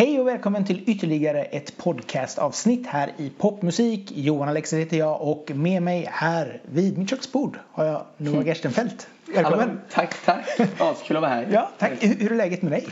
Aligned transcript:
Hej 0.00 0.20
och 0.20 0.26
välkommen 0.26 0.64
till 0.64 0.82
ytterligare 0.86 1.42
ett 1.42 1.76
podcastavsnitt 1.76 2.86
här 2.86 3.12
i 3.16 3.30
Popmusik. 3.38 4.12
Johan 4.14 4.48
Alexer 4.48 4.78
heter 4.78 4.96
jag 4.96 5.22
och 5.22 5.50
med 5.54 5.82
mig 5.82 6.08
här 6.10 6.60
vid 6.64 6.98
mitt 6.98 7.10
köksbord 7.10 7.58
har 7.72 7.84
jag 7.84 8.02
Noah 8.16 8.44
Gerstenfeldt. 8.44 9.08
Välkommen! 9.34 9.60
Hallå, 9.60 9.72
tack, 9.90 10.24
tack! 10.24 10.60
Askul 10.78 11.16
att 11.16 11.22
vara 11.22 11.32
här. 11.32 11.48
Ja, 11.52 11.70
tack. 11.78 11.92
Hur 12.00 12.14
hur 12.14 12.32
är 12.32 12.36
läget 12.36 12.62
med 12.62 12.72
dig? 12.72 12.86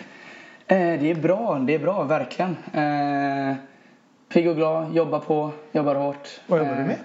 Eh, 0.67 1.01
det 1.01 1.11
är 1.11 1.15
bra, 1.15 1.59
det 1.59 1.75
är 1.75 1.79
bra, 1.79 2.03
verkligen. 2.03 2.57
Eh, 2.75 3.57
pigg 4.29 4.49
och 4.49 4.57
glad, 4.57 4.95
jobbar 4.95 5.21
på, 5.21 5.53
jobbar 5.73 5.95
hårt. 5.95 6.41
Vad 6.47 6.59
jobbar 6.59 6.75
du 6.75 6.83
med? 6.83 6.91
Eh, 6.91 6.97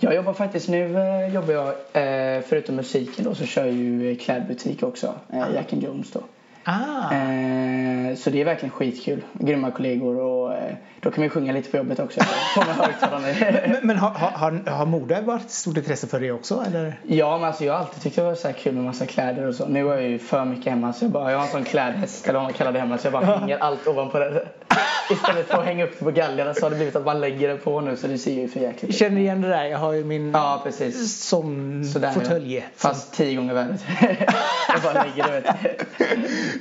jag 0.00 0.14
jobbar 0.14 0.32
faktiskt 0.32 0.68
nu, 0.68 0.88
jobbar 1.34 1.52
jag, 1.52 1.74
förutom 2.44 2.76
musiken 2.76 3.24
då, 3.24 3.34
så 3.34 3.44
kör 3.44 3.64
jag 3.64 3.74
ju 3.74 4.16
klädbutik 4.16 4.82
också. 4.82 5.14
Jack 5.54 5.72
and 5.72 5.82
Jones 5.82 6.10
då. 6.10 6.20
Ah, 6.68 7.14
Eh, 7.14 8.14
så 8.16 8.30
det 8.30 8.40
är 8.40 8.44
verkligen 8.44 8.70
skitkul. 8.70 9.22
Grymma 9.32 9.70
kollegor 9.70 10.20
och 10.20 10.54
eh, 10.54 10.74
då 11.00 11.10
kan 11.10 11.24
ju 11.24 11.30
sjunga 11.30 11.52
lite 11.52 11.70
på 11.70 11.76
jobbet 11.76 12.00
också. 12.00 12.20
Men 13.10 13.78
men 13.82 13.96
har, 13.96 14.10
har, 14.10 14.70
har, 14.70 14.86
mode 14.86 15.20
varit 15.20 15.50
stort 15.50 15.76
intresse 15.76 16.06
för 16.06 16.20
dig 16.20 16.32
också? 16.32 16.64
Eller? 16.66 17.00
Ja, 17.02 17.38
men 17.38 17.46
alltså 17.46 17.64
jag 17.64 17.72
har 17.72 17.80
alltid 17.80 18.02
tyckt 18.02 18.16
det 18.16 18.22
var 18.22 18.34
så 18.34 18.52
kul 18.52 18.74
med 18.74 18.84
massa 18.84 19.06
kläder 19.06 19.46
och 19.46 19.54
så. 19.54 19.66
Nu 19.66 19.88
är 19.88 19.94
jag 19.94 20.02
ju 20.02 20.18
för 20.18 20.44
mycket 20.44 20.72
hemma 20.72 20.92
så 20.92 21.04
jag 21.04 21.12
bara, 21.12 21.30
jag 21.32 21.38
har 21.38 21.44
en 21.46 21.52
sån 21.52 21.64
klädhäst 21.64 22.24
eller 22.24 22.34
vad 22.38 22.42
man 22.42 22.52
kallar 22.52 22.72
det 22.72 22.78
hemma 22.80 22.98
så 22.98 23.06
jag 23.06 23.12
bara 23.12 23.36
hänger 23.38 23.58
allt 23.58 23.86
ovanpå 23.86 24.18
det. 24.18 24.48
Istället 25.10 25.46
för 25.46 25.58
att 25.58 25.64
hänga 25.64 25.84
upp 25.84 25.98
det 25.98 26.04
på 26.04 26.10
galgarna 26.10 26.54
så 26.54 26.64
har 26.64 26.70
det 26.70 26.76
blivit 26.76 26.96
att 26.96 27.04
man 27.04 27.20
lägger 27.20 27.48
det 27.48 27.56
på 27.56 27.80
nu 27.80 27.96
så 27.96 28.06
det 28.06 28.18
ser 28.18 28.32
ju 28.32 28.48
för 28.48 28.60
jäkligt 28.60 28.90
ut. 28.90 28.96
känner 28.96 29.20
igen 29.20 29.40
det 29.40 29.48
där. 29.48 29.64
Jag 29.64 29.78
har 29.78 29.92
ju 29.92 30.04
min 30.04 30.30
Ja, 30.34 30.60
precis. 30.64 31.24
sån 31.24 31.84
fåtölj. 32.14 32.66
Fast 32.76 33.14
tio 33.14 33.36
gånger 33.36 33.54
värre. 33.54 33.76
jag 34.68 34.82
bara 34.82 35.04
lägger 35.04 35.24
det 35.24 35.40
vet. 35.40 35.46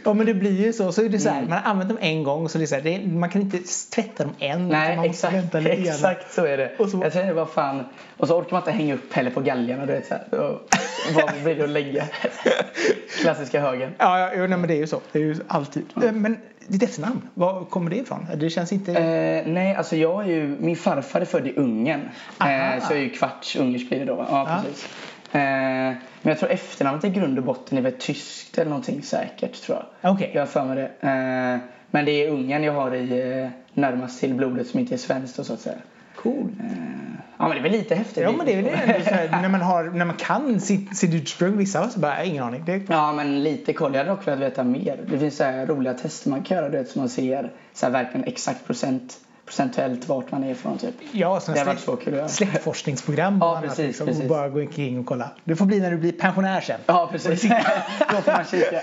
Ja 0.03 0.13
men 0.13 0.25
det 0.25 0.33
blir 0.33 0.61
ju 0.65 0.73
så. 0.73 0.91
Så 0.91 1.01
är 1.05 1.09
det 1.09 1.19
så 1.19 1.29
här, 1.29 1.37
Mm. 1.37 1.49
man 1.49 1.59
har 1.63 1.71
använt 1.71 1.89
dem 1.89 1.97
en 2.01 2.23
gång 2.23 2.49
så 2.49 2.57
det 2.57 2.63
är 2.63 2.65
så 2.67 2.75
här, 2.75 2.81
det 2.81 2.95
är, 2.95 3.07
man 3.07 3.29
kan 3.29 3.41
inte 3.41 3.57
tvätta 3.95 4.23
dem 4.23 4.33
en. 4.39 4.49
utan 4.57 4.67
Nej, 4.67 4.95
man 4.95 5.07
måste 5.07 5.27
exakt, 5.27 5.33
vänta 5.33 5.59
lite 5.59 5.71
exakt 5.89 6.33
så 6.33 6.45
är 6.45 6.57
det. 6.57 6.71
Och 6.79 6.89
så- 6.89 6.99
Jag 7.03 7.13
säger 7.13 7.33
vad 7.33 7.49
fan. 7.49 7.83
Och 8.17 8.27
så 8.27 8.37
orkar 8.39 8.51
man 8.51 8.61
inte 8.61 8.71
hänga 8.71 8.93
upp 8.93 9.13
heller 9.13 9.31
på 9.31 9.41
galgarna 9.41 9.85
du 9.85 9.93
vet 9.93 10.07
så 10.07 10.13
här. 10.13 10.39
Och 10.39 10.61
Vad 11.15 11.43
blir 11.43 11.55
det 11.55 11.63
att 11.63 11.69
lägga? 11.69 12.03
Klassiska 13.21 13.61
högen. 13.61 13.91
Ja, 13.97 14.19
ja 14.19 14.47
nej, 14.47 14.57
men 14.57 14.67
det 14.67 14.73
är 14.73 14.77
ju 14.77 14.87
så. 14.87 15.01
Det 15.11 15.19
är 15.19 15.23
ju 15.23 15.35
alltid. 15.47 15.83
Eh, 16.03 16.11
Men 16.11 16.37
ditt 16.67 16.83
efternamn, 16.83 17.21
var 17.33 17.65
kommer 17.65 17.89
det 17.89 17.95
ifrån? 17.97 18.27
Det 18.35 18.49
känns 18.49 18.71
inte... 18.73 18.91
Eh, 18.91 19.47
nej, 19.53 19.75
alltså 19.75 19.95
jag 19.95 20.23
är 20.23 20.27
ju, 20.27 20.57
min 20.59 20.75
farfar 20.75 21.21
är 21.21 21.25
född 21.25 21.47
i 21.47 21.53
Ungern. 21.55 22.01
Eh, 22.39 22.83
så 22.87 22.93
jag 22.93 22.99
är 22.99 23.03
ju 23.03 23.09
kvarts 23.09 23.55
ungersk 23.55 23.89
blir 23.89 23.99
det 23.99 24.05
då. 24.05 24.25
Ja, 24.29 24.45
Ja. 24.49 24.61
precis. 24.65 24.87
Eh, 25.31 25.39
men 26.21 26.31
jag 26.31 26.39
tror 26.39 26.51
efternamnet 26.51 27.03
i 27.03 27.09
grund 27.09 27.37
och 27.37 27.45
botten 27.45 27.77
är 27.77 27.81
väl 27.81 27.93
tyskt 27.99 28.57
eller 28.57 28.69
någonting 28.69 29.01
säkert 29.01 29.61
tror 29.61 29.77
jag. 29.77 30.13
Okej. 30.13 30.31
Jag 30.33 30.41
har 30.41 30.47
för 30.47 30.65
mig 30.65 30.75
det. 30.75 31.07
Eh, 31.07 31.59
men 31.91 32.05
det 32.05 32.11
är 32.11 32.29
Ungern 32.29 32.63
jag 32.63 32.73
har 32.73 32.95
i 32.95 33.41
eh, 33.41 33.49
närmast 33.73 34.19
till 34.19 34.33
blodet 34.33 34.67
som 34.67 34.79
inte 34.79 34.95
är 34.95 34.97
svenskt 34.97 35.37
då, 35.37 35.43
så 35.43 35.53
att 35.53 35.59
säga. 35.59 35.77
Cool. 36.15 36.49
Ja 37.37 37.47
men 37.47 37.49
det 37.49 37.57
är 37.57 37.63
väl 37.63 37.71
lite 37.71 37.95
häftigt. 37.95 38.23
Ja 38.23 38.31
men 38.31 38.45
det 38.45 38.53
är 38.53 38.61
väl 38.61 38.73
här, 39.05 39.29
när 39.41 39.49
man, 39.49 39.61
har, 39.61 39.83
när 39.83 40.05
man 40.05 40.15
kan 40.15 40.59
sitt, 40.59 40.97
sitt 40.97 41.13
ursprung. 41.13 41.57
Vissa 41.57 41.79
har 41.79 41.87
så 41.87 41.99
bara, 41.99 42.23
ingen 42.23 42.43
aning. 42.43 42.63
Det, 42.65 42.81
Ja 42.89 43.13
men 43.13 43.43
lite 43.43 43.73
koll. 43.73 43.93
Jag 43.93 43.99
hade 43.99 44.15
dock 44.15 44.27
velat 44.27 44.39
veta 44.39 44.63
mer. 44.63 44.99
Det 45.09 45.19
finns 45.19 45.37
så 45.37 45.43
här 45.43 45.65
roliga 45.65 45.93
tester 45.93 46.29
man 46.29 46.43
kan 46.43 46.57
göra 46.57 46.69
du 46.69 46.77
vet, 46.77 46.89
så 46.89 46.99
man 46.99 47.09
ser 47.09 47.51
så 47.73 47.85
här, 47.85 47.93
verkligen 47.93 48.27
exakt 48.27 48.65
procent, 48.65 49.17
procentuellt 49.45 50.07
vart 50.07 50.31
man 50.31 50.43
är 50.43 50.51
ifrån 50.51 50.77
typ. 50.77 50.93
ja, 51.11 51.35
Det 51.35 51.41
sådana 51.41 51.63
varit 51.63 51.79
släkt, 51.79 52.03
så 52.03 52.27
släktforskningsprogram 52.27 53.41
och 53.41 53.47
Ja, 53.47 53.57
annat, 53.57 53.69
precis, 53.69 53.85
liksom, 53.85 54.07
och 54.07 54.13
precis. 54.13 54.29
bara 54.29 54.49
gå 54.49 54.59
omkring 54.59 54.99
och 54.99 55.05
kolla. 55.05 55.29
Det 55.43 55.55
får 55.55 55.65
bli 55.65 55.79
när 55.79 55.91
du 55.91 55.97
blir 55.97 56.11
pensionär 56.11 56.61
sen. 56.61 56.79
Ja 56.85 57.09
precis. 57.11 57.41
Då 58.11 58.21
får 58.21 58.31
man 58.31 58.45
kika. 58.45 58.81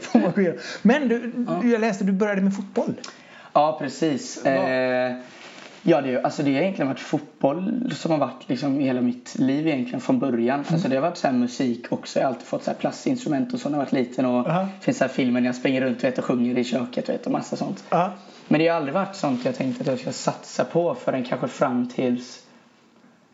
Får 0.00 0.18
man. 0.18 0.58
Men 0.82 1.08
du, 1.08 1.32
jag 1.70 1.80
läste 1.80 2.02
att 2.02 2.06
du 2.06 2.12
började 2.12 2.40
med 2.40 2.56
fotboll. 2.56 2.94
Ja 3.52 3.76
precis. 3.80 4.44
Eh, 4.46 5.16
ja 5.82 6.00
det, 6.00 6.22
alltså 6.24 6.42
det 6.42 6.54
har 6.54 6.60
egentligen 6.60 6.88
varit 6.88 7.00
fotboll 7.00 7.90
som 7.94 8.10
har 8.10 8.18
varit 8.18 8.48
liksom 8.48 8.80
hela 8.80 9.00
mitt 9.00 9.34
liv 9.38 9.66
egentligen 9.66 10.00
från 10.00 10.18
början. 10.18 10.64
Alltså 10.68 10.88
det 10.88 10.94
har 10.94 11.02
varit 11.02 11.16
så 11.16 11.32
musik 11.32 11.86
också. 11.88 12.18
Jag 12.18 12.26
har 12.26 12.32
alltid 12.32 12.46
fått 12.46 12.64
så 12.64 12.70
här 12.70 12.78
plastinstrument 12.78 13.54
och 13.54 13.60
så 13.60 13.68
när 13.68 13.78
jag 13.78 13.84
varit 13.84 13.92
liten. 13.92 14.26
Och 14.26 14.48
Aha. 14.48 14.60
det 14.60 14.84
finns 14.84 14.98
så 14.98 15.04
här 15.04 15.08
filmer 15.12 15.40
när 15.40 15.48
jag 15.48 15.56
springer 15.56 15.80
runt 15.80 16.04
vet, 16.04 16.18
och 16.18 16.24
sjunger 16.24 16.58
i 16.58 16.64
köket 16.64 17.08
vet, 17.08 17.26
och 17.26 17.32
massa 17.32 17.56
sånt. 17.56 17.84
Ja. 17.90 18.12
Men 18.48 18.60
det 18.60 18.68
har 18.68 18.76
aldrig 18.76 18.94
varit 18.94 19.14
sånt 19.14 19.44
jag 19.44 19.54
tänkte 19.54 19.82
att 19.82 19.86
jag 19.86 19.98
ska 19.98 20.12
satsa 20.12 20.64
på 20.64 20.94
förrän 20.94 21.24
kanske 21.24 21.48
fram 21.48 21.88
tills 21.88 22.46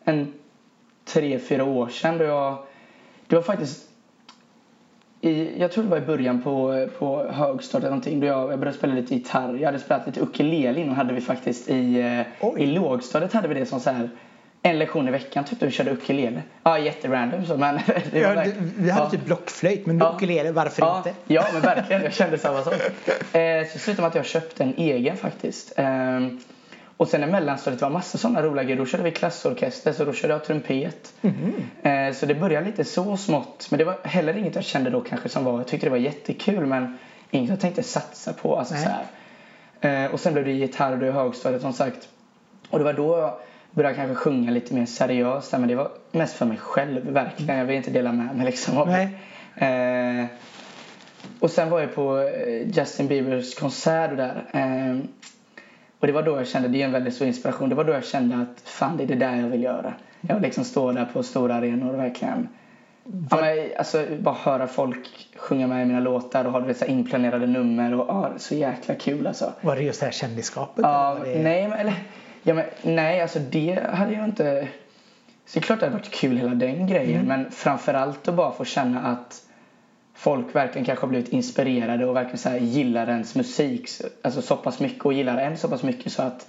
en 0.05 0.33
tre, 1.05 1.39
fyra 1.39 1.65
år 1.65 1.89
sedan 1.89 2.19
då 2.19 2.25
jag... 2.25 2.59
Det 3.27 3.37
var 3.37 3.43
faktiskt 3.43 3.89
i, 5.21 5.61
jag 5.61 5.73
tror 5.73 5.85
det 5.85 5.91
var 5.91 5.99
i 5.99 6.07
början 6.07 6.43
på, 6.43 6.89
på 6.99 7.27
högstadiet 7.31 7.85
eller 7.85 7.91
någonting 7.91 8.21
då 8.21 8.27
jag, 8.27 8.53
jag 8.53 8.59
började 8.59 8.79
spela 8.79 8.95
lite 8.95 9.15
gitarr. 9.15 9.55
Jag 9.55 9.67
hade 9.67 9.79
spelat 9.79 10.07
lite 10.07 10.21
ukulele 10.21 10.81
innan 10.81 10.95
hade 10.95 11.15
vi 11.15 11.21
faktiskt 11.21 11.69
i, 11.69 12.01
eh, 12.01 12.27
Oj. 12.41 12.63
i 12.63 12.67
lågstadiet 12.67 13.33
hade 13.33 13.49
vi 13.49 13.55
det 13.55 13.67
som 13.67 13.81
så 13.81 13.91
här 13.91 14.11
en 14.65 14.79
lektion 14.79 15.09
i 15.09 15.11
veckan 15.11 15.45
typ 15.45 15.61
där 15.61 15.67
vi 15.67 15.73
körde 15.73 15.91
ukulele. 15.91 16.43
Ja 16.63 16.79
jätterandom 16.79 17.47
så 17.47 17.57
men 17.57 17.75
det 18.13 18.19
Ja, 18.19 18.35
det, 18.35 18.53
vi 18.77 18.91
hade 18.91 19.05
ja. 19.05 19.11
typ 19.11 19.25
blockflöjt 19.25 19.87
men 19.87 19.99
Ja. 19.99 20.15
ukulele, 20.17 20.53
varför 20.53 20.83
Ja, 20.83 20.97
inte? 20.97 21.15
ja 21.27 21.45
men 21.53 21.63
verkligen. 21.63 22.03
Jag 22.03 22.13
kände 22.13 22.39
samma 22.39 22.63
sak. 22.63 22.75
Eh, 23.33 23.67
så 23.73 23.79
slutade 23.79 24.03
med 24.03 24.09
att 24.09 24.15
jag 24.15 24.27
köpte 24.27 24.63
en 24.65 24.75
egen 24.77 25.17
faktiskt. 25.17 25.73
Ehm, 25.77 26.41
och 26.97 27.09
sen 27.09 27.23
i 27.23 27.27
mellanstadiet 27.27 27.83
var 27.83 27.91
massa 27.91 28.19
sådana 28.19 28.43
roliga 28.43 28.65
grejer. 28.65 28.79
Då 28.79 28.87
körde 28.87 29.05
vi 29.05 29.11
klassorkester 29.11 29.93
så 29.93 30.05
då 30.05 30.13
körde 30.13 30.35
jag 30.35 30.45
trumpet. 30.45 31.13
Mhm. 31.21 31.53
Eh, 31.83 32.13
så 32.15 32.27
det 32.27 32.35
började 32.35 32.67
lite 32.67 32.85
så 32.85 33.17
smått. 33.17 33.67
Men 33.71 33.79
det 33.79 33.85
var 33.85 33.97
heller 34.05 34.37
inget 34.37 34.55
jag 34.55 34.65
kände 34.65 34.91
då 34.91 35.01
kanske 35.01 35.29
som 35.29 35.45
var, 35.45 35.53
jag 35.59 35.67
tyckte 35.67 35.87
det 35.87 35.91
var 35.91 35.97
jättekul 35.99 36.67
men 36.67 36.99
inget 37.31 37.51
jag 37.51 37.61
tänkte 37.61 37.83
satsa 37.83 38.33
på. 38.33 38.57
Alltså, 38.59 38.75
så 38.75 38.89
här. 39.81 40.05
Eh, 40.05 40.11
och 40.13 40.21
sen 40.21 40.33
blev 40.33 40.45
det 40.45 40.53
gitarr 40.53 40.97
då 40.97 41.07
i 41.07 41.11
högstadiet 41.11 41.63
som 41.63 41.73
sagt. 41.73 42.09
Och 42.71 42.79
det 42.79 42.85
var 42.85 42.93
då 42.93 43.39
började 43.75 43.95
kanske 43.95 44.15
sjunga 44.15 44.51
lite 44.51 44.75
mer 44.75 44.87
seriöst. 44.87 45.53
Men 45.53 45.69
det 45.69 45.75
var 45.75 45.91
mest 46.13 46.35
för 46.35 46.47
mig 46.47 46.57
själv 46.57 47.11
verkligen. 47.11 47.59
Jag 47.59 47.65
vill 47.65 47.77
inte 47.77 47.91
dela 47.91 48.13
med 48.13 48.37
mig 48.37 48.47
liksom. 48.47 48.79
av 48.79 48.87
det. 48.87 49.09
Eh, 49.67 50.27
och 51.41 51.51
sen 51.51 51.71
var 51.71 51.81
jag 51.81 51.95
på 51.95 52.19
eh, 52.19 52.69
Justin 52.79 53.09
Biebers 53.09 53.55
konsert 53.55 54.11
och 54.11 54.17
där. 54.17 54.45
Eh, 54.53 54.99
och 56.01 56.07
det 56.07 56.13
var 56.13 56.23
då 56.23 56.37
jag 56.37 56.47
kände, 56.47 56.69
det 56.69 56.83
är 56.83 56.87
en 56.87 56.93
väldigt 56.93 57.15
stor 57.15 57.27
inspiration. 57.27 57.69
Det 57.69 57.75
var 57.75 57.85
då 57.85 57.93
jag 57.93 58.05
kände 58.05 58.37
att 58.37 58.69
fan 58.69 58.97
det 58.97 59.03
är 59.03 59.07
det 59.07 59.15
där 59.15 59.37
jag 59.37 59.49
vill 59.49 59.63
göra. 59.63 59.95
Jag 60.21 60.35
vill 60.35 60.43
liksom 60.43 60.65
stå 60.65 60.93
där 60.93 61.05
på 61.13 61.23
stora 61.23 61.55
arenor 61.55 61.93
och 61.93 61.99
verkligen 61.99 62.49
Ja, 63.31 63.41
men, 63.41 63.71
alltså, 63.79 64.07
bara 64.21 64.35
höra 64.35 64.67
folk 64.67 65.29
sjunga 65.37 65.67
med 65.67 65.83
i 65.83 65.85
mina 65.85 66.01
låtar 66.01 66.45
och 66.45 66.53
ha 66.53 66.61
vet, 66.61 66.79
så 66.79 66.85
inplanerade 66.85 67.47
nummer 67.47 67.95
och 67.95 68.09
ja, 68.09 68.31
så 68.37 68.55
jäkla 68.55 68.95
kul 68.95 69.27
alltså. 69.27 69.53
Var 69.61 69.77
det 69.77 69.83
just 69.83 70.01
det 70.01 70.07
här 70.07 70.13
kändisskapet? 70.13 70.83
Ja, 70.83 71.17
eller 71.17 71.35
det... 71.35 71.43
nej, 71.43 71.69
men, 71.69 71.79
eller, 71.79 71.95
ja, 72.43 72.55
men, 72.55 72.65
nej, 72.83 73.21
alltså 73.21 73.39
det 73.39 73.81
hade 73.93 74.13
jag 74.13 74.25
inte... 74.25 74.69
Så 75.47 75.59
det 75.59 75.61
är 75.61 75.67
klart 75.67 75.81
det 75.81 75.87
hade 75.87 75.97
varit 75.97 76.11
kul 76.11 76.37
hela 76.37 76.55
den 76.55 76.87
grejen 76.87 77.27
men 77.27 77.51
framförallt 77.51 78.29
att 78.29 78.35
bara 78.35 78.53
få 78.53 78.65
känna 78.65 79.01
att 79.01 79.43
folk 80.15 80.55
verkligen 80.55 80.85
kanske 80.85 81.03
har 81.03 81.09
blivit 81.09 81.29
inspirerade 81.29 82.07
och 82.07 82.17
verkligen 82.17 82.39
så 82.39 82.51
gillar 82.61 83.09
ens 83.09 83.35
musik 83.35 83.89
alltså 84.23 84.43
så 84.43 84.57
pass 84.57 84.81
mycket 84.81 85.05
och 85.05 85.13
gillar 85.13 85.39
en 85.39 85.59
så 85.59 85.69
pass 85.69 85.83
mycket 85.83 86.13
så 86.13 86.23
att 86.23 86.47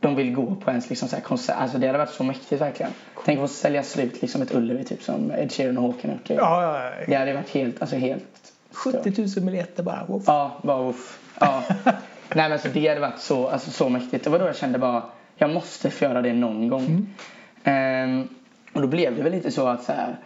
de 0.00 0.16
vill 0.16 0.34
gå 0.34 0.54
på 0.54 0.70
ens 0.70 0.88
liksom 0.88 1.08
så 1.08 1.16
här 1.16 1.22
konsert. 1.22 1.56
Alltså 1.58 1.78
det 1.78 1.86
hade 1.86 1.98
varit 1.98 2.10
så 2.10 2.24
mäktigt 2.24 2.60
verkligen. 2.60 2.92
Tänk 3.24 3.38
att 3.38 3.50
få 3.50 3.54
sälja 3.54 3.82
slut 3.82 4.22
liksom 4.22 4.42
ett 4.42 4.54
Ullevi 4.54 4.84
typ 4.84 5.02
som 5.02 5.30
Ed 5.30 5.52
Sheeran 5.52 5.78
och 5.78 5.82
Håkan 5.82 6.10
gjort. 6.10 6.30
Ja, 6.30 6.62
ja, 6.62 6.84
ja. 6.84 7.04
Det 7.06 7.14
hade 7.14 7.32
varit 7.34 7.50
helt, 7.50 7.80
alltså 7.80 7.96
helt 7.96 8.52
stört. 8.70 9.04
70 9.04 9.22
000 9.36 9.46
biljetter 9.46 9.82
bara. 9.82 10.04
Wow. 10.08 10.22
Ja, 10.26 10.60
bara 10.62 10.88
uff. 10.88 11.18
Ja. 11.40 11.62
Nej 12.34 12.44
men 12.44 12.52
alltså 12.52 12.68
det 12.68 12.88
hade 12.88 13.00
varit 13.00 13.18
så, 13.18 13.48
alltså, 13.48 13.70
så 13.70 13.88
mäktigt. 13.88 14.24
Det 14.24 14.30
var 14.30 14.38
då 14.38 14.46
jag 14.46 14.56
kände 14.56 14.78
bara, 14.78 15.02
jag 15.36 15.50
måste 15.50 15.90
få 15.90 16.04
göra 16.04 16.22
det 16.22 16.32
någon 16.32 16.68
gång. 16.68 17.06
Ehm, 17.64 18.28
och 18.72 18.80
då 18.80 18.86
blev 18.86 19.16
det 19.16 19.22
väl 19.22 19.32
lite 19.32 19.50
så 19.50 19.68
att 19.68 19.82
så 19.82 19.92
här, 19.92 20.16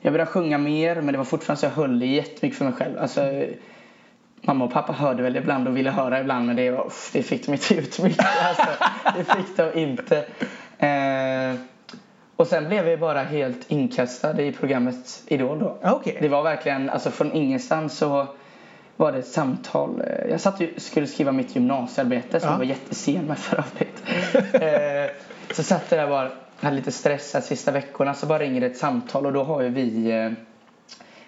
jag 0.00 0.12
började 0.12 0.30
sjunga 0.30 0.58
mer 0.58 0.94
men 0.94 1.12
det 1.12 1.18
var 1.18 1.24
fortfarande 1.24 1.60
så 1.60 1.66
jag 1.66 1.70
höll 1.70 1.98
det 1.98 2.06
jättemycket 2.06 2.58
för 2.58 2.64
mig 2.64 2.74
själv. 2.74 2.98
Alltså, 2.98 3.44
mamma 4.40 4.64
och 4.64 4.72
pappa 4.72 4.92
hörde 4.92 5.22
väl 5.22 5.36
ibland 5.36 5.68
och 5.68 5.76
ville 5.76 5.90
höra 5.90 6.20
ibland 6.20 6.46
men 6.46 6.56
det, 6.56 6.70
var, 6.70 6.86
uff, 6.86 7.10
det 7.12 7.22
fick 7.22 7.46
de 7.46 7.52
inte 7.52 7.74
ut 7.74 7.98
mycket. 7.98 8.26
Alltså, 8.44 8.84
det 9.16 9.24
fick 9.24 9.56
de 9.56 9.80
inte. 9.80 10.24
Ehm, 10.78 11.58
och 12.36 12.46
sen 12.46 12.68
blev 12.68 12.88
jag 12.88 13.00
bara 13.00 13.22
helt 13.22 13.70
inkastad 13.70 14.42
i 14.42 14.52
programmet 14.52 15.22
Idol 15.26 15.58
då. 15.58 15.78
Ja, 15.82 15.92
Okej. 15.92 16.18
Det 16.20 16.28
var 16.28 16.42
verkligen, 16.42 16.90
alltså 16.90 17.10
från 17.10 17.32
ingenstans 17.32 17.98
så 17.98 18.26
var 18.96 19.12
det 19.12 19.18
ett 19.18 19.26
samtal. 19.26 20.02
Eh, 20.06 20.30
Jag 20.30 20.40
satt 20.40 20.60
ju, 20.60 20.74
skulle 20.76 21.06
skriva 21.06 21.32
mitt 21.32 21.54
gymnasiearbete 21.56 22.40
som 22.40 22.46
Ja. 22.48 22.52
jag 22.52 22.58
var 22.58 22.64
jättesen 22.64 23.24
med 23.26 23.38
för 23.38 23.56
övrigt. 23.56 24.02
Eh, 24.62 25.10
så 25.54 25.62
satt 25.62 25.84
jag 25.88 26.00
där 26.00 26.08
bara, 26.08 26.30
hade 26.60 26.76
lite 26.76 26.92
stress 26.92 27.34
här 27.34 27.40
sista 27.40 27.70
veckorna 27.72 28.14
så 28.14 28.26
bara 28.26 28.38
ringer 28.38 28.60
det 28.60 28.66
ett 28.66 28.76
samtal 28.76 29.26
och 29.26 29.32
då 29.32 29.44
har 29.44 29.62
ju 29.62 29.68
vi 29.68 30.10
eh, 30.10 30.30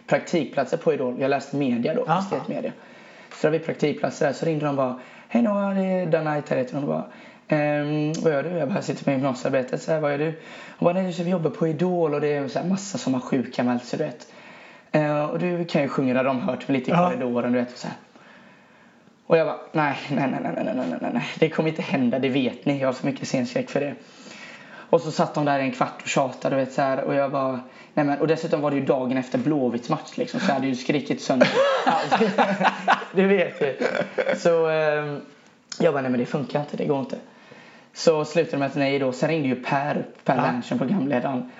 praktikplatser 0.07 0.77
på 0.77 0.93
Idol. 0.95 1.17
Jag 1.21 1.29
läste 1.31 1.57
media 1.57 1.95
då, 1.95 2.05
media. 2.49 2.73
Så 3.41 3.47
har 3.47 3.53
vi 3.53 3.59
praktikplatser 3.59 4.27
där 4.27 4.33
så 4.33 4.47
ringde 4.47 4.67
de 4.67 4.77
bara 4.77 5.01
Hej 5.29 5.43
Noah, 5.43 5.75
det 5.75 5.85
är 5.85 6.07
Danite 6.07 6.55
här 6.55 6.57
heter 6.63 6.75
hon. 6.75 6.83
Och 6.85 6.89
bara, 6.89 7.05
ehm, 7.49 8.13
vad 8.23 8.33
gör 8.33 8.43
du? 8.43 8.49
Jag 8.51 8.69
bara, 8.69 8.75
"Jag 8.75 8.85
sitter 8.85 9.07
med 9.07 9.15
gymnasiearbetet. 9.15 9.83
Så 9.83 9.93
här, 9.93 10.01
vad 10.01 10.11
gör 10.11 10.19
du? 10.19 10.29
Och 10.79 10.85
bara, 10.85 10.95
nej, 10.95 11.13
vi 11.23 11.31
jobbar 11.31 11.51
på 11.51 11.69
Idol 11.69 12.15
och 12.15 12.21
det 12.21 12.29
är 12.37 12.49
så 12.49 12.59
här 12.59 12.67
massa 12.69 12.99
som 12.99 13.15
har 13.15 13.21
sjukanmält 13.21 13.85
sig, 13.85 13.99
du 13.99 14.05
vet. 14.05 14.27
Eh, 14.97 15.25
och 15.25 15.39
du 15.39 15.65
kan 15.65 15.83
ju 15.83 15.89
sjunga, 15.89 16.15
där 16.15 16.25
de 16.25 16.41
hört 16.41 16.69
mig 16.69 16.79
lite 16.79 16.91
i 16.91 16.95
ja. 16.95 17.09
korridoren 17.09 17.53
du 17.53 17.59
vet. 17.59 17.79
Så 17.79 17.87
här. 17.87 17.97
Och 19.27 19.37
jag 19.37 19.47
bara, 19.47 19.59
nej, 19.73 19.97
nej, 20.11 20.29
nej, 20.31 20.41
nej, 20.43 20.75
nej, 20.75 20.99
nej, 21.01 21.11
nej, 21.13 21.23
det 21.39 21.49
kommer 21.49 21.69
inte 21.69 21.83
hända, 21.83 22.19
det 22.19 22.29
vet 22.29 22.67
ni, 22.67 22.81
jag 22.81 22.89
har 22.89 22.93
så 22.93 23.07
mycket 23.07 23.29
scenskräck 23.29 23.71
för 23.71 23.81
det. 23.81 23.95
Och 24.91 25.01
så 25.01 25.11
satt 25.11 25.35
de 25.35 25.45
där 25.45 25.59
en 25.59 25.73
kvart 25.73 26.03
och 26.03 26.09
tjatade, 26.09 26.57
du 26.57 26.65
vet 26.65 26.73
så 26.73 26.83
här, 26.83 27.01
och 27.01 27.15
jag 27.15 27.33
bara, 27.33 27.61
nej 27.95 28.07
men, 28.07 28.19
och 28.19 28.27
dessutom 28.27 28.61
var 28.61 28.71
det 28.71 28.77
ju 28.77 28.85
dagen 28.85 29.17
efter 29.17 29.39
Blåvitts 29.39 29.89
match 29.89 30.17
liksom, 30.17 30.41
så 30.41 30.47
jag 30.51 30.55
hade 30.55 30.67
ju 30.67 30.75
skrikit 30.75 31.23
sönder 31.23 31.49
allt. 31.87 32.23
du 33.13 33.27
vet 33.27 33.61
ju. 33.61 33.77
Så 34.37 34.71
eh, 34.71 35.19
jag 35.79 35.95
bara, 35.95 36.03
nej 36.03 36.11
men 36.11 36.21
det 36.21 36.27
funkar 36.27 36.61
inte, 36.61 36.77
det 36.77 36.85
går 36.85 37.01
inte. 37.01 37.17
Så 37.95 38.25
slutade 38.25 38.57
de 38.57 38.59
med 38.59 38.71
ett 38.71 38.77
nej 38.77 38.99
då, 38.99 39.13
sen 39.13 39.29
ringde 39.29 39.49
ju 39.49 39.55
Per, 39.55 40.07
Per 40.25 40.37
ja. 40.37 40.43
Lernchen, 40.43 40.79
programledaren. 40.79 41.51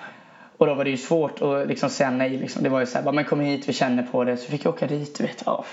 Och 0.57 0.67
då 0.67 0.73
var 0.73 0.83
det 0.83 0.89
ju 0.89 0.97
svårt 0.97 1.41
att 1.41 1.67
liksom 1.67 1.89
säga 1.89 2.11
nej. 2.11 2.29
Liksom. 2.29 2.63
Det 2.63 2.69
var 2.69 2.79
ju 2.79 2.85
så 2.85 2.99
här, 2.99 3.11
men 3.11 3.25
kom 3.25 3.39
hit, 3.39 3.69
vi 3.69 3.73
känner 3.73 4.03
på 4.03 4.23
det. 4.23 4.37
Så 4.37 4.51
fick 4.51 4.65
jag 4.65 4.73
åka 4.73 4.87
dit, 4.87 5.19
vet 5.19 5.47
oh. 5.47 5.63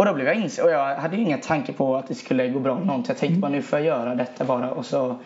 Och 0.00 0.06
då 0.06 0.14
blev 0.14 0.26
jag 0.26 0.36
inse 0.36 0.62
och 0.62 0.70
jag 0.70 0.96
hade 0.96 1.16
ju 1.16 1.22
inga 1.22 1.38
tankar 1.38 1.72
på 1.72 1.96
att 1.96 2.08
det 2.08 2.14
skulle 2.14 2.48
gå 2.48 2.60
bra 2.60 2.74
någonting. 2.74 3.04
Jag 3.08 3.18
tänkte 3.18 3.26
mm. 3.26 3.40
bara 3.40 3.48
nu 3.50 3.62
får 3.62 3.78
jag 3.78 3.86
göra 3.86 4.14
detta 4.14 4.44
bara 4.44 4.70
och 4.70 4.86
så 4.86 5.16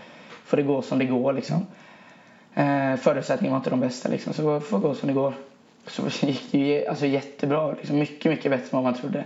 får 0.45 0.57
det 0.57 0.63
gå 0.63 0.83
som 0.83 0.99
det 0.99 1.05
går 1.05 1.33
liksom. 1.33 1.67
Eh, 2.55 2.97
förutsättningarna 2.97 3.55
var 3.55 3.61
inte 3.61 3.71
de 3.71 3.81
bästa 3.81 4.09
liksom, 4.09 4.33
så 4.33 4.55
det 4.55 4.61
får 4.61 4.79
gå 4.79 4.95
som 4.95 5.07
det 5.07 5.13
går. 5.13 5.35
Så 5.87 6.27
gick 6.27 6.53
det 6.53 6.59
ju 6.59 6.87
alltså, 6.87 7.07
jättebra, 7.07 7.73
liksom, 7.73 7.99
mycket, 7.99 8.33
mycket 8.33 8.51
bättre 8.51 8.65
än 8.65 8.69
vad 8.71 8.83
man 8.83 8.95
trodde. 8.95 9.25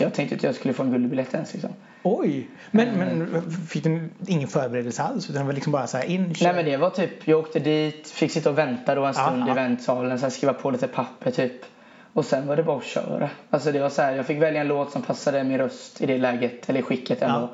Jag 0.00 0.14
tänkte 0.14 0.36
att 0.36 0.42
jag 0.42 0.54
skulle 0.54 0.74
få 0.74 0.82
en 0.82 0.90
guldbiljett 0.90 1.34
ens 1.34 1.52
liksom. 1.52 1.70
Oj! 2.02 2.48
Men, 2.70 2.88
men 2.88 3.50
fick 3.50 3.84
du 3.84 4.10
ingen 4.26 4.48
förberedelse 4.48 5.02
alls? 5.02 5.30
Utan 5.30 5.42
det 5.42 5.46
var 5.46 5.52
liksom 5.52 5.72
bara 5.72 5.86
så 5.86 5.96
här 5.96 6.04
in, 6.04 6.34
kör. 6.34 6.46
Nej 6.46 6.56
men 6.56 6.64
det 6.64 6.76
var 6.76 6.90
typ, 6.90 7.28
jag 7.28 7.38
åkte 7.38 7.58
dit, 7.58 8.10
fick 8.10 8.32
sitta 8.32 8.50
och 8.50 8.58
vänta 8.58 8.94
då 8.94 9.04
en 9.04 9.14
stund 9.14 9.44
ja, 9.46 9.52
i 9.52 9.54
väntsalen, 9.54 10.18
sen 10.18 10.30
skriva 10.30 10.52
på 10.52 10.70
lite 10.70 10.88
papper 10.88 11.30
typ. 11.30 11.64
Och 12.12 12.24
sen 12.24 12.46
var 12.46 12.56
det 12.56 12.62
bara 12.62 12.76
att 12.76 12.84
köra. 12.84 13.30
Alltså 13.50 13.72
det 13.72 13.80
var 13.80 13.88
så 13.88 14.02
här, 14.02 14.12
jag 14.12 14.26
fick 14.26 14.42
välja 14.42 14.60
en 14.60 14.68
låt 14.68 14.92
som 14.92 15.02
passade 15.02 15.44
min 15.44 15.58
röst 15.58 16.00
i 16.00 16.06
det 16.06 16.18
läget, 16.18 16.70
eller 16.70 16.82
skicket 16.82 17.22
ändå. 17.22 17.40
Ja. 17.40 17.50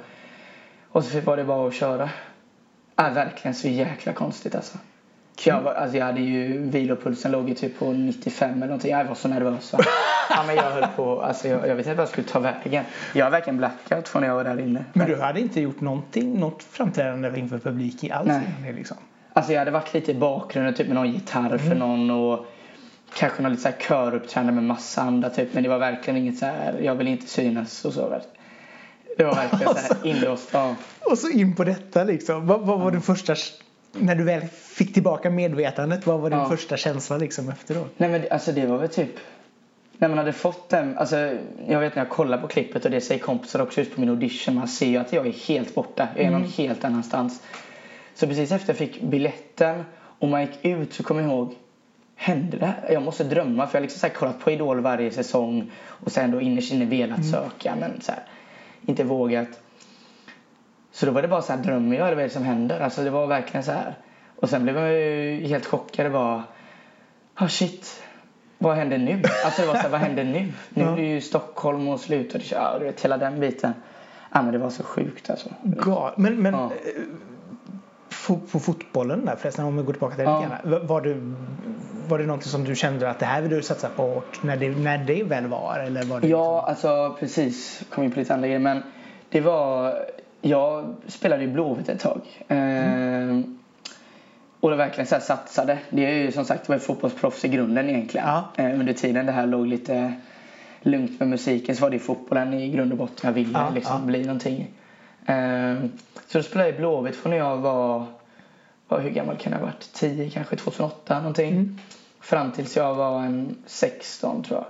Och 0.89 1.05
så 1.05 1.21
var 1.21 1.37
det 1.37 1.45
bara 1.45 1.69
att 1.69 1.75
köra. 1.75 2.11
Ja, 2.97 3.11
verkligen 3.11 3.55
så 3.55 3.69
jäkla 3.69 4.13
konstigt 4.13 4.55
alltså. 4.55 4.79
Jag, 5.43 5.61
var, 5.61 5.75
alltså 5.75 5.97
jag 5.97 6.07
hade 6.07 6.21
ju 6.21 6.59
vilopulsen 6.59 7.33
låg 7.33 7.49
ju 7.49 7.55
typ 7.55 7.79
på 7.79 7.93
95 7.93 8.51
eller 8.51 8.67
någonting. 8.67 8.91
Jag 8.91 9.05
var 9.05 9.15
så 9.15 9.29
nervös. 9.29 9.75
Ja, 10.31 10.45
men 10.47 10.57
jag 10.57 10.71
höll 10.71 10.87
på, 10.97 11.23
alltså 11.23 11.49
jag, 11.49 11.69
jag 11.69 11.77
vet 11.77 11.87
inte 11.87 11.95
vad 11.95 12.03
jag 12.03 12.09
skulle 12.09 12.27
ta 12.27 12.39
vägen. 12.39 12.85
Jag 13.13 13.27
har 13.27 13.31
verkligen 13.31 13.57
blackout 13.57 14.09
från 14.09 14.23
när 14.23 14.29
jag 14.29 14.35
var 14.35 14.45
där 14.45 14.61
inne. 14.61 14.85
Men 14.93 15.09
du 15.09 15.21
hade 15.21 15.41
inte 15.41 15.61
gjort 15.61 15.81
någonting, 15.81 16.41
något 16.41 16.63
framträdande 16.63 17.41
inför 17.41 17.59
publik 17.59 18.11
alls? 18.11 18.29
Nej. 18.63 18.73
Liksom. 18.73 18.97
Alltså 19.33 19.53
jag 19.53 19.59
hade 19.59 19.71
varit 19.71 19.95
lite 19.95 20.11
i 20.11 20.15
bakgrunden 20.15 20.75
typ 20.75 20.87
med 20.87 20.95
någon 20.95 21.13
gitarr 21.13 21.47
mm. 21.47 21.59
för 21.59 21.75
någon 21.75 22.11
och 22.11 22.47
kanske 23.15 23.43
någon 23.43 23.51
lite 23.51 23.63
så 23.63 23.69
här 23.69 23.77
köruppträdande 23.89 24.53
med 24.53 24.65
massa 24.65 25.03
andra 25.03 25.31
typ. 25.31 25.55
Men 25.55 25.63
det 25.63 25.69
var 25.69 25.79
verkligen 25.79 26.17
inget 26.17 26.39
så 26.39 26.47
här, 26.47 26.81
jag 26.83 26.95
vill 26.95 27.09
inte 27.09 27.27
synas 27.27 27.85
och 27.85 27.93
så. 27.93 28.21
Det 29.17 29.25
var 29.25 29.35
verkligen 29.35 29.75
så 29.75 29.95
här 29.95 29.97
inlåst. 30.07 30.55
Och 31.01 31.19
så 31.19 31.31
in 31.31 31.55
på 31.55 31.65
detta 31.65 32.05
liksom. 32.05 32.47
Vad, 32.47 32.61
vad 32.61 32.79
var 32.79 32.89
mm. 32.89 32.95
det 32.95 33.01
första 33.01 33.35
när 33.99 34.15
du 34.15 34.25
väl 34.25 34.43
fick 34.51 34.95
tillbaka 34.95 35.31
medvetandet, 35.31 36.07
vad 36.07 36.21
var 36.21 36.31
din 36.31 36.39
ja. 36.39 36.49
första 36.49 36.77
känsla 36.77 37.17
liksom 37.17 37.49
efteråt? 37.49 37.95
Nej 37.97 38.11
men 38.11 38.23
alltså 38.31 38.53
det 38.53 38.67
var 38.67 38.79
väl 38.79 38.89
typ 38.89 39.11
när 39.99 40.09
man 40.09 40.19
hade 40.19 40.33
fått 40.33 40.69
den, 40.69 40.99
alltså 40.99 41.17
jag 41.69 41.81
vet 41.81 41.95
när 41.95 42.03
jag 42.03 42.11
kollar 42.11 42.39
på 42.39 42.49
klippet 42.49 42.85
och 42.85 42.91
det 42.91 43.01
säger 43.01 43.21
kompisar 43.21 43.63
också 43.63 43.81
just 43.81 43.95
på 43.95 44.01
min 44.01 44.11
audition, 44.11 44.55
man 44.55 44.69
ser 44.69 44.87
ju 44.87 44.97
att 44.97 45.13
jag 45.13 45.27
är 45.27 45.33
helt 45.33 45.75
borta, 45.75 46.09
jag 46.15 46.25
är 46.25 46.29
mm. 46.29 46.41
någon 46.41 46.51
helt 46.51 46.85
annanstans. 46.85 47.43
Så 48.15 48.27
precis 48.27 48.53
efter 48.53 48.71
jag 48.71 48.79
fick 48.79 49.03
biljetten 49.03 49.85
och 50.19 50.29
man 50.29 50.41
gick 50.41 50.65
ut 50.65 50.93
så 50.93 51.03
kom 51.03 51.19
jag 51.19 51.27
ihåg 51.27 51.55
Hände 52.17 52.57
det? 52.57 52.75
Jag 52.93 53.03
måste 53.03 53.25
drömma 53.25 53.67
för 53.67 53.75
jag 53.75 53.81
har 53.81 53.83
liksom 53.83 54.11
så 54.11 54.17
kollat 54.17 54.41
på 54.41 54.51
Idol 54.51 54.81
varje 54.81 55.11
säsong 55.11 55.71
och 55.85 56.13
sen 56.13 56.31
då 56.31 56.41
innerst 56.41 56.73
inne 56.73 56.85
velat 56.85 57.19
mm. 57.19 57.31
söka 57.31 57.75
men 57.81 58.01
så 58.01 58.13
här, 58.13 58.23
inte 58.87 59.05
vågat. 59.05 59.49
Så 60.95 61.07
då 61.07 61.13
var 61.13 61.23
det 61.23 61.29
bara 61.29 61.43
så 61.43 61.53
här, 61.53 61.61
drömmer 61.61 61.97
jag 61.97 62.07
eller 62.07 62.17
vad 62.17 62.25
är 62.25 62.29
det 62.29 62.35
som 62.35 62.45
händer? 62.45 62.81
Alltså 62.81 63.05
det 63.05 63.11
var 63.11 63.27
verkligen 63.27 63.65
så 63.65 63.73
här. 63.73 63.95
Och 64.37 64.51
sen 64.51 64.63
blev 64.63 64.77
jag 64.77 64.93
ju 64.93 65.47
helt 65.47 65.67
chockad. 65.67 66.07
Det 66.07 66.11
var, 66.11 66.43
oh 67.41 67.47
shit, 67.47 68.03
vad 68.59 68.77
händer 68.77 68.99
nu? 68.99 69.23
Alltså 69.45 69.63
det 69.63 69.69
var 69.69 69.75
så 69.75 69.81
här, 69.81 69.89
vad 69.89 70.01
händer 70.01 70.25
nu? 70.25 70.53
Nu 70.69 70.85
är 70.85 70.97
det 70.97 71.03
ju 71.03 71.21
Stockholm 71.21 71.89
och 71.89 72.01
slutade 72.01 72.45
köra, 72.45 72.79
du 72.79 72.85
vet 72.85 73.01
hela 73.01 73.19
den 73.19 73.41
biten. 73.41 73.73
Ja 74.33 74.43
men 74.43 74.53
det 74.53 74.59
var 74.59 74.71
så 74.71 74.83
sjukt 74.83 75.31
alltså. 75.31 75.49
God. 75.63 76.11
Men, 76.17 76.43
men 76.43 76.55
ja. 76.55 76.71
på, 78.27 78.37
på 78.37 78.59
fotbollen 78.59 79.25
där 79.25 79.37
förresten, 79.37 79.65
om 79.65 79.77
vi 79.77 79.83
går 79.83 79.93
tillbaka 79.93 80.15
till 80.15 80.25
det 80.25 80.31
ja. 80.31 80.59
grann. 80.63 80.87
Var, 80.87 81.01
du, 81.01 81.35
var 82.09 82.19
det 82.19 82.27
någonting 82.27 82.51
som 82.51 82.65
du 82.65 82.75
kände 82.75 83.11
att 83.11 83.19
det 83.19 83.27
här 83.27 83.43
vill 83.43 83.51
du 83.51 83.63
satsa 83.63 83.89
på 83.89 84.03
hårt 84.03 84.43
när 84.43 84.57
det, 84.57 84.69
när 84.69 84.99
det 84.99 85.23
väl 85.23 85.47
var? 85.47 85.79
Eller 85.79 86.05
var 86.05 86.21
det 86.21 86.29
ja, 86.29 86.69
liksom... 86.69 86.91
alltså 86.91 87.17
precis. 87.21 87.83
Kom 87.91 88.05
in 88.05 88.11
på 88.11 88.19
lite 88.19 88.35
andra 88.35 88.47
grejer. 88.47 88.61
Men 88.61 88.83
det 89.29 89.41
var 89.41 89.95
jag 90.45 90.95
spelade 91.07 91.45
i 91.45 91.47
Blåvitt 91.47 91.89
ett 91.89 92.01
tag. 92.01 92.21
Mm. 92.49 93.39
Eh, 93.39 93.45
och 94.61 94.71
det 94.71 94.77
verkligen 94.77 95.07
så 95.07 95.21
satsade. 95.21 95.79
Det 95.91 96.07
är 96.07 96.15
ju 96.15 96.33
som 96.33 96.45
sagt 96.45 96.69
var 96.69 96.79
fotbollsproffs 96.79 97.45
i 97.45 97.49
grunden 97.49 97.89
egentligen. 97.89 98.27
Ja. 98.27 98.45
Eh, 98.57 98.81
under 98.81 98.93
tiden 98.93 99.27
det 99.27 99.33
här 99.33 99.47
låg 99.47 99.67
lite 99.67 100.15
lugnt 100.83 101.21
med 101.21 101.29
musiken 101.29 101.77
så 101.77 101.83
var 101.83 101.91
det 101.91 101.99
fotbollen 101.99 102.55
i 102.55 102.71
grund 102.71 102.93
och 102.93 102.99
botten 102.99 103.21
jag 103.23 103.33
ville 103.33 103.59
ja, 103.59 103.71
liksom, 103.75 104.01
ja. 104.01 104.07
bli 104.07 104.25
någonting. 104.25 104.71
Eh, 105.27 105.75
så 106.27 106.39
då 106.39 106.43
spelade 106.43 106.69
jag 106.69 106.75
i 106.75 106.79
Blåvitt 106.79 107.17
från 107.17 107.31
när 107.31 107.39
jag 107.39 107.57
var, 107.57 108.07
var, 108.89 109.01
hur 109.01 109.11
gammal 109.11 109.37
kan 109.37 109.53
jag 109.53 109.59
ha 109.59 109.67
varit? 109.67 109.93
10 109.93 110.31
kanske, 110.31 110.57
2008 110.57 111.19
någonting. 111.19 111.53
Mm. 111.53 111.79
Fram 112.21 112.53
tills 112.53 112.77
jag 112.77 112.95
var 112.95 113.21
en 113.21 113.57
16 113.67 114.43
tror 114.43 114.59
jag. 114.59 114.67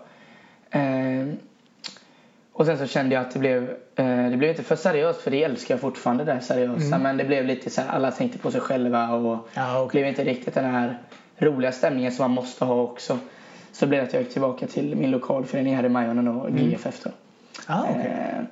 Och 2.57 2.67
sen 2.67 2.79
så 2.79 2.87
kände 2.87 3.15
jag 3.15 3.23
att 3.23 3.31
det 3.31 3.39
blev, 3.39 3.71
eh, 3.97 4.31
det 4.31 4.37
blev 4.37 4.51
inte 4.51 4.63
för 4.63 4.77
seriöst 4.77 5.21
för 5.21 5.31
det 5.31 5.43
älskar 5.43 5.75
jag 5.75 5.81
fortfarande 5.81 6.25
det 6.25 6.41
seriösa. 6.41 6.87
Mm. 6.87 7.03
Men 7.03 7.17
det 7.17 7.25
blev 7.25 7.45
lite 7.45 7.71
så 7.71 7.81
här, 7.81 7.89
alla 7.89 8.11
tänkte 8.11 8.39
på 8.39 8.51
sig 8.51 8.61
själva 8.61 9.11
och 9.11 9.49
ja, 9.55 9.83
okay. 9.83 10.01
blev 10.01 10.09
inte 10.09 10.25
riktigt 10.25 10.55
den 10.55 10.65
här 10.65 10.99
roliga 11.39 11.73
stämningen 11.73 12.13
som 12.13 12.23
man 12.23 12.31
måste 12.31 12.65
ha 12.65 12.83
också. 12.83 13.19
Så 13.73 13.87
blev 13.87 14.01
det 14.01 14.07
att 14.07 14.13
jag 14.13 14.23
gick 14.23 14.33
tillbaka 14.33 14.67
till 14.67 14.97
min 14.97 15.11
lokalförening 15.11 15.77
här 15.77 15.85
i 15.85 15.89
Majonen 15.89 16.29
och 16.29 16.49
mm. 16.49 16.71
GFF 16.71 17.03
då. 17.05 17.11
Ah, 17.67 17.83
okay. 17.83 18.07
eh, 18.07 18.45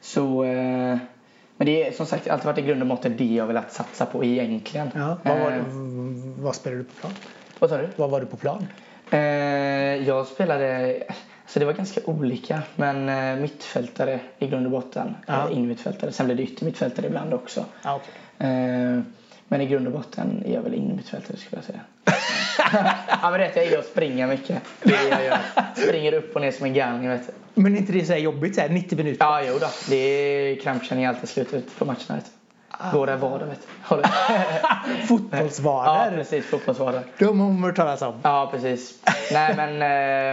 så, 0.00 0.44
eh, 0.44 0.96
men 1.56 1.66
det 1.66 1.86
är 1.86 1.92
som 1.92 2.06
sagt 2.06 2.28
alltid 2.28 2.46
varit 2.46 2.58
i 2.58 2.62
grund 2.62 2.82
och 2.82 2.88
botten 2.88 3.16
det 3.16 3.24
jag 3.24 3.46
velat 3.46 3.72
satsa 3.72 4.06
på 4.06 4.24
egentligen. 4.24 4.90
Ja, 4.94 5.18
vad, 5.22 5.38
var, 5.38 5.50
eh, 5.52 5.62
vad 6.38 6.54
spelade 6.54 6.82
du 6.82 6.84
på 6.84 6.94
plan? 7.00 7.12
Vad 7.58 7.70
sa 7.70 7.76
du? 7.76 7.88
Vad 7.96 8.10
var 8.10 8.20
du 8.20 8.26
på 8.26 8.36
plan? 8.36 8.66
Jag 10.06 10.26
spelade 10.26 11.02
så 11.52 11.58
det 11.58 11.64
var 11.64 11.72
ganska 11.72 12.00
olika. 12.04 12.62
Men 12.76 13.08
eh, 13.08 13.40
mittfältare 13.40 14.20
i 14.38 14.46
grund 14.46 14.66
och 14.66 14.72
botten. 14.72 15.16
Ja. 15.26 15.50
Innermittfältare. 15.50 16.12
Sen 16.12 16.26
blev 16.26 16.36
det 16.36 16.42
yttermittfältare 16.42 17.06
ibland 17.06 17.34
också. 17.34 17.64
Ja, 17.82 17.96
okay. 17.96 18.48
eh, 18.48 19.00
men 19.48 19.60
i 19.60 19.66
grund 19.66 19.86
och 19.86 19.92
botten 19.92 20.42
är 20.46 20.54
jag 20.54 20.62
väl 20.62 20.74
innermittfältare 20.74 21.36
skulle 21.36 21.62
jag 21.62 21.64
säga. 21.64 21.80
ja 23.22 23.30
men 23.30 23.38
rätt, 23.38 23.56
jag 23.56 23.64
gillar 23.64 23.78
att 23.78 23.86
springa 23.86 24.26
mycket. 24.26 24.62
Det 24.82 25.08
jag 25.10 25.24
gör. 25.24 25.38
Springer 25.76 26.12
upp 26.12 26.34
och 26.34 26.40
ner 26.40 26.52
som 26.52 26.66
en 26.66 26.74
galning 26.74 27.08
vet 27.08 27.26
du. 27.26 27.32
Men 27.62 27.74
är 27.74 27.78
inte 27.78 27.92
det 27.92 28.04
så 28.04 28.14
jobbigt 28.14 28.54
så 28.54 28.60
här, 28.60 28.68
90 28.68 28.98
minuter? 28.98 29.24
Ja, 29.24 29.42
jo 29.46 29.58
då. 29.60 29.68
Det 29.88 29.96
är 29.96 30.60
krampkänning 30.60 31.06
alltid 31.06 31.28
slutet 31.28 31.78
på 31.78 31.84
matcherna. 31.84 32.14
Vet 32.14 32.24
du. 32.24 32.41
Våra 32.92 33.16
vader 33.16 33.46
vet 33.46 33.68
du. 33.88 34.02
Fotbollsvader? 35.06 36.04
Ja 36.04 36.10
precis, 36.16 36.46
fotbollsvader. 36.46 37.02
De 37.18 37.40
har 37.40 37.50
man 37.50 37.62
hört 37.62 37.76
talas 37.76 38.02
om. 38.02 38.14
Ja 38.22 38.48
precis. 38.52 39.02
Nej 39.32 39.54
men, 39.56 39.82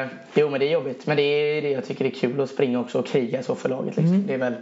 eh, 0.04 0.08
jo 0.34 0.50
men 0.50 0.60
det 0.60 0.68
är 0.68 0.72
jobbigt. 0.72 1.08
Men 1.08 1.18
det 1.18 1.22
är 1.22 1.62
det 1.62 1.70
jag 1.70 1.86
tycker 1.86 2.04
det 2.04 2.10
är 2.10 2.20
kul 2.20 2.42
att 2.42 2.50
springa 2.50 2.80
också 2.80 3.00
och 3.00 3.08
kriga 3.08 3.44
så 3.44 3.56
för 3.56 3.70
laget. 3.70 3.98
Liksom. 3.98 4.16
Mm. 4.16 4.28
Det, 4.28 4.34
är 4.34 4.38
väl, 4.38 4.56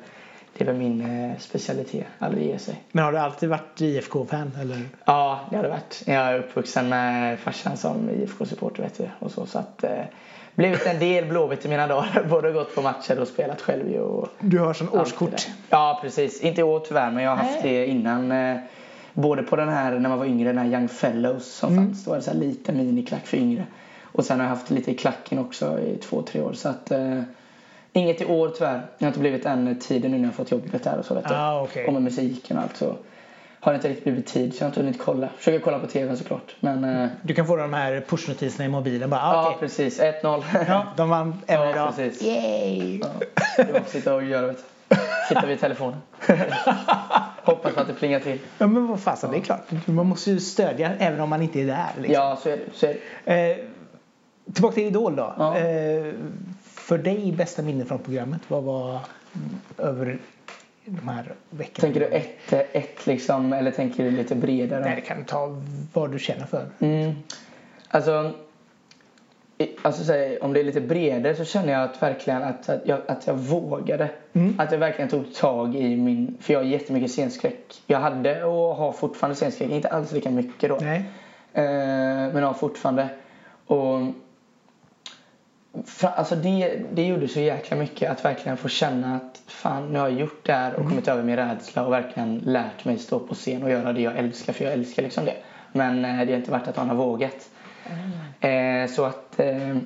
det 0.58 0.64
är 0.64 0.66
väl 0.66 0.76
min 0.76 1.30
eh, 1.30 1.38
specialitet, 1.40 2.08
aldrig 2.20 2.48
ge 2.48 2.60
sig. 2.60 2.84
Men 2.92 3.04
har 3.04 3.12
du 3.12 3.18
alltid 3.18 3.50
varit 3.50 3.82
IFK-fan 3.82 4.52
eller? 4.62 4.82
Ja 5.06 5.40
det 5.50 5.56
har 5.56 5.64
det 5.64 5.70
varit. 5.70 6.04
Jag 6.06 6.16
är 6.16 6.40
uppvuxen 6.40 6.90
med 6.90 7.40
farsan 7.40 7.78
som 7.78 8.10
IFK-supporter 8.10 8.84
vet 8.84 8.98
du. 8.98 9.10
Och 9.20 9.32
så, 9.32 9.46
så 9.46 9.60
att, 9.60 9.84
eh, 9.84 9.92
blivit 10.58 10.86
en 10.86 11.00
del 11.00 11.26
Blåvitt 11.26 11.66
i 11.66 11.70
mina 11.70 11.88
dagar. 11.88 12.26
Både 12.30 12.52
gått 12.52 12.76
på 12.76 12.82
matcher 12.82 13.20
och 13.20 13.28
spelat 13.28 13.62
själv. 13.62 13.94
Och 13.96 14.30
du 14.40 14.60
har 14.60 14.74
sån 14.74 14.90
årskort? 14.90 15.48
Ja 15.70 16.00
precis. 16.02 16.42
Inte 16.42 16.62
i 16.62 16.64
år 16.64 16.80
tyvärr 16.80 17.12
men 17.12 17.24
jag 17.24 17.32
har 17.32 17.38
haft 17.38 17.62
det 17.64 17.86
innan. 17.86 18.32
Eh, 18.32 18.58
både 19.14 19.44
på 19.44 19.56
den 19.56 19.70
här 19.70 20.00
när 20.00 20.10
man 20.10 20.20
var 20.20 20.26
yngre, 20.26 20.50
den 20.50 20.58
här 20.58 20.80
Young 20.80 20.88
Fellows 20.88 21.46
som 21.46 21.74
mm. 21.74 21.86
fanns. 21.86 22.04
Då 22.04 22.12
var 22.12 22.18
det 22.18 22.24
så 22.24 22.32
här 22.32 22.38
liten 22.38 22.78
miniklack 22.78 23.28
för 23.28 23.38
yngre. 23.38 23.66
Och 24.02 24.26
sen 24.26 24.40
har 24.40 24.46
jag 24.46 24.50
haft 24.56 24.70
lite 24.70 24.92
i 24.92 24.96
klacken 24.96 25.40
också 25.40 25.80
i 25.80 25.98
två, 25.98 26.22
tre 26.22 26.42
år. 26.42 26.54
Så 26.54 26.70
att, 26.70 26.92
eh, 26.92 27.22
inget 27.94 28.22
i 28.22 28.26
år 28.26 28.50
tyvärr. 28.50 28.82
Det 28.98 29.06
har 29.06 29.08
inte 29.08 29.20
blivit 29.20 29.46
än 29.46 29.80
tiden 29.80 30.12
nu 30.12 30.18
när 30.18 30.24
jag 30.24 30.30
har 30.30 30.34
fått 30.34 30.52
jobbet 30.52 30.84
där 30.84 30.98
och 31.00 31.06
så. 31.06 31.14
Vet 31.14 31.32
ah, 31.32 31.64
okay. 31.64 31.86
Och 31.86 31.94
med 31.94 32.02
musiken 32.02 32.58
och 32.58 32.64
allt 32.64 32.78
så 32.78 32.96
har 33.72 33.76
inte 33.76 33.90
riktigt 33.90 34.04
blivit 34.04 34.28
tid 34.28 34.54
så 34.54 34.64
jag 34.64 34.66
har 34.66 34.70
inte 34.70 34.80
hunnit 34.80 35.00
kolla. 35.00 35.30
Försöker 35.38 35.60
kolla 35.60 35.80
på 35.80 35.88
TV 35.88 36.16
såklart. 36.16 36.56
Men, 36.60 36.84
eh... 36.84 37.10
Du 37.22 37.34
kan 37.34 37.48
få 37.48 37.56
de 37.56 37.74
här 37.74 38.06
pushnotiserna 38.08 38.66
i 38.66 38.70
mobilen 38.70 39.10
bara. 39.10 39.22
Ah, 39.22 39.34
ja 39.34 39.48
okay. 39.48 39.60
precis, 39.60 40.02
1-0. 40.02 40.44
ja, 40.68 40.88
de 40.98 41.10
vann 41.10 41.42
även 41.48 41.66
ja, 41.66 41.74
idag. 41.74 41.96
Precis. 41.96 42.24
Yay! 42.24 43.00
Ja, 43.00 43.08
det 43.58 43.72
var 43.72 43.80
att 43.80 43.90
sitta 43.90 44.16
och 44.16 44.24
göra 44.24 44.48
vet 44.48 44.66
Sitta 45.30 45.46
vid 45.46 45.60
telefonen. 45.60 46.00
Hoppas 47.44 47.78
att 47.78 47.88
det 47.88 47.94
plingar 47.94 48.20
till. 48.20 48.40
Ja 48.58 48.68
men 48.68 48.88
vad 48.88 49.00
fasen, 49.00 49.30
ja. 49.30 49.38
det 49.38 49.42
är 49.42 49.46
klart. 49.46 49.88
Man 49.88 50.06
måste 50.06 50.32
ju 50.32 50.40
stödja 50.40 50.92
även 51.00 51.20
om 51.20 51.30
man 51.30 51.42
inte 51.42 51.62
är 51.62 51.66
där. 51.66 51.90
Liksom. 51.98 52.14
Ja, 52.14 52.40
så 52.44 52.50
är 52.50 52.58
det. 52.58 52.64
Så 52.74 52.86
är 52.86 52.98
det. 53.26 53.52
Eh, 53.52 53.58
tillbaka 54.54 54.76
till 54.76 54.84
Idol 54.84 55.16
då. 55.16 55.34
Ja. 55.38 55.58
Eh, 55.58 56.14
för 56.64 56.98
dig 56.98 57.32
bästa 57.32 57.62
minne 57.62 57.86
från 57.86 58.00
programmet, 58.00 58.42
vad 58.48 58.64
var 58.64 59.00
över 59.78 60.20
de 60.88 61.08
här 61.08 61.36
veckorna. 61.50 61.82
Tänker 61.82 62.00
du 62.00 62.06
ett, 62.06 62.54
ett 62.72 63.08
liksom, 63.08 63.54
eller 63.54 63.72
tänker 63.72 64.04
du 64.04 64.12
lite 64.12 64.36
bredare? 64.36 64.82
Nej, 64.82 64.96
det 64.96 65.02
kan 65.02 65.26
ta 65.26 65.62
vad 65.94 66.12
du 66.12 66.20
känner 66.20 66.46
för. 66.46 66.66
Mm. 66.80 67.16
Alltså, 67.88 68.34
alltså 69.82 70.04
så 70.04 70.38
om 70.42 70.54
det 70.54 70.60
är 70.60 70.64
lite 70.64 70.82
bredare 70.82 71.36
så 71.36 71.46
känner 71.46 71.74
jag 71.74 71.84
att 71.84 72.04
verkligen 72.04 72.44
att, 72.44 72.70
att, 72.70 72.82
jag, 72.86 73.00
att 73.08 73.28
jag 73.28 73.34
vågade. 73.34 74.10
Mm. 74.34 74.60
Att 74.60 74.72
jag 74.72 74.80
verkligen 74.80 75.10
tog 75.10 75.36
tag 75.36 75.76
i 75.76 75.96
min, 75.96 76.38
för 76.42 76.54
jag 76.54 76.60
har 76.60 76.66
jättemycket 76.66 77.12
scenskräck. 77.12 77.82
Jag 77.88 78.00
hade 78.00 78.44
och 78.44 78.76
har 78.76 78.92
fortfarande 78.92 79.36
scenskräck, 79.36 79.70
inte 79.70 79.88
alls 79.88 80.12
lika 80.12 80.30
mycket 80.30 80.70
då. 80.70 80.78
Nej. 80.82 81.04
Eh, 81.54 81.64
men 82.34 82.44
har 82.44 82.54
fortfarande. 82.54 83.10
Och 83.66 84.00
Alltså 86.02 86.36
det, 86.36 86.82
det 86.94 87.08
gjorde 87.08 87.28
så 87.28 87.40
jäkla 87.40 87.78
mycket 87.78 88.12
att 88.12 88.26
verkligen 88.26 88.58
få 88.58 88.68
känna 88.70 89.16
att 89.16 89.42
fan 89.48 89.94
nu 89.94 90.00
har 90.00 90.10
jag 90.10 90.20
gjort 90.20 90.46
det 90.46 90.54
här 90.54 90.74
och 90.74 90.80
mm. 90.80 90.90
kommit 90.90 91.08
över 91.08 91.24
min 91.24 91.36
rädsla 91.36 91.86
och 91.86 91.94
verkligen 91.94 92.38
lärt 92.38 92.86
mig 92.86 92.98
stå 92.98 93.20
på 93.20 93.36
scen 93.36 93.64
och 93.64 93.70
göra 93.70 93.94
det 93.94 94.02
jag 94.02 94.18
älskar 94.18 94.54
för 94.54 94.64
jag 94.64 94.74
älskar 94.74 95.04
liksom 95.04 95.26
det. 95.26 95.36
Men 95.72 96.06
eh, 96.06 96.26
det 96.26 96.32
har 96.32 96.40
inte 96.40 96.52
varit 96.52 96.68
att 96.68 96.78
man 96.78 96.90
har 96.90 96.96
vågat. 96.96 97.50
Mm. 98.42 98.84
Eh, 98.84 98.90
så 98.90 99.06
att 99.06 99.40
eh, 99.40 99.78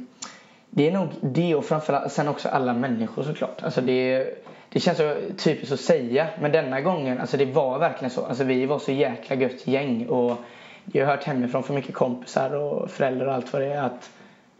det 0.69 0.88
är 0.88 0.91
nog 0.91 1.07
det 1.21 1.55
och 1.55 1.65
framförallt 1.65 2.12
sen 2.12 2.27
också 2.27 2.50
alla 2.50 2.74
människor 2.74 3.24
såklart. 3.24 3.63
Alltså 3.63 3.81
det, 3.81 4.27
det 4.69 4.79
känns 4.79 4.98
så 4.98 5.15
typiskt 5.38 5.74
att 5.74 5.79
säga 5.79 6.27
men 6.41 6.51
denna 6.51 6.81
gången, 6.81 7.21
alltså 7.21 7.38
det 7.38 7.45
var 7.45 7.79
verkligen 7.79 8.10
så. 8.10 8.25
Alltså 8.25 8.43
vi 8.43 8.65
var 8.65 8.79
så 8.79 8.91
jäkla 8.91 9.36
gött 9.36 9.67
gäng 9.67 10.07
och 10.07 10.38
jag 10.91 11.05
har 11.05 11.15
hört 11.15 11.24
hemifrån 11.24 11.63
från 11.63 11.75
mycket 11.75 11.95
kompisar 11.95 12.55
och 12.55 12.89
föräldrar 12.89 13.27
och 13.27 13.33
allt 13.33 13.53
vad 13.53 13.62
det 13.62 13.67
är 13.67 13.81
att 13.81 14.10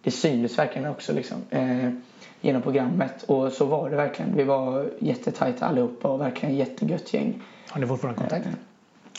det 0.04 0.12
syntes 0.12 0.60
verkligen 0.60 0.90
också 0.90 1.14
liksom, 1.14 1.38
eh, 1.50 1.90
genom 2.42 2.62
programmet. 2.62 3.24
Och 3.24 3.52
så 3.52 3.66
var 3.66 3.90
det 3.90 3.96
verkligen. 3.96 4.36
Vi 4.36 4.44
var 4.44 4.90
jättetajta 5.00 5.66
allihopa 5.66 6.08
och 6.08 6.22
verkligen 6.22 6.56
jättegött 6.56 7.14
gäng. 7.14 7.42
Har 7.70 7.82
ni 7.82 7.88
fortfarande 7.88 8.20
kontakt? 8.20 8.46
Eh, 8.46 8.52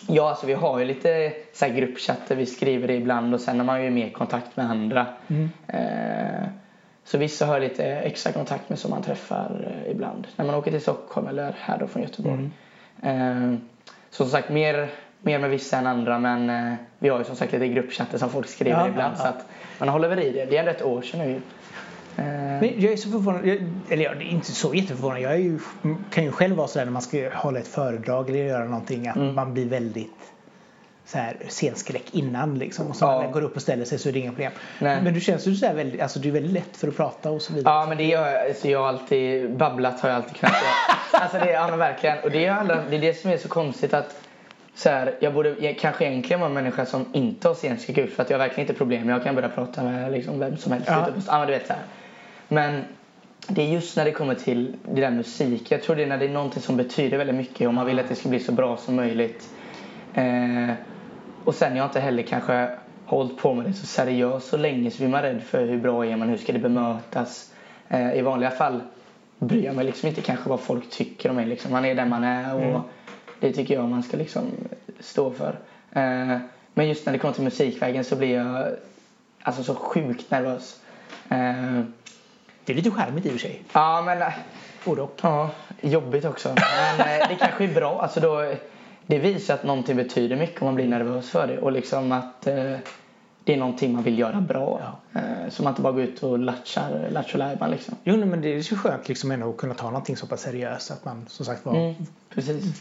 ja, 0.09 0.31
alltså 0.31 0.47
vi 0.47 0.55
har 0.55 0.79
ju 0.79 0.85
lite 0.85 1.33
så 1.53 1.65
här 1.65 1.73
gruppchatter. 1.73 2.37
Vi 2.37 2.47
skriver 2.47 2.89
det 2.89 2.95
ibland 2.95 3.35
och 3.35 3.41
sen 3.41 3.59
har 3.59 3.67
man 3.67 3.85
ju 3.85 3.91
mer 3.91 4.11
kontakt 4.11 4.57
med 4.57 4.71
andra. 4.71 5.07
Mm. 5.29 5.51
Eh, 5.67 6.49
så 7.05 7.19
vissa 7.19 7.47
har 7.47 7.61
lite 7.61 7.85
extra 7.85 8.33
kontakt 8.33 8.69
med 8.69 8.79
som 8.79 8.91
man 8.91 9.03
träffar 9.03 9.75
eh, 9.85 9.91
ibland. 9.91 10.27
När 10.37 10.45
man 10.45 10.55
åker 10.55 10.71
till 10.71 10.81
Stockholm 10.81 11.27
eller 11.27 11.55
här 11.59 11.79
då 11.79 11.87
från 11.87 12.03
Göteborg. 12.03 12.51
Mm. 13.03 13.53
Eh, 13.53 13.59
så 14.11 14.25
som 14.25 14.31
sagt 14.31 14.51
mer, 14.51 14.91
mer 15.23 15.39
med 15.39 15.51
vissa 15.51 15.79
än 15.79 15.87
andra 15.87 16.19
men 16.19 16.51
eh, 16.51 16.75
vi 16.99 17.09
har 17.09 17.19
ju 17.19 17.25
som 17.25 17.37
sagt 17.37 17.53
lite 17.53 17.69
gruppchatter 17.69 18.19
som 18.19 18.31
folk 18.31 18.49
skriver 18.49 18.81
ja, 18.81 18.89
ibland. 18.89 19.15
Ja, 19.19 19.25
ja. 19.25 19.25
Så 19.25 19.29
att, 19.29 19.47
man 19.79 19.89
håller 19.89 20.09
väl 20.09 20.19
i 20.19 20.31
det. 20.31 20.45
Det 20.45 20.57
är 20.57 20.61
ändå 20.61 20.71
ett 20.71 20.83
år 20.83 21.03
sedan 21.03 21.21
nu. 21.21 21.41
Men 22.17 22.81
jag 22.81 22.93
är 22.93 22.97
så 22.97 23.11
förvånad, 23.11 23.47
jag, 23.47 23.59
eller 23.89 24.05
jag 24.05 24.17
är 24.17 24.21
inte 24.21 24.53
så 24.53 24.75
jätteförvånad. 24.75 25.21
Jag 25.21 25.41
ju, 25.41 25.59
kan 26.11 26.25
ju 26.25 26.33
själv 26.33 26.57
vara 26.57 26.69
sådär 26.69 26.85
när 26.85 26.93
man 26.93 27.03
ska 27.03 27.31
hålla 27.35 27.59
ett 27.59 27.69
föredrag 27.69 28.31
eller 28.31 28.39
göra 28.39 28.65
någonting 28.65 29.09
att 29.09 29.17
mm. 29.17 29.35
man 29.35 29.55
blir 29.55 29.67
väldigt 29.67 30.33
så 31.05 31.19
här, 31.19 31.37
scenskräck 31.49 32.15
innan 32.15 32.59
liksom. 32.59 32.87
Och 32.87 32.97
så 32.97 33.05
ja. 33.05 33.17
när 33.17 33.23
man 33.23 33.33
går 33.33 33.43
upp 33.43 33.57
och 33.57 33.63
ställer 33.63 33.85
sig 33.85 33.99
så 33.99 34.09
är 34.09 34.13
det 34.13 34.19
inga 34.19 34.31
problem. 34.31 34.53
Nej. 34.79 35.03
Men 35.03 35.15
du 35.15 35.21
känns 35.21 35.47
ju 35.47 35.55
så 35.55 35.67
här 35.67 35.75
väldigt, 35.75 36.01
alltså 36.01 36.19
du 36.19 36.29
är 36.29 36.33
väldigt 36.33 36.53
lätt 36.53 36.77
för 36.77 36.89
att 36.89 36.97
prata 36.97 37.31
och 37.31 37.43
så 37.43 37.53
vidare. 37.53 37.75
Ja 37.75 37.87
men 37.89 37.99
det 37.99 38.05
gör 38.05 38.29
jag. 38.29 38.49
Alltså, 38.49 38.69
jag 38.69 38.79
har 38.79 38.89
alltid, 38.89 39.57
babblat 39.57 40.01
har 40.01 40.09
jag 40.09 40.17
alltid 40.17 40.37
kunnat 40.37 40.55
göra. 40.63 41.23
alltså 41.23 41.39
det, 41.39 41.51
ja 41.51 41.67
men 41.71 41.79
verkligen. 41.79 42.19
Och 42.19 42.31
det 42.31 42.47
är, 42.47 42.53
alla, 42.53 42.83
det 42.91 42.97
är 42.97 43.01
det 43.01 43.15
som 43.15 43.31
är 43.31 43.37
så 43.37 43.49
konstigt 43.49 43.95
att 43.95 44.17
så 44.75 44.89
här, 44.89 45.15
jag 45.21 45.35
borde 45.35 45.55
jag, 45.61 45.79
kanske 45.79 46.05
egentligen 46.05 46.41
vara 46.41 46.49
en 46.49 46.55
människa 46.55 46.87
som 46.87 47.07
inte 47.13 47.49
har 47.49 47.55
scenskräck 47.55 48.11
för 48.11 48.23
att 48.23 48.31
jag 48.31 48.39
har 48.39 48.47
verkligen 48.47 48.69
inte 48.69 48.79
problem. 48.79 49.09
Jag 49.09 49.23
kan 49.23 49.35
börja 49.35 49.49
prata 49.49 49.83
med 49.83 50.13
liksom 50.13 50.39
vem 50.39 50.57
som 50.57 50.73
helst. 50.73 50.89
Ja. 50.89 51.07
Typ. 51.07 51.25
Ja, 51.27 51.47
du 51.47 51.53
vet, 51.53 51.67
så 51.67 51.73
här. 51.73 51.83
Men 52.49 52.85
det 53.49 53.63
är 53.63 53.67
just 53.67 53.97
när 53.97 54.05
det 54.05 54.13
kommer 54.13 54.35
till 54.35 54.77
det 54.93 55.01
där 55.01 55.11
musik. 55.11 55.71
Jag 55.71 55.83
tror 55.83 55.97
det 55.97 56.03
är 56.03 56.07
när 56.07 56.19
det 56.19 56.25
är 56.25 56.29
någonting 56.29 56.63
som 56.63 56.77
betyder 56.77 57.19
väldigt 57.19 57.37
mycket 57.37 57.69
och 57.69 57.75
man 57.75 57.87
vill 57.87 57.99
att 57.99 58.09
det 58.09 58.15
ska 58.15 58.29
bli 58.29 58.41
så 58.41 58.53
bra 58.53 58.77
som 58.77 58.97
möjligt. 58.97 59.49
Eh, 60.15 60.71
och 61.45 61.55
sen 61.55 61.77
jag 61.77 61.87
inte 61.87 62.01
heller 62.01 62.23
kanske 62.23 62.69
hållit 63.07 63.39
på 63.39 63.55
med 63.55 63.65
det 63.65 63.73
så 63.73 63.87
seriöst 63.87 64.49
så 64.49 64.57
länge 64.57 64.91
så 64.91 64.99
blir 64.99 65.09
man 65.09 65.23
rädd 65.23 65.43
för 65.43 65.67
hur 65.67 65.79
bra 65.79 66.07
är 66.07 66.17
man, 66.17 66.29
hur 66.29 66.37
ska 66.37 66.53
det 66.53 66.59
bemötas. 66.59 67.53
Eh, 67.89 68.15
I 68.15 68.23
vanliga 68.23 68.51
fall 68.51 68.81
bryr 69.39 69.65
jag 69.65 69.77
mig 69.77 69.85
liksom 69.85 70.09
inte 70.09 70.21
kanske 70.21 70.49
vad 70.49 70.61
folk 70.61 70.91
tycker 70.91 71.31
om 71.31 71.37
mig. 71.37 71.47
Liksom. 71.47 71.73
Man 71.73 71.85
är 71.85 71.95
den 71.95 72.09
man 72.09 72.25
är 72.25 72.55
och 72.55 72.63
mm 72.63 72.81
det 73.43 73.53
tycker 73.53 73.75
jag 73.75 73.89
man 73.89 74.03
ska 74.03 74.17
liksom 74.17 74.51
stå 75.01 75.31
för. 75.31 75.59
Eh, 75.93 76.39
men 76.75 76.89
just 76.89 77.07
när 77.07 77.13
det 77.13 77.19
kommer 77.19 77.35
till 77.35 77.45
musikvägen 77.45 78.05
så 78.05 78.17
blir 78.17 78.35
jag 78.35 78.69
alltså 79.43 79.63
så 79.63 79.75
sjukt 79.75 80.31
nervös. 80.31 80.81
Eh, 81.29 81.81
det 82.65 82.73
är 82.73 82.77
lite 82.77 82.91
charmigt 82.91 83.27
i 83.27 83.29
och 83.29 83.33
för 83.33 83.41
sig. 83.41 83.63
Ja, 83.73 84.03
men... 84.03 84.23
Eh, 84.23 84.33
Både 84.85 85.03
och. 85.03 85.21
Ja, 85.23 85.51
jobbigt 85.81 86.25
också. 86.25 86.49
Men 86.99 87.29
det 87.29 87.37
kanske 87.39 87.65
är 87.65 87.75
bra. 87.75 88.03
Alltså 88.03 88.21
då, 88.21 88.55
det 89.07 89.19
visar 89.19 89.55
att 89.55 89.65
någonting 89.65 89.97
betyder 89.97 90.37
mycket 90.37 90.63
om 90.63 90.67
man 90.67 90.75
blir 90.75 90.89
nervös 90.89 91.31
för 91.31 91.47
det. 91.47 91.59
Och 91.59 91.73
liksom 91.73 92.13
att 92.13 92.47
det 93.45 93.55
är 93.55 93.57
någonting 93.57 93.93
man 93.93 94.03
vill 94.03 94.19
göra 94.19 94.41
bra. 94.41 94.81
Ja. 95.13 95.21
Eh, 95.21 95.51
så 95.51 95.63
man 95.63 95.73
inte 95.73 95.83
bara 95.83 95.93
går 95.93 96.03
ut 96.03 96.23
och 96.23 96.39
latchar, 96.39 97.09
latchar 97.11 97.69
liksom. 97.69 97.95
Jo 98.05 98.27
men 98.27 98.41
det 98.41 98.55
är 98.55 98.63
så 98.63 98.77
skönt 98.77 99.09
liksom 99.09 99.31
ändå 99.31 99.51
att 99.51 99.57
kunna 99.57 99.75
ta 99.75 99.87
någonting 99.87 100.17
så 100.17 100.27
pass 100.27 100.41
seriöst 100.41 100.91
att 100.91 101.05
man 101.05 101.25
som 101.29 101.47
sagt 101.47 101.65
var 101.65 101.75
mm, 101.77 101.95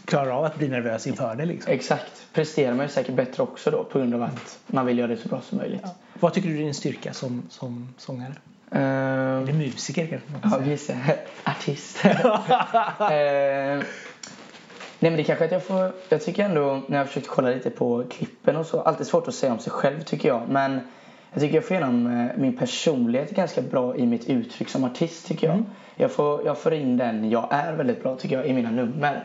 klarar 0.04 0.30
av 0.30 0.44
att 0.44 0.58
bli 0.58 0.68
nervös 0.68 1.06
inför 1.06 1.34
det. 1.34 1.44
Liksom. 1.44 1.72
Exakt. 1.72 2.26
Presterar 2.32 2.74
man 2.74 2.86
ju 2.86 2.92
säkert 2.92 3.14
bättre 3.14 3.42
också 3.42 3.70
då 3.70 3.84
på 3.84 3.98
grund 3.98 4.14
av 4.14 4.22
att 4.22 4.58
man 4.66 4.86
vill 4.86 4.98
göra 4.98 5.08
det 5.08 5.16
så 5.16 5.28
bra 5.28 5.40
som 5.40 5.58
möjligt. 5.58 5.80
Ja. 5.84 5.94
Vad 6.20 6.32
tycker 6.32 6.48
du 6.48 6.54
är 6.54 6.62
din 6.62 6.74
styrka 6.74 7.12
som, 7.12 7.42
som 7.48 7.94
sångare? 7.98 8.34
Uh, 8.74 8.78
Eller 8.78 9.52
musiker 9.52 10.06
kanske 10.06 10.32
man 10.32 10.40
kan 10.40 10.70
ja, 10.70 10.76
säga. 10.76 10.98
Artist. 11.44 12.04
uh, 12.04 12.10
Nej 15.02 15.10
men 15.10 15.16
det 15.16 15.24
kanske 15.24 15.44
att 15.44 15.52
jag 15.52 15.62
får, 15.62 15.92
jag 16.08 16.22
tycker 16.22 16.44
ändå 16.44 16.82
när 16.86 16.98
jag 16.98 17.06
försökt 17.06 17.28
kolla 17.28 17.48
lite 17.48 17.70
på 17.70 18.04
klippen 18.10 18.56
och 18.56 18.66
så, 18.66 18.80
alltid 18.80 19.06
svårt 19.06 19.28
att 19.28 19.34
säga 19.34 19.52
om 19.52 19.58
sig 19.58 19.72
själv 19.72 20.00
tycker 20.00 20.28
jag. 20.28 20.42
Men 20.48 20.80
jag 21.32 21.40
tycker 21.40 21.54
jag 21.54 21.64
får 21.64 21.76
igenom 21.76 22.06
eh, 22.06 22.40
min 22.40 22.56
personlighet 22.56 23.30
ganska 23.30 23.62
bra 23.62 23.96
i 23.96 24.06
mitt 24.06 24.28
uttryck 24.28 24.68
som 24.68 24.84
artist 24.84 25.26
tycker 25.26 25.46
jag. 25.46 25.54
Mm. 25.56 25.66
Jag, 25.96 26.10
får, 26.10 26.46
jag 26.46 26.58
får 26.58 26.74
in 26.74 26.96
den 26.96 27.30
jag 27.30 27.48
är 27.50 27.72
väldigt 27.72 28.02
bra 28.02 28.16
tycker 28.16 28.36
jag 28.36 28.46
i 28.46 28.52
mina 28.52 28.70
nummer. 28.70 29.24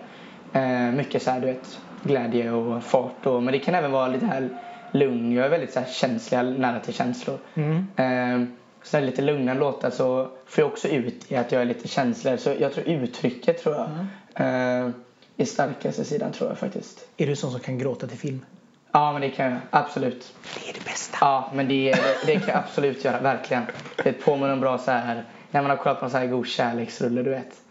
Eh, 0.54 0.92
mycket 0.92 1.24
så 1.24 1.32
här, 1.32 1.40
du 1.40 1.46
vet, 1.48 1.80
glädje 2.04 2.52
och 2.52 2.84
fart 2.84 3.26
och, 3.26 3.44
men 3.44 3.52
det 3.52 3.60
kan 3.60 3.76
även 3.76 3.92
vara 3.92 4.08
lite 4.08 4.26
här 4.26 4.50
lugn. 4.92 5.32
Jag 5.32 5.46
är 5.46 5.50
väldigt 5.50 5.74
så 5.74 5.80
här, 5.80 5.88
känslig, 5.88 6.60
nära 6.60 6.80
till 6.80 6.94
känslor. 6.94 7.38
Mm. 7.56 7.88
Eh, 7.96 8.48
så 8.84 8.98
här, 8.98 9.06
lite 9.06 9.22
lugnare 9.22 9.60
låtar 9.60 9.90
så 9.90 10.28
får 10.46 10.62
jag 10.62 10.72
också 10.72 10.88
ut 10.88 11.32
i 11.32 11.36
att 11.36 11.52
jag 11.52 11.62
är 11.62 11.66
lite 11.66 11.88
känslig. 11.88 12.40
Så 12.40 12.54
jag 12.60 12.74
tror 12.74 12.88
uttrycket 12.88 13.64
tror 13.64 13.76
jag. 13.76 13.90
Mm. 14.36 14.88
Eh, 14.88 14.94
i 15.38 15.46
starkaste 15.46 16.06
sidan 16.06 16.32
tror 16.32 16.50
jag 16.50 16.58
faktiskt. 16.58 17.08
Är 17.18 17.28
du 17.28 17.36
sån 17.36 17.52
som 17.52 17.60
kan 17.60 17.78
gråta 17.78 18.08
till 18.08 18.18
film? 18.18 18.46
Ja, 18.92 19.12
men 19.12 19.22
det 19.22 19.30
kan 19.30 19.46
jag. 19.46 19.60
Absolut. 19.70 20.34
Det 20.64 20.70
är 20.70 20.74
det 20.74 20.86
bästa. 20.86 21.18
Ja, 21.22 21.52
men 21.54 21.68
det, 21.68 21.92
det, 21.92 22.02
det 22.26 22.34
kan 22.40 22.48
jag 22.48 22.58
absolut 22.58 23.06
göra. 23.06 23.20
Verkligen. 23.20 23.64
Det 24.04 24.14
påminner 24.14 24.54
om 24.54 24.60
bra 24.60 24.78
så 24.78 24.92
här, 24.92 25.26
när 25.52 25.62
man 25.62 25.70
har 25.70 25.78
kollat 25.78 26.00
på 26.00 26.06
en 26.06 26.12
så 26.12 26.18
här 26.18 26.28
god 26.28 26.48
kärleksrulle, 26.48 27.24
du 27.24 27.30
vet. 27.30 27.62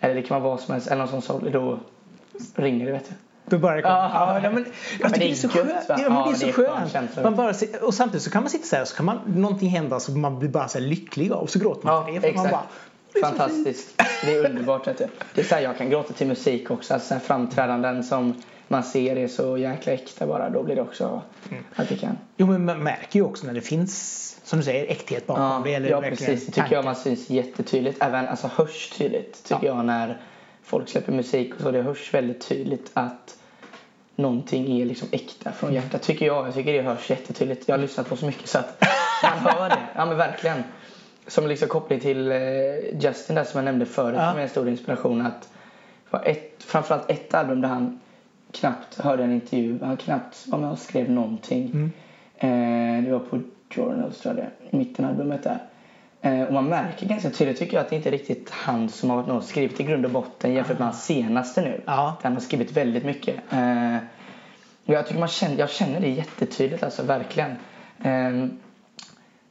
Eller 0.00 0.14
det 0.14 0.22
kan 0.22 0.42
vara 0.42 0.50
vad 0.50 0.60
som 0.60 0.72
helst, 0.72 0.86
eller 0.86 0.98
någon 0.98 1.08
sån 1.08 1.22
sorg. 1.22 1.50
Då 1.50 1.78
ringer 2.54 2.86
det, 2.86 2.92
vet 2.92 3.08
du. 3.08 3.14
Då 3.44 3.58
bara 3.58 3.74
det 3.74 3.80
ja, 3.80 4.40
ja, 4.42 4.50
men 4.50 4.66
jag 5.00 5.10
men 5.10 5.20
det 5.20 5.30
är 5.30 5.34
så 5.34 5.48
skönt. 5.48 5.70
Ja, 5.88 5.96
men 5.96 6.12
ja, 6.12 6.32
det 6.40 6.46
är 6.46 6.52
så 6.52 6.62
skönt. 6.62 7.22
Man 7.22 7.36
bara, 7.36 7.54
och 7.82 7.94
samtidigt 7.94 8.22
så 8.22 8.30
kan 8.30 8.42
man 8.42 8.50
sitta 8.50 8.64
så 8.64 8.76
här 8.76 8.82
och 8.82 8.88
så 8.88 8.96
kan 8.96 9.06
man, 9.06 9.18
någonting 9.26 9.68
hända 9.68 10.00
så 10.00 10.12
man 10.12 10.38
blir 10.38 10.48
bara 10.48 10.68
så 10.68 10.78
lycklig 10.78 11.32
av 11.32 11.42
och 11.42 11.50
så 11.50 11.58
gråter 11.58 11.86
man 11.86 11.94
ja, 11.94 12.20
för 12.20 12.28
det. 12.28 12.32
För 12.32 12.42
man 12.42 12.50
bara, 12.50 12.62
Fantastiskt. 13.20 14.02
Det 14.24 14.34
är 14.34 14.50
underbart. 14.50 14.86
Vet 14.86 14.98
du. 14.98 15.06
Det 15.34 15.40
är 15.40 15.44
så 15.44 15.54
här, 15.54 15.62
jag 15.62 15.78
kan 15.78 15.90
gråta 15.90 16.12
till 16.12 16.26
musik 16.26 16.70
också. 16.70 16.94
Alltså, 16.94 17.18
framträdanden 17.18 18.04
som 18.04 18.42
man 18.68 18.82
ser 18.82 19.16
är 19.16 19.28
så 19.28 19.58
jäkla 19.58 19.92
äkta 19.92 20.26
bara. 20.26 20.50
Då 20.50 20.62
blir 20.62 20.76
det 20.76 20.82
också 20.82 21.22
mm. 21.50 21.64
att 21.74 21.88
det 21.88 21.96
kan. 21.96 22.18
Jo 22.36 22.46
men 22.46 22.64
man 22.64 22.82
märker 22.82 23.18
ju 23.18 23.24
också 23.24 23.46
när 23.46 23.54
det 23.54 23.60
finns 23.60 24.38
som 24.44 24.58
du 24.58 24.64
säger 24.64 24.86
äkthet 24.86 25.26
bakom 25.26 25.44
ja, 25.44 25.62
det. 25.64 25.74
Eller 25.74 25.90
ja 25.90 26.00
precis. 26.00 26.46
Det 26.46 26.52
tycker 26.52 26.72
jag 26.72 26.84
man 26.84 26.96
syns 26.96 27.30
jättetydligt. 27.30 28.02
Även 28.02 28.28
alltså 28.28 28.46
hörs 28.46 28.88
tydligt 28.88 29.44
tycker 29.44 29.66
ja. 29.66 29.76
jag 29.76 29.84
när 29.84 30.20
folk 30.62 30.88
släpper 30.88 31.12
musik 31.12 31.54
och 31.54 31.60
så. 31.60 31.70
Det 31.70 31.82
hörs 31.82 32.14
väldigt 32.14 32.48
tydligt 32.48 32.90
att 32.94 33.36
någonting 34.16 34.80
är 34.80 34.86
liksom 34.86 35.08
äkta 35.12 35.52
från 35.52 35.74
hjärtat. 35.74 36.02
Tycker 36.02 36.26
jag. 36.26 36.46
Jag 36.46 36.54
tycker 36.54 36.72
det 36.72 36.82
hörs 36.82 37.10
jättetydligt. 37.10 37.68
Jag 37.68 37.74
har 37.74 37.82
lyssnat 37.82 38.08
på 38.08 38.16
så 38.16 38.26
mycket 38.26 38.48
så 38.48 38.58
att 38.58 38.82
man 39.22 39.38
hör 39.38 39.68
det. 39.68 39.82
Ja 39.94 40.06
men 40.06 40.16
verkligen 40.16 40.62
som 41.26 41.46
liksom 41.46 41.68
koppling 41.68 42.00
till 42.00 42.32
eh, 42.32 42.38
Justin 43.00 43.36
där 43.36 43.44
som 43.44 43.58
jag 43.58 43.64
nämnde 43.64 43.86
förut 43.86 44.16
ja. 44.18 44.30
som 44.30 44.38
är 44.38 44.42
en 44.42 44.48
stor 44.48 44.68
inspiration 44.68 45.26
att 45.26 45.48
ett, 46.24 46.62
framförallt 46.62 47.10
ett 47.10 47.34
album 47.34 47.60
där 47.60 47.68
han 47.68 48.00
knappt 48.52 48.98
hörde 49.00 49.24
en 49.24 49.32
intervju, 49.32 49.78
han 49.82 49.96
knappt 49.96 50.46
var 50.46 50.58
med 50.58 50.70
och 50.70 50.78
skrev 50.78 51.10
någonting. 51.10 51.70
Mm. 51.74 51.92
Eh, 52.36 53.04
det 53.04 53.12
var 53.12 53.18
på 53.18 53.40
Journals 53.70 54.20
tror 54.20 54.38
jag 54.38 54.44
det, 54.44 54.76
mittenalbumet 54.76 55.42
där. 55.42 55.58
Eh, 56.20 56.42
och 56.42 56.52
man 56.52 56.68
märker 56.68 57.06
ganska 57.06 57.30
tydligt 57.30 57.58
tycker 57.58 57.74
jag 57.74 57.84
att 57.84 57.90
det 57.90 57.96
inte 57.96 58.08
är 58.08 58.10
riktigt 58.10 58.50
han 58.50 58.88
som 58.88 59.10
har 59.10 59.16
varit 59.16 59.30
och 59.30 59.44
skrivit 59.44 59.80
i 59.80 59.82
grund 59.82 60.04
och 60.04 60.10
botten 60.10 60.52
jämfört 60.52 60.78
med 60.78 60.88
hans 60.88 61.04
senaste 61.04 61.60
nu. 61.60 61.80
Ja. 61.86 62.16
Där 62.22 62.28
han 62.28 62.32
har 62.32 62.40
skrivit 62.40 62.72
väldigt 62.72 63.04
mycket. 63.04 63.36
Eh, 63.50 63.96
jag 64.84 65.06
tycker 65.06 65.20
man 65.20 65.28
känner, 65.28 65.58
jag 65.58 65.70
känner 65.70 66.00
det 66.00 66.08
jättetydligt 66.08 66.82
alltså 66.82 67.02
verkligen. 67.02 67.50
Eh, 68.02 68.46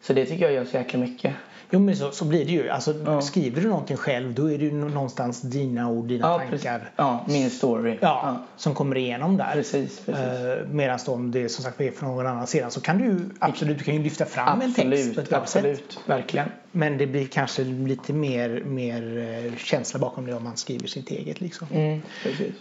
så 0.02 0.14
det 0.14 0.26
tycker 0.26 0.46
jag 0.46 0.54
gör 0.54 0.66
så 0.66 0.78
jäkla 0.78 1.00
mycket. 1.00 1.34
Jo 1.74 1.80
men 1.80 1.96
så, 1.96 2.12
så 2.12 2.26
blir 2.26 2.46
det 2.46 2.52
ju. 2.52 2.70
Alltså, 2.70 2.96
ja. 3.06 3.22
Skriver 3.22 3.62
du 3.62 3.68
någonting 3.68 3.98
själv 3.98 4.34
då 4.34 4.52
är 4.52 4.58
det 4.58 4.66
ju 4.66 4.72
någonstans 4.72 5.42
dina 5.42 5.90
ord, 5.90 6.08
dina 6.08 6.28
ja, 6.28 6.38
tankar. 6.38 6.52
Precis. 6.52 6.92
Ja, 6.96 7.26
min 7.28 7.50
story. 7.50 7.98
Ja, 8.02 8.22
ja, 8.24 8.46
Som 8.58 8.76
kommer 8.76 8.98
igenom 8.98 9.38
där. 9.38 9.52
Precis, 9.54 10.00
precis. 10.06 10.26
Uh, 10.26 10.68
Medan 10.72 11.00
om 11.08 11.32
det 11.32 11.50
som 11.50 11.64
sagt 11.64 11.82
är 11.82 11.92
från 11.92 12.10
någon 12.10 12.28
annan 12.28 12.48
sida 12.48 12.70
så 12.70 12.82
kan 12.82 12.98
du 12.98 13.30
absolut 13.40 13.78
du 13.78 13.84
kan 13.84 13.96
ju 13.96 14.04
lyfta 14.04 14.26
fram 14.26 14.62
absolut, 14.62 14.78
en 14.78 14.92
text 14.92 15.16
på 15.16 15.22
ett 15.22 15.34
Absolut, 15.34 16.00
verkligen. 16.06 16.50
Men 16.72 16.98
det 16.98 17.08
blir 17.08 17.28
kanske 17.28 17.64
lite 17.64 18.14
mer, 18.14 18.64
mer 18.66 19.18
eh, 19.18 19.58
känsla 19.58 20.00
bakom 20.00 20.26
det 20.26 20.34
om 20.34 20.44
man 20.44 20.58
skriver 20.58 20.88
sitt 20.88 21.12
eget. 21.12 21.42
Liksom. 21.42 21.68
Mm, 21.72 22.02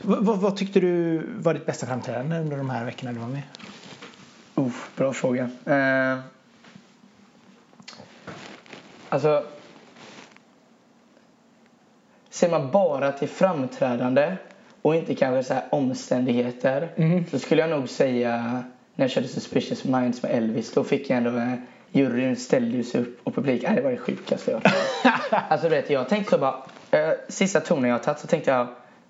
vad, 0.02 0.57
tyckte 0.57 0.81
du 0.81 1.23
var 1.38 1.55
ditt 1.55 1.67
bästa 1.67 1.87
framträdande 1.87 2.38
under 2.38 2.57
de 2.57 2.71
här 2.71 2.85
veckorna 2.85 3.12
du 3.12 3.19
var 3.19 3.29
med? 3.29 3.43
Uh, 4.59 4.73
bra 4.97 5.12
fråga. 5.12 5.50
Uh, 5.67 6.21
alltså, 9.11 9.45
ser 12.31 12.50
man 12.50 12.71
bara 12.71 13.12
till 13.12 13.29
framträdande 13.29 14.37
och 14.83 14.95
inte 14.95 15.14
kanske 15.14 15.43
så 15.43 15.55
här 15.55 15.64
omständigheter 15.71 16.88
mm. 16.97 17.26
så 17.26 17.38
skulle 17.38 17.61
jag 17.61 17.71
nog 17.71 17.88
säga 17.88 18.64
när 18.95 19.05
jag 19.05 19.11
körde 19.11 19.29
Suspicious 19.29 19.85
Minds 19.85 20.23
med 20.23 20.33
Elvis 20.33 20.73
då 20.73 20.85
fick 20.85 21.11
jag 21.11 21.17
ändå 21.17 21.31
eh, 21.31 21.55
juryn 21.93 22.37
ställde 22.37 22.85
sig 22.85 23.00
upp 23.00 23.21
och 23.25 23.35
publik, 23.35 23.62
nej 23.62 23.75
det 23.75 23.83
var 23.83 23.90
det 23.90 23.97
sjukaste 23.97 24.50
jag 24.50 24.62
Alltså 25.31 25.69
du 25.69 25.75
vet 25.75 25.90
jag 25.90 26.09
tänkte 26.09 26.31
så 26.31 26.38
bara, 26.38 26.57
eh, 26.90 27.11
sista 27.29 27.61
tonen 27.61 27.90
jag 27.90 28.02
tagit 28.02 28.19
så 28.19 28.26
tänkte 28.26 28.50
jag, 28.50 28.67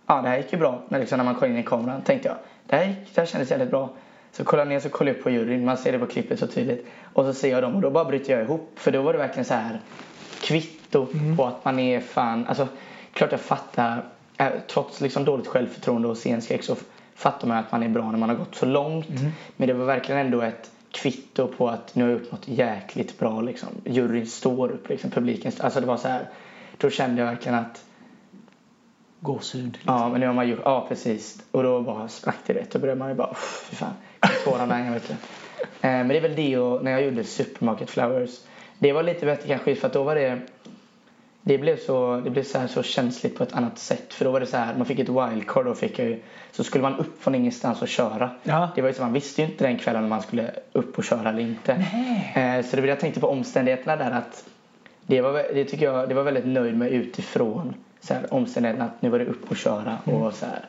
ja 0.06 0.22
det 0.22 0.28
här 0.28 0.36
gick 0.36 0.52
ju 0.52 0.58
bra 0.58 0.82
när, 0.88 0.98
liksom, 0.98 1.18
när 1.18 1.24
man 1.24 1.34
kom 1.34 1.50
in 1.50 1.58
i 1.58 1.62
kameran 1.62 2.02
tänkte 2.02 2.28
jag, 2.28 2.36
det 2.66 2.76
här, 2.76 2.84
gick, 2.84 3.14
det 3.14 3.20
här 3.20 3.26
kändes 3.26 3.50
jävligt 3.50 3.70
bra. 3.70 3.90
Så 4.32 4.44
kollar 4.44 4.64
ner 4.64 4.80
så 4.80 4.88
kollar 4.88 5.12
jag 5.12 5.22
på 5.22 5.30
juryn, 5.30 5.64
man 5.64 5.76
ser 5.76 5.92
det 5.92 5.98
på 5.98 6.06
klippet 6.06 6.38
så 6.38 6.46
tydligt. 6.46 6.86
Och 7.12 7.24
så 7.24 7.34
ser 7.34 7.50
jag 7.50 7.62
dem 7.62 7.74
och 7.74 7.80
då 7.80 7.90
bara 7.90 8.04
bryter 8.04 8.32
jag 8.32 8.42
ihop. 8.42 8.72
För 8.76 8.90
då 8.90 9.02
var 9.02 9.12
det 9.12 9.18
verkligen 9.18 9.44
så 9.44 9.54
här 9.54 9.80
kvitto 10.40 11.06
mm. 11.12 11.36
på 11.36 11.44
att 11.44 11.64
man 11.64 11.78
är 11.78 12.00
fan, 12.00 12.46
alltså 12.46 12.68
klart 13.12 13.32
jag 13.32 13.40
fattar, 13.40 14.04
äh, 14.36 14.48
trots 14.66 15.00
liksom 15.00 15.24
dåligt 15.24 15.46
självförtroende 15.46 16.08
och 16.08 16.16
scenskräck 16.16 16.62
så 16.62 16.76
fattar 17.14 17.48
man 17.48 17.56
att 17.56 17.72
man 17.72 17.82
är 17.82 17.88
bra 17.88 18.10
när 18.10 18.18
man 18.18 18.28
har 18.28 18.36
gått 18.36 18.54
så 18.54 18.66
långt. 18.66 19.08
Mm. 19.08 19.32
Men 19.56 19.68
det 19.68 19.74
var 19.74 19.84
verkligen 19.84 20.20
ändå 20.20 20.40
ett 20.40 20.70
kvitto 20.90 21.46
på 21.46 21.68
att 21.68 21.94
nu 21.94 22.02
har 22.02 22.10
jag 22.10 22.20
gjort 22.20 22.32
något 22.32 22.48
jäkligt 22.48 23.18
bra 23.18 23.40
liksom. 23.40 23.68
Juryn 23.84 24.26
står 24.26 24.70
upp, 24.70 24.88
liksom, 24.88 25.10
publiken 25.10 25.52
Alltså 25.60 25.80
det 25.80 25.86
var 25.86 25.96
så 25.96 26.08
här, 26.08 26.28
då 26.76 26.90
kände 26.90 27.22
jag 27.22 27.28
verkligen 27.28 27.58
att 27.58 27.84
Gåshud. 29.20 29.72
Liksom. 29.72 29.94
Ja, 29.94 30.08
men 30.08 30.20
nu 30.20 30.26
har 30.26 30.34
man 30.34 30.48
gjort, 30.48 30.60
ja 30.64 30.86
precis. 30.88 31.42
Och 31.50 31.62
då 31.62 31.80
bara 31.80 32.08
sprack 32.08 32.38
det 32.46 32.54
rätt. 32.54 32.70
Då 32.70 32.78
började 32.78 32.98
man 32.98 33.08
ju 33.08 33.14
bara, 33.14 33.34
fy 33.34 33.76
fan. 33.76 33.94
Tårarna 34.44 34.92
vet 34.92 35.08
du. 35.08 35.14
Eh, 35.14 35.68
men 35.80 36.08
det 36.08 36.16
är 36.16 36.20
väl 36.20 36.36
det 36.36 36.58
och 36.58 36.84
när 36.84 36.90
jag 36.90 37.02
gjorde 37.02 37.24
Supermarket 37.24 37.90
Flowers. 37.90 38.40
Det 38.78 38.92
var 38.92 39.02
lite 39.02 39.26
bättre 39.26 39.48
kanske 39.48 39.74
för 39.74 39.86
att 39.86 39.92
då 39.92 40.02
var 40.02 40.14
det 40.14 40.40
det 41.42 41.58
blev 41.58 41.76
så, 41.76 42.20
det 42.24 42.30
blev 42.30 42.42
så, 42.42 42.58
här, 42.58 42.66
så 42.66 42.82
känsligt 42.82 43.38
på 43.38 43.42
ett 43.42 43.52
annat 43.52 43.78
sätt. 43.78 44.14
För 44.14 44.24
då 44.24 44.30
var 44.30 44.40
det 44.40 44.46
så 44.46 44.56
här, 44.56 44.74
man 44.76 44.86
fick 44.86 44.98
ett 44.98 45.08
wildcard 45.08 45.66
och 45.66 45.78
fick 45.78 45.98
ju, 45.98 46.20
så 46.52 46.64
skulle 46.64 46.82
man 46.82 46.96
upp 46.96 47.22
från 47.22 47.34
ingenstans 47.34 47.82
och 47.82 47.88
köra. 47.88 48.30
Ja. 48.42 48.68
Det 48.74 48.82
var 48.82 48.88
ju 48.88 48.94
så, 48.94 49.02
man 49.02 49.12
visste 49.12 49.42
ju 49.42 49.48
inte 49.48 49.64
den 49.64 49.78
kvällen 49.78 50.02
om 50.02 50.08
man 50.10 50.22
skulle 50.22 50.50
upp 50.72 50.98
och 50.98 51.04
köra 51.04 51.28
eller 51.28 51.42
inte. 51.42 51.72
Eh, 52.34 52.64
så 52.64 52.76
det 52.76 52.86
jag 52.86 53.00
tänkte 53.00 53.20
på 53.20 53.28
omständigheterna 53.28 53.96
där 53.96 54.10
att 54.10 54.44
det 55.06 55.20
var, 55.20 55.32
det 55.32 55.64
tycker 55.64 55.84
jag, 55.84 56.08
det 56.08 56.14
var 56.14 56.22
väldigt 56.22 56.46
nöjd 56.46 56.76
med 56.76 56.88
utifrån 56.88 57.74
så 58.00 58.14
här, 58.14 58.34
omständigheterna 58.34 58.84
att 58.84 59.02
nu 59.02 59.08
var 59.08 59.18
det 59.18 59.24
upp 59.24 59.50
och 59.50 59.56
köra 59.56 59.98
mm. 60.06 60.22
och 60.22 60.34
så 60.34 60.46
här. 60.46 60.64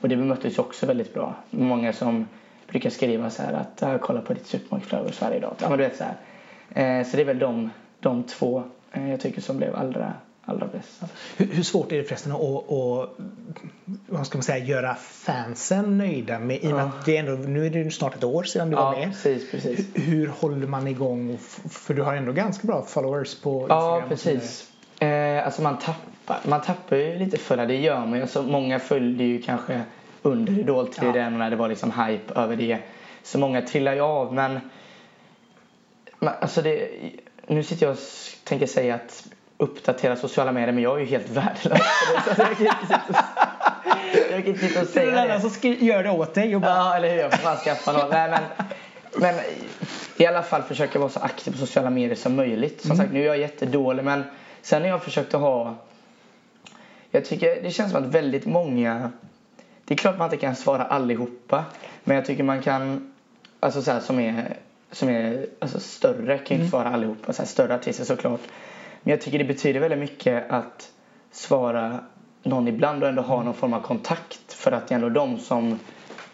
Och 0.00 0.08
det 0.08 0.16
bemöttes 0.16 0.58
också 0.58 0.86
väldigt 0.86 1.14
bra. 1.14 1.34
Många 1.50 1.92
som 1.92 2.26
brukar 2.66 2.90
skriva 2.90 3.30
så 3.30 3.42
här 3.42 3.52
att 3.52 3.78
jag 3.80 4.00
kollar 4.00 4.20
på 4.20 4.34
ditt 4.34 4.46
supermarketflöde 4.46 5.12
varje 5.20 5.40
dag. 5.40 5.54
Ja, 5.58 5.68
men 5.68 5.78
du 5.78 5.84
vet 5.84 5.96
så 5.96 6.04
här. 6.04 7.00
Eh, 7.00 7.06
så 7.06 7.16
det 7.16 7.22
är 7.22 7.26
väl 7.26 7.38
de, 7.38 7.70
de 8.00 8.22
två 8.22 8.64
Eh, 8.96 9.10
jag 9.10 9.20
tycker 9.20 9.40
som 9.40 9.56
blev 9.56 9.76
allra, 9.76 10.14
allra 10.44 10.66
bäst. 10.66 11.02
Hur, 11.36 11.46
hur 11.46 11.62
svårt 11.62 11.92
är 11.92 11.96
det 11.96 12.04
förresten 12.04 12.32
att, 12.32 12.40
att 12.40 13.10
vad 14.06 14.26
ska 14.26 14.38
man 14.38 14.42
säga, 14.42 14.64
göra 14.64 14.94
fansen 14.94 15.98
nöjda? 15.98 16.38
Med, 16.38 16.56
i 16.56 16.68
ja. 16.68 16.80
att 16.80 17.04
det 17.04 17.16
är 17.16 17.20
ändå, 17.20 17.48
nu 17.48 17.66
är 17.66 17.70
det 17.70 17.90
snart 17.90 18.14
ett 18.14 18.24
år 18.24 18.42
sedan 18.42 18.70
du 18.70 18.76
ja, 18.76 18.84
var 18.84 18.98
med. 18.98 19.08
Precis, 19.08 19.50
precis. 19.50 19.86
Hur, 19.94 20.02
hur, 20.02 20.26
håller 20.26 20.66
man 20.66 20.86
igång? 20.86 21.38
För 21.70 21.94
du 21.94 22.02
har 22.02 22.14
ändå 22.14 22.32
ganska 22.32 22.66
bra 22.66 22.82
followers 22.82 23.40
på 23.40 23.60
Instagram. 23.60 24.00
Ja, 24.00 24.02
precis. 24.08 24.70
Eh, 24.98 25.46
alltså 25.46 25.62
man 25.62 25.78
tappar, 25.78 26.40
man 26.48 26.62
tappar 26.62 26.96
ju 26.96 27.18
lite 27.18 27.38
följare, 27.38 27.68
det 27.68 27.76
gör 27.76 28.00
man 28.00 28.14
ju. 28.14 28.22
Alltså 28.22 28.42
många 28.42 28.78
följde 28.78 29.24
ju 29.24 29.42
kanske 29.42 29.82
under 30.26 30.58
idoltiden 30.58 31.14
ja. 31.14 31.30
när 31.30 31.50
det 31.50 31.56
var 31.56 31.68
liksom 31.68 31.92
hype 31.92 32.34
över 32.34 32.56
det. 32.56 32.78
Så 33.22 33.38
många 33.38 33.62
trillar 33.62 33.94
ju 33.94 34.00
av 34.00 34.34
men 34.34 34.60
alltså 36.18 36.62
det, 36.62 36.88
nu 37.46 37.62
sitter 37.62 37.86
jag 37.86 37.92
och 37.92 37.98
tänker 38.44 38.66
säga 38.66 38.94
att 38.94 39.26
uppdatera 39.58 40.16
sociala 40.16 40.52
medier 40.52 40.72
men 40.72 40.82
jag 40.82 40.96
är 40.96 41.00
ju 41.00 41.06
helt 41.06 41.28
värdelös 41.28 41.80
jag 44.30 44.44
kan 44.44 44.46
inte 44.46 44.68
sitta 44.68 44.80
och 44.80 44.86
säga 44.86 45.10
det. 45.10 45.18
är 45.18 45.28
det. 45.28 45.50
som 45.50 45.86
gör 45.86 46.02
det 46.02 46.10
åt 46.10 46.34
dig 46.34 46.54
och 46.54 46.60
bara... 46.60 46.70
Ja, 46.70 46.96
eller 46.96 47.10
hur. 47.10 47.18
Jag 47.18 47.32
får 47.32 47.38
fan 47.38 47.56
skaffa 47.56 47.92
något. 47.92 48.10
Nej, 48.10 48.30
men, 48.30 48.42
men 49.16 49.34
i 50.16 50.26
alla 50.26 50.42
fall 50.42 50.62
försöka 50.62 50.98
vara 50.98 51.10
så 51.10 51.20
aktiv 51.20 51.50
på 51.50 51.58
sociala 51.58 51.90
medier 51.90 52.16
som 52.16 52.36
möjligt. 52.36 52.80
Som 52.80 52.90
mm. 52.90 52.96
sagt, 52.96 53.12
nu 53.12 53.22
är 53.22 53.26
jag 53.26 53.38
jättedålig 53.38 54.04
men 54.04 54.24
sen 54.62 54.82
har 54.82 54.88
jag 54.88 55.02
försökt 55.02 55.34
att 55.34 55.40
ha... 55.40 55.74
Jag 57.10 57.24
tycker 57.24 57.62
det 57.62 57.70
känns 57.70 57.92
som 57.92 58.04
att 58.04 58.14
väldigt 58.14 58.46
många... 58.46 59.12
Det 59.86 59.94
är 59.94 59.98
klart 59.98 60.18
man 60.18 60.26
inte 60.26 60.36
kan 60.36 60.56
svara 60.56 60.84
allihopa. 60.84 61.64
Men 62.04 62.16
jag 62.16 62.26
tycker 62.26 62.42
man 62.42 62.62
kan... 62.62 63.12
Alltså 63.60 63.82
så 63.82 63.90
här, 63.90 64.00
som 64.00 64.18
är 64.20 64.56
som 64.90 65.08
är 65.08 65.46
alltså, 65.58 65.80
större 65.80 66.38
kan 66.38 66.56
ju 66.56 66.62
inte 66.62 66.70
svara 66.70 66.88
mm. 66.88 66.94
allihopa. 66.94 67.32
Så 67.32 67.42
här, 67.42 67.46
större 67.46 67.74
artister 67.74 68.04
såklart. 68.04 68.40
Men 69.02 69.10
jag 69.10 69.20
tycker 69.20 69.38
det 69.38 69.44
betyder 69.44 69.80
väldigt 69.80 69.98
mycket 69.98 70.50
att 70.50 70.90
svara 71.32 72.00
någon 72.42 72.68
ibland 72.68 73.02
och 73.02 73.08
ändå 73.08 73.22
ha 73.22 73.42
någon 73.42 73.54
form 73.54 73.72
av 73.72 73.80
kontakt. 73.80 74.52
För 74.52 74.72
att 74.72 74.88
det 74.88 74.94
är 74.94 74.96
ändå 74.96 75.08
de 75.08 75.38
som, 75.38 75.78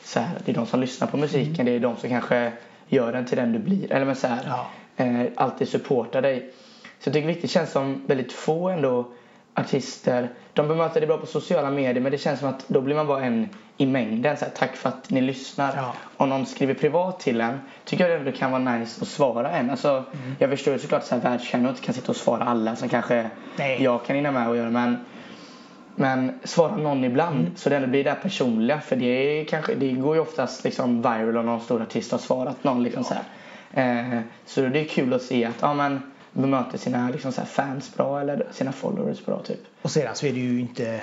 så 0.03 0.21
här, 0.21 0.39
det 0.45 0.53
är 0.53 0.57
de 0.57 0.67
som 0.67 0.81
lyssnar 0.81 1.09
på 1.09 1.17
musiken. 1.17 1.55
Mm. 1.55 1.67
Det 1.67 1.73
är 1.73 1.81
de 1.81 1.97
som 1.97 2.11
kanske 2.11 2.53
gör 2.89 3.13
den 3.13 3.27
till 3.27 3.37
den 3.39 3.53
du 3.53 3.59
blir. 3.59 3.93
Eller 3.93 4.07
men 4.07 4.17
så 4.17 4.27
här, 4.27 4.41
ja. 4.47 5.05
eh, 5.05 5.27
alltid 5.37 5.69
supportar 5.69 6.23
dig. 6.23 6.51
Så 7.01 7.09
jag 7.09 7.15
tycker 7.15 7.41
det 7.43 7.49
känns 7.49 7.71
som 7.71 8.03
väldigt 8.07 8.33
få 8.33 8.69
ändå 8.69 9.13
artister. 9.55 10.31
De 10.53 10.69
bemöter 10.69 11.01
det 11.01 11.07
bra 11.07 11.19
på 11.19 11.27
sociala 11.27 11.71
medier 11.71 12.01
men 12.01 12.13
det 12.13 12.19
känns 12.19 12.41
som 12.41 12.49
att 12.49 12.69
då 12.69 12.81
blir 12.81 12.97
man 12.97 13.07
bara 13.07 13.25
en 13.25 13.49
i 13.77 13.87
mängden. 13.87 14.37
Så 14.37 14.45
här, 14.45 14.53
Tack 14.53 14.77
för 14.77 14.89
att 14.89 15.11
ni 15.11 15.21
lyssnar. 15.21 15.77
Ja. 15.77 15.95
Om 16.17 16.29
någon 16.29 16.47
skriver 16.47 16.75
privat 16.75 17.21
till 17.21 17.41
en 17.41 17.61
tycker 17.85 18.09
jag 18.09 18.25
det 18.25 18.33
kan 18.33 18.51
vara 18.51 18.63
nice 18.77 19.03
att 19.03 19.09
svara 19.09 19.51
en. 19.51 19.71
Alltså, 19.71 19.89
mm. 19.89 20.37
Jag 20.39 20.51
förstår 20.51 20.79
såklart 20.79 21.13
att 21.13 21.25
världsstjärnor 21.25 21.71
inte 21.71 21.83
kan 21.83 21.95
sitta 21.95 22.13
och 22.13 22.17
svara 22.17 22.45
alla 22.45 22.77
som 22.77 22.89
kanske 22.89 23.31
Nej. 23.57 23.83
jag 23.83 24.05
kan 24.05 24.17
hinna 24.17 24.31
med 24.31 24.49
och 24.49 24.57
göra. 24.57 24.71
Men, 24.71 25.05
men 25.97 26.41
svara 26.45 26.77
någon 26.77 27.05
ibland 27.05 27.41
mm. 27.41 27.57
så 27.57 27.69
det 27.69 27.77
ändå 27.77 27.89
blir 27.89 28.05
det 28.05 28.15
personliga. 28.15 28.81
För 28.81 28.97
det, 28.97 29.45
kanske, 29.45 29.75
det 29.75 29.93
går 29.93 30.15
ju 30.15 30.21
oftast 30.21 30.65
liksom 30.65 31.03
viral 31.03 31.37
om 31.37 31.47
någon 31.47 31.61
stor 31.61 31.83
artist 31.83 32.13
har 32.13 32.19
svarat 32.19 32.65
någon. 32.65 32.83
Liksom 32.83 33.05
ja. 33.11 33.17
så, 33.75 33.81
eh, 33.81 34.21
så 34.45 34.61
det 34.61 34.81
är 34.81 34.85
kul 34.85 35.15
att 35.15 35.23
se 35.23 35.45
att 35.45 35.57
ja, 35.61 35.75
men, 35.75 36.12
bemöter 36.33 36.79
sina 36.79 37.11
liksom, 37.11 37.33
fans 37.33 37.95
bra 37.97 38.21
eller 38.21 38.47
sina 38.53 38.73
followers 38.73 39.25
bra. 39.25 39.43
Typ. 39.43 39.61
Och 39.83 39.91
sedan 39.91 40.15
så 40.15 40.27
är 40.27 40.33
det 40.33 40.41
ju 40.41 40.61
inte 40.61 41.03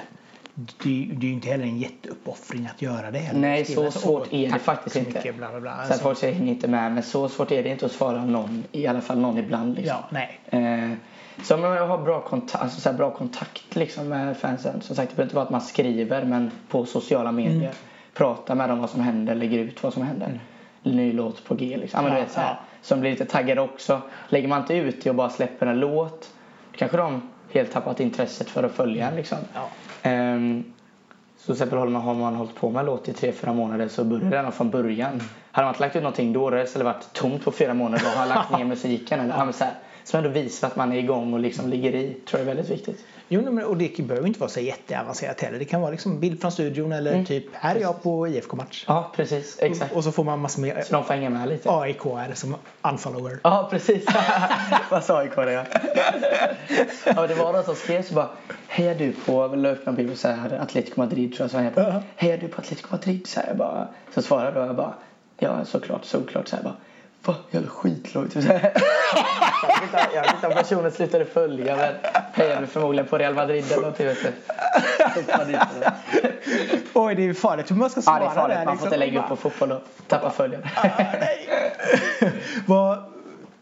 det, 0.84 0.90
är 0.90 1.24
ju 1.24 1.34
inte 1.34 1.50
heller 1.50 1.64
en 1.64 1.78
jätteuppoffring 1.78 2.70
att 2.76 2.82
göra 2.82 3.12
det. 3.12 3.20
Heller. 3.20 3.40
Nej, 3.40 3.66
så 3.66 3.92
svårt 3.92 4.34
är 4.34 4.52
det 4.52 4.60
faktiskt 4.60 4.96
inte. 4.96 5.34
bla, 5.38 5.50
bla, 5.50 5.60
bla. 5.60 5.76
Så 5.76 5.82
alltså. 5.82 6.00
folk 6.04 6.18
säger 6.18 6.34
hänger 6.34 6.54
inte 6.54 6.68
med. 6.68 6.92
Men 6.92 7.04
så 7.04 7.30
svårt 7.30 7.52
är 7.52 7.64
det 7.64 7.70
inte 7.70 7.86
att 7.86 7.92
svara 7.92 8.26
någon, 8.26 8.64
i 8.72 8.88
alla 8.88 9.02
fall 9.02 9.20
någon 9.20 9.38
ibland. 9.38 9.76
Liksom. 9.76 9.98
Ja, 10.12 10.28
nej. 10.50 10.90
Eh, 10.90 10.98
så 11.44 11.56
om 11.56 11.62
man 11.62 11.78
har 11.78 11.98
bra 11.98 12.22
kontakt, 12.22 12.64
alltså 12.64 12.82
så 12.82 12.94
bra 12.94 13.12
kontakt 13.12 13.76
liksom 13.76 14.08
med 14.08 14.38
fansen. 14.38 14.82
Som 14.82 14.96
sagt, 14.96 15.10
det 15.10 15.16
behöver 15.16 15.28
inte 15.28 15.36
vara 15.36 15.46
att 15.46 15.52
man 15.52 15.62
skriver 15.62 16.26
men 16.26 16.52
på 16.70 16.86
sociala 16.86 17.32
medier. 17.32 17.56
Mm. 17.56 17.74
Prata 18.14 18.56
med 18.56 18.70
dem 18.70 18.80
vad 18.80 18.90
som 18.90 19.02
händer, 19.02 19.36
lägger 19.36 19.60
ut 19.60 19.84
vad 19.84 19.94
som 19.94 20.04
händer. 20.04 20.28
Mm. 20.28 20.98
Ny 20.98 21.14
låt 21.14 21.44
på 21.46 21.56
G 21.56 21.78
liksom. 21.78 21.98
Ja, 21.98 22.02
men 22.04 22.16
du 22.16 22.22
vet, 22.22 22.32
så 22.32 22.40
här, 22.40 22.60
Som 22.82 23.00
blir 23.00 23.12
lite 23.12 23.26
taggade 23.26 23.62
också. 23.62 24.02
Lägger 24.30 24.48
man 24.48 24.62
inte 24.62 24.74
ut 24.74 25.04
det 25.04 25.10
och 25.10 25.16
bara 25.16 25.30
släpper 25.30 25.68
en 25.68 25.80
låt. 25.80 26.30
Kanske 26.76 26.98
de 26.98 27.22
helt 27.52 27.72
tappat 27.72 28.00
intresset 28.00 28.50
för 28.50 28.64
att 28.64 28.72
följa 28.72 29.10
en 29.10 29.16
liksom. 29.16 29.38
Ja. 29.54 29.70
Um, 30.12 30.74
så 31.38 31.46
till 31.46 31.54
exempel 31.54 31.78
har 31.78 31.88
man, 31.88 32.02
har 32.02 32.14
man 32.14 32.36
hållit 32.36 32.56
på 32.56 32.70
med 32.70 32.80
en 32.80 32.86
låt 32.86 33.10
i 33.10 33.14
tre, 33.14 33.32
fyra 33.32 33.54
månader 33.54 33.88
så 33.88 34.04
börjar 34.04 34.44
den 34.44 34.52
från 34.52 34.70
början. 34.70 35.22
Hade 35.52 35.66
man 35.66 35.74
inte 35.74 35.82
lagt 35.82 35.96
ut 35.96 36.04
någonting 36.04 36.34
då 36.34 36.46
hade 36.46 36.58
det 36.58 36.64
istället 36.64 36.86
varit 36.86 37.14
tomt 37.14 37.46
på 37.46 37.52
fyra 37.52 37.74
månader. 37.74 38.04
Då 38.04 38.10
har 38.10 38.18
man 38.18 38.28
lagt 38.28 38.52
ner 38.58 38.66
musiken. 38.66 39.20
Eller, 39.20 39.38
ja. 39.38 39.52
så 39.52 39.64
här, 39.64 39.74
som 40.04 40.18
ändå 40.18 40.30
visar 40.30 40.68
att 40.68 40.76
man 40.76 40.92
är 40.92 40.98
igång 40.98 41.34
och 41.34 41.40
liksom 41.40 41.70
ligger 41.70 41.96
i. 41.96 42.14
tror 42.14 42.40
jag 42.40 42.42
är 42.42 42.56
väldigt 42.56 42.72
viktigt. 42.72 43.06
Jo, 43.32 43.66
och 43.66 43.78
det 43.78 43.98
behöver 43.98 44.28
inte 44.28 44.40
vara 44.40 44.50
så 44.50 44.60
jätteavancerat 44.60 45.42
heller. 45.42 45.60
Det 45.60 45.66
kan 45.66 45.82
vara 45.82 45.92
liksom 45.92 46.20
bild 46.20 46.42
från 46.42 46.52
studion 46.52 46.92
eller 46.92 47.14
mm. 47.14 47.26
typ 47.26 47.46
här 47.54 47.76
är 47.76 47.80
jag 47.80 48.04
på 48.04 48.28
IFK-match. 48.28 48.86
Ja, 48.88 49.12
precis. 49.16 49.60
Exakt. 49.60 49.96
Och, 49.96 50.04
så 50.04 50.12
får 50.12 50.24
man 50.24 50.40
massor 50.40 50.62
med 50.62 50.86
så 50.86 50.94
de 50.94 51.04
får 51.04 51.14
hänga 51.14 51.30
med 51.30 51.50
lite. 51.50 51.70
AIK 51.72 52.06
är 52.06 52.34
som 52.34 52.56
unfollower. 52.82 53.40
Ja, 53.44 53.68
precis. 53.72 54.06
Vad 54.92 55.04
sa 55.04 55.20
AIK 55.20 55.36
det? 55.36 55.68
ja, 57.06 57.28
det 57.28 57.36
var 57.36 57.54
någon 57.54 57.64
som 57.64 57.76
skrev 57.76 58.04
så 58.04 58.14
bara 58.14 58.30
Hejar 58.68 58.96
du 58.96 59.14
på, 59.26 59.48
la 59.48 59.70
upp 59.70 59.86
någon 59.86 59.96
bild 59.96 60.18
så 60.18 60.28
här, 60.28 60.60
Atletico 60.62 61.00
Madrid 61.00 61.34
tror 61.34 61.44
jag 61.44 61.52
så 61.52 61.58
heter. 61.58 61.82
Uh 61.82 61.96
-huh. 61.96 62.02
Hejar 62.16 62.38
du 62.38 62.48
på 62.48 62.62
Atletico 62.62 62.88
Madrid? 62.92 63.28
Så, 63.28 63.40
här, 63.40 63.54
bara, 63.54 63.88
så 64.14 64.22
svarade 64.22 64.60
jag 64.60 64.76
bara 64.76 64.94
Ja, 65.38 65.66
såklart, 65.66 66.06
såklart. 66.06 66.48
Så 66.48 66.56
här, 66.56 66.64
bara, 66.64 66.76
Va? 67.26 67.36
Jävla 67.52 67.70
skitlågt. 67.70 68.34
Typ 68.34 68.46
jag, 70.14 70.22
vet 70.22 70.34
inte, 70.34 70.48
om 70.48 70.54
personen 70.54 70.92
slutade 70.92 71.26
följa 71.26 71.76
men 71.76 71.94
hejade 72.34 72.68
förmodligen 72.68 73.08
på 73.08 73.18
Real 73.18 73.34
Madrid 73.34 73.72
eller. 73.72 73.92
Vet 73.92 74.18
du. 74.24 74.32
Oj, 76.94 77.16
det 77.16 77.24
är 77.24 77.34
farligt 77.34 77.72
hur 77.72 77.76
man 77.76 77.90
ska 77.90 78.02
svara 78.02 78.20
Ja, 78.20 78.26
det 78.26 78.32
är 78.32 78.36
farligt. 78.36 78.58
där, 78.58 78.66
Man 78.66 78.78
får 78.78 78.86
liksom. 78.86 78.88
inte 78.88 78.98
lägga 78.98 79.22
upp 79.22 79.28
på 79.28 79.36
fotboll 79.36 79.72
och 79.72 79.82
tappa 80.08 80.30
följare. 80.30 80.70
vad, 82.66 83.04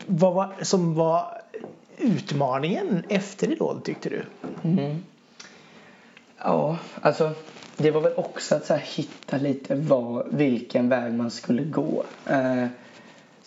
vad 0.06 0.34
var 0.34 0.54
som 0.62 0.96
var 0.96 1.42
utmaningen 1.98 3.04
efter 3.10 3.52
Idol 3.52 3.82
tyckte 3.82 4.10
du? 4.10 4.24
Mm. 4.64 5.04
Ja, 6.38 6.78
alltså 7.02 7.32
det 7.78 7.92
var 7.92 8.02
väl 8.02 8.14
också 8.16 8.56
att 8.56 8.66
så 8.66 8.76
hitta 8.76 9.38
lite 9.38 9.76
vad, 9.76 10.28
vilken 10.30 10.90
väg 10.90 11.14
man 11.14 11.32
skulle 11.32 11.64
gå. 11.64 12.04
Eh, 12.26 12.66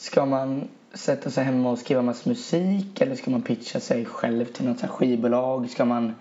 ska 0.00 0.26
man 0.26 0.68
sätta 0.92 1.30
sig 1.30 1.44
hemma 1.44 1.70
och 1.70 1.78
skriva 1.78 2.02
massa 2.02 2.28
musik 2.28 3.00
eller 3.00 3.14
ska 3.14 3.30
man 3.30 3.42
pitcha 3.42 3.80
sig 3.80 4.04
själv 4.04 4.44
till 4.44 4.64
något 4.64 4.78
så 4.78 4.86
här 4.86 4.92
skivbolag? 4.92 5.70
Ska 5.70 5.84
man 5.84 6.14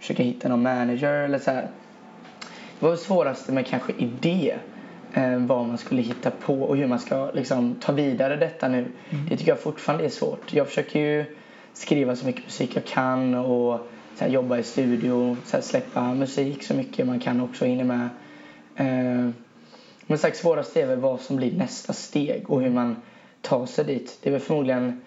försöka 0.00 0.22
hitta 0.22 0.48
någon 0.48 0.62
manager 0.62 1.12
eller 1.12 1.38
så 1.38 1.50
här. 1.50 1.62
Det 2.78 2.86
var 2.86 2.90
det 2.90 2.98
svåraste 2.98 3.52
med 3.52 3.66
kanske 3.66 3.92
idé. 3.98 4.54
Eh, 5.14 5.38
vad 5.38 5.66
man 5.66 5.78
skulle 5.78 6.02
hitta 6.02 6.30
på 6.30 6.62
och 6.62 6.76
hur 6.76 6.86
man 6.86 6.98
ska 6.98 7.30
liksom, 7.30 7.74
ta 7.80 7.92
vidare 7.92 8.36
detta 8.36 8.68
nu. 8.68 8.86
Det 9.28 9.36
tycker 9.36 9.52
jag 9.52 9.60
fortfarande 9.60 10.04
är 10.04 10.08
svårt. 10.08 10.52
Jag 10.52 10.66
försöker 10.66 11.00
ju 11.00 11.24
skriva 11.72 12.16
så 12.16 12.26
mycket 12.26 12.44
musik 12.44 12.76
jag 12.76 12.84
kan 12.84 13.34
och 13.34 13.80
här, 14.18 14.28
jobba 14.28 14.58
i 14.58 14.62
studio, 14.62 15.36
så 15.44 15.56
här, 15.56 15.62
släppa 15.62 16.14
musik 16.14 16.62
så 16.62 16.74
mycket 16.74 17.06
man 17.06 17.20
kan 17.20 17.40
också 17.40 17.64
hinna 17.64 17.84
med. 17.84 18.08
Eh, 18.76 19.30
men 20.06 20.18
sagt 20.18 20.36
svårast 20.36 20.76
är 20.76 20.86
väl 20.86 20.98
vad 20.98 21.20
som 21.20 21.36
blir 21.36 21.52
nästa 21.52 21.92
steg 21.92 22.50
och 22.50 22.62
hur 22.62 22.70
man 22.70 22.96
tar 23.42 23.66
sig 23.66 23.84
dit. 23.84 24.18
Det 24.22 24.28
är 24.28 24.32
väl 24.32 24.40
förmodligen 24.40 25.00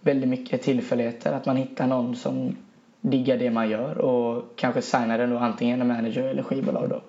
väldigt 0.00 0.28
mycket 0.30 0.62
tillfälligheter 0.62 1.32
att 1.32 1.46
man 1.46 1.56
hittar 1.56 1.86
någon 1.86 2.16
som 2.16 2.56
diggar 3.00 3.36
det 3.36 3.50
man 3.50 3.70
gör 3.70 3.98
och 3.98 4.52
kanske 4.56 4.82
signar 4.82 5.18
den 5.18 5.30
då 5.30 5.38
antingen 5.38 5.80
en 5.80 5.88
manager 5.88 6.22
eller 6.22 6.42
skivbolag 6.42 6.88
då. 6.88 7.02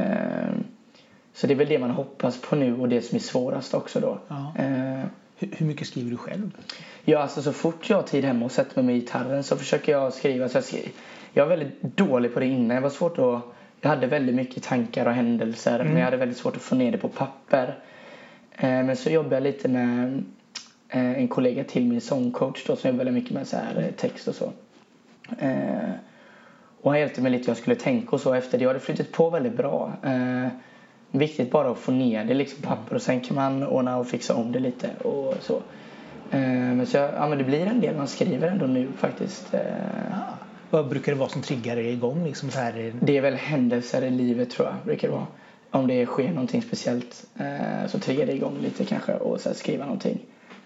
Eh, 0.00 0.50
så 1.32 1.46
det 1.46 1.52
är 1.54 1.56
väl 1.56 1.68
det 1.68 1.78
man 1.78 1.90
hoppas 1.90 2.40
på 2.40 2.56
nu 2.56 2.80
och 2.80 2.88
det 2.88 3.00
som 3.00 3.16
är 3.16 3.20
svårast 3.20 3.74
också 3.74 4.00
då. 4.00 4.18
Ja. 4.28 4.52
Eh, 4.58 5.04
Hur, 5.38 5.66
mycket 5.66 5.86
skriver 5.86 6.10
du 6.10 6.16
själv? 6.16 6.50
Ja, 7.04 7.18
alltså 7.18 7.42
så 7.42 7.52
fort 7.52 7.90
jag 7.90 7.96
har 7.96 8.02
tid 8.02 8.24
hemma 8.24 8.44
och 8.44 8.52
sätter 8.52 8.76
mig 8.76 8.84
med 8.84 8.94
gitarren 8.94 9.42
så 9.42 9.56
försöker 9.56 9.92
jag 9.92 10.12
skriva. 10.12 10.48
Så 10.48 10.56
jag, 10.56 10.64
skri- 10.64 10.90
jag 11.32 11.46
var 11.46 11.56
väldigt 11.56 11.82
dålig 11.82 12.34
på 12.34 12.40
det 12.40 12.46
innan. 12.46 12.74
Jag 12.74 12.82
var 12.82 12.90
svårt 12.90 13.18
att... 13.18 13.40
Jag 13.80 13.90
hade 13.90 14.06
väldigt 14.06 14.34
mycket 14.34 14.62
tankar 14.62 15.06
och 15.06 15.12
händelser 15.12 15.84
men 15.84 15.96
jag 15.96 16.04
hade 16.04 16.16
väldigt 16.16 16.38
svårt 16.38 16.56
att 16.56 16.62
få 16.62 16.74
ner 16.74 16.92
det 16.92 16.98
på 16.98 17.08
papper. 17.08 17.78
Eh, 18.60 18.84
men 18.84 18.96
så 18.96 19.10
jobbade 19.10 19.36
jag 19.36 19.42
lite 19.42 19.68
med 19.68 20.24
eh, 20.88 21.18
en 21.18 21.28
kollega 21.28 21.64
till 21.64 21.84
min 21.84 22.00
sångcoach 22.00 22.66
då 22.66 22.76
som 22.76 22.96
väldigt 22.96 23.14
mycket 23.14 23.30
med 23.30 23.46
så 23.48 23.56
här, 23.56 23.78
eh, 23.78 23.94
text 23.96 24.28
och 24.28 24.34
så. 24.34 24.52
Och 26.82 26.90
han 26.90 27.00
hjälpte 27.00 27.20
mig 27.22 27.32
lite 27.32 27.44
hur 27.44 27.50
jag 27.50 27.56
skulle 27.56 27.76
tänka 27.76 28.10
och 28.10 28.20
så 28.20 28.34
efter 28.34 28.58
det. 28.58 28.64
Jag 28.64 28.68
hade 28.68 28.80
flyttat 28.80 29.12
på 29.12 29.30
väldigt 29.30 29.56
bra. 29.56 29.92
Viktigt 31.10 31.50
bara 31.50 31.70
att 31.70 31.78
få 31.78 31.92
ner 31.92 32.24
det 32.24 32.34
liksom 32.34 32.62
på 32.62 32.68
papper 32.68 32.94
och 32.94 33.02
sen 33.02 33.20
kan 33.20 33.36
man 33.36 33.66
ordna 33.66 33.96
och 33.96 34.06
fixa 34.08 34.34
om 34.34 34.52
det 34.52 34.58
lite 34.58 34.90
och 35.02 35.34
så. 35.40 35.62
Men 36.30 36.86
så 36.86 36.96
jag, 36.96 37.14
ja, 37.14 37.28
men 37.28 37.38
det 37.38 37.44
blir 37.44 37.66
en 37.66 37.80
del 37.80 37.96
man 37.96 38.08
skriver 38.08 38.48
ändå 38.48 38.66
nu 38.66 38.88
faktiskt. 38.96 39.54
Ah. 39.54 40.34
Vad 40.70 40.88
brukar 40.88 41.12
det 41.12 41.18
vara 41.18 41.28
som 41.28 41.42
triggar 41.42 41.76
dig 41.76 41.92
igång? 41.92 42.24
Liksom 42.24 42.50
så 42.50 42.58
här, 42.58 42.92
det 43.00 43.16
är 43.16 43.20
väl 43.20 43.34
händelser 43.34 44.02
i 44.02 44.10
livet 44.10 44.50
tror 44.50 44.68
jag 44.68 44.76
brukar 44.84 45.08
det 45.08 45.14
vara. 45.14 45.26
Om 45.70 45.86
det 45.86 46.06
sker 46.06 46.28
någonting 46.28 46.62
speciellt 46.62 47.24
eh, 47.38 47.88
så 47.88 47.98
triggar 47.98 48.26
det 48.26 48.32
igång 48.32 48.58
lite 48.62 48.84
kanske 48.84 49.14
och 49.14 49.40
så 49.40 49.54
skriva 49.54 49.84
någonting. 49.84 50.18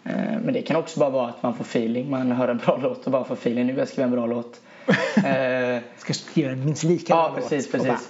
Eh, 0.04 0.14
men 0.42 0.52
det 0.52 0.62
kan 0.62 0.76
också 0.76 1.00
bara 1.00 1.10
vara 1.10 1.28
att 1.28 1.42
man 1.42 1.54
får 1.54 1.64
feeling. 1.64 2.10
Man 2.10 2.32
hör 2.32 2.48
en 2.48 2.58
bra 2.58 2.76
låt 2.82 3.04
och 3.06 3.12
bara 3.12 3.24
får 3.24 3.34
feeling. 3.34 3.66
Nu 3.66 3.72
vill 3.72 3.78
jag 3.78 3.88
skriva 3.88 4.04
en 4.04 4.10
bra 4.12 4.26
låt. 4.26 4.60
Eh, 5.16 5.80
ska 5.98 6.14
skriva 6.14 6.50
en 6.50 6.64
minst 6.64 6.82
lika 6.82 7.14
Ja, 7.14 7.16
bra 7.16 7.40
låt 7.40 7.50
precis, 7.50 7.74
och 7.74 7.80
precis. 7.80 8.08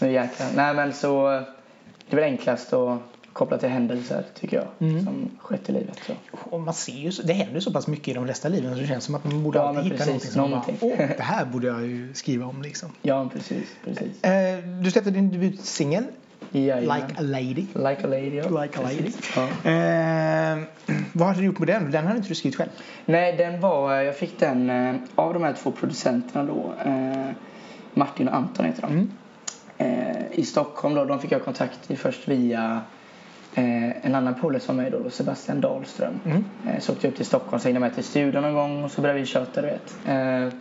nu 0.00 0.12
jäklar. 0.12 0.46
Nej 0.56 0.74
men 0.74 0.92
så 0.92 1.28
det 2.08 2.16
är 2.16 2.16
väl 2.16 2.24
enklast 2.24 2.72
att 2.72 2.98
koppla 3.32 3.58
till 3.58 3.68
händelser 3.68 4.24
tycker 4.40 4.56
jag. 4.56 4.90
Mm. 4.90 5.04
Som 5.04 5.30
skett 5.38 5.68
i 5.68 5.72
livet. 5.72 6.00
Så. 6.06 6.12
Och 6.32 6.60
man 6.60 6.74
ser 6.74 6.92
ju, 6.92 7.10
det 7.10 7.32
händer 7.32 7.60
så 7.60 7.72
pass 7.72 7.86
mycket 7.86 8.08
i 8.08 8.12
de 8.12 8.24
flesta 8.24 8.48
liven 8.48 8.74
så 8.74 8.80
det 8.80 8.86
känns 8.86 9.04
som 9.04 9.14
att 9.14 9.24
man 9.24 9.42
borde 9.42 9.58
Ja, 9.58 9.68
alltid 9.68 9.84
hitta 9.84 9.96
precis, 9.96 10.36
någonting 10.36 10.78
som 10.78 10.90
någonting. 10.90 11.06
Bara, 11.06 11.16
det 11.16 11.22
här 11.22 11.44
borde 11.52 11.66
jag 11.66 11.82
ju 11.86 12.14
skriva 12.14 12.46
om 12.46 12.62
liksom. 12.62 12.88
Ja 13.02 13.30
precis, 13.32 13.68
precis. 13.84 14.24
Eh, 14.24 14.58
du 14.82 14.90
släppte 14.90 15.10
din 15.10 15.30
debutsingel 15.32 16.04
Jajamän. 16.60 17.00
Like 17.00 17.18
a 17.18 17.22
lady. 17.22 17.66
Like 17.90 18.04
a 18.04 18.06
lady. 18.06 18.36
Ja. 18.36 18.62
Like 18.62 18.78
a 18.78 18.82
lady. 18.82 19.10
Ja. 19.36 19.42
Eh, 19.70 20.58
vad 21.12 21.28
har 21.28 21.34
du 21.34 21.44
gjort 21.44 21.58
med 21.58 21.68
den? 21.68 21.90
Den 21.90 22.06
har 22.06 22.16
inte 22.16 22.28
du 22.28 22.34
skrivit 22.34 22.56
själv. 22.56 22.70
Nej, 23.04 23.36
den 23.36 23.60
var, 23.60 23.94
jag 23.94 24.16
fick 24.16 24.38
den 24.38 24.70
eh, 24.70 24.94
av 25.14 25.34
de 25.34 25.42
här 25.42 25.52
två 25.52 25.70
producenterna 25.70 26.44
då. 26.44 26.74
Eh, 26.90 27.30
Martin 27.94 28.28
och 28.28 28.34
Anton 28.34 28.66
heter 28.66 28.82
de. 28.82 28.92
Mm. 28.92 29.10
Eh, 29.78 30.26
I 30.32 30.44
Stockholm 30.44 30.94
då, 30.94 31.04
de 31.04 31.20
fick 31.20 31.32
jag 31.32 31.44
kontakt 31.44 31.90
i 31.90 31.96
först 31.96 32.28
via 32.28 32.80
eh, 33.54 34.06
en 34.06 34.14
annan 34.14 34.34
polare 34.34 34.60
som 34.60 34.76
med 34.76 34.92
då, 34.92 35.10
Sebastian 35.10 35.60
Dahlström. 35.60 36.20
Mm. 36.24 36.44
Eh, 36.68 36.80
så 36.80 36.92
åkte 36.92 37.06
jag 37.06 37.10
upp 37.10 37.16
till 37.16 37.26
Stockholm, 37.26 37.60
så 37.60 37.68
hängde 37.68 37.80
med 37.80 37.94
till 37.94 38.04
studion 38.04 38.42
någon 38.42 38.54
gång 38.54 38.84
och 38.84 38.90
så 38.90 39.00
började 39.00 39.20
vi 39.20 39.26
köta 39.26 39.62
du 39.62 39.66
vet. 39.66 39.96
Eh, 40.06 40.58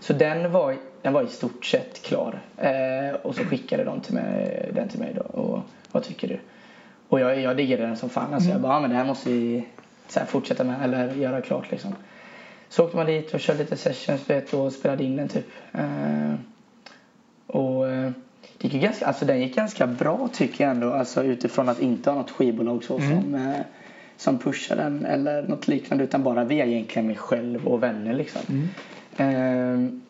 så 0.00 0.12
den 0.12 0.52
var, 0.52 0.76
den 1.06 1.12
var 1.12 1.22
i 1.22 1.26
stort 1.26 1.64
sett 1.64 2.02
klar. 2.02 2.40
Eh, 2.56 3.14
och 3.22 3.34
så 3.34 3.44
skickade 3.44 3.84
de 3.84 4.00
till 4.00 4.14
mig, 4.14 4.70
den 4.74 4.88
till 4.88 4.98
mig 4.98 5.14
då. 5.14 5.22
Och 5.22 5.60
vad 5.92 6.02
tycker 6.02 6.28
du? 6.28 6.38
Och 7.08 7.20
jag, 7.20 7.40
jag 7.40 7.56
diggade 7.56 7.82
den 7.82 7.96
som 7.96 8.08
fan. 8.08 8.34
Alltså 8.34 8.50
jag 8.50 8.60
bara, 8.60 8.72
ja, 8.72 8.80
men 8.80 8.90
det 8.90 8.96
här 8.96 9.04
måste 9.04 9.30
vi 9.30 9.66
så 10.08 10.20
fortsätta 10.26 10.64
med 10.64 10.84
eller 10.84 11.14
göra 11.14 11.40
klart 11.40 11.70
liksom. 11.70 11.94
Så 12.68 12.84
åkte 12.84 12.96
man 12.96 13.06
dit 13.06 13.34
och 13.34 13.40
körde 13.40 13.58
lite 13.58 13.76
sessions 13.76 14.30
vet, 14.30 14.54
och 14.54 14.72
spelade 14.72 15.04
in 15.04 15.16
den 15.16 15.28
typ. 15.28 15.46
Eh, 15.72 16.34
och 17.46 17.88
eh, 17.88 18.10
det 18.58 18.64
gick 18.64 18.74
ju 18.74 18.80
ganska, 18.80 19.06
alltså 19.06 19.24
den 19.24 19.40
gick 19.40 19.56
ganska 19.56 19.86
bra 19.86 20.28
tycker 20.32 20.64
jag 20.64 20.70
ändå. 20.70 20.92
Alltså 20.92 21.24
utifrån 21.24 21.68
att 21.68 21.80
inte 21.80 22.10
ha 22.10 22.16
något 22.18 22.30
skivbolag 22.30 22.84
så 22.84 22.98
som, 22.98 23.34
eh, 23.34 23.60
som 24.16 24.38
pushar 24.38 24.76
den 24.76 25.04
eller 25.04 25.42
något 25.42 25.68
liknande. 25.68 26.04
Utan 26.04 26.22
bara 26.22 26.44
via 26.44 26.66
egentligen 26.66 27.06
mig 27.06 27.16
själv 27.16 27.66
och 27.66 27.82
vänner 27.82 28.14
liksom. 28.14 28.68
Eh, 29.16 30.06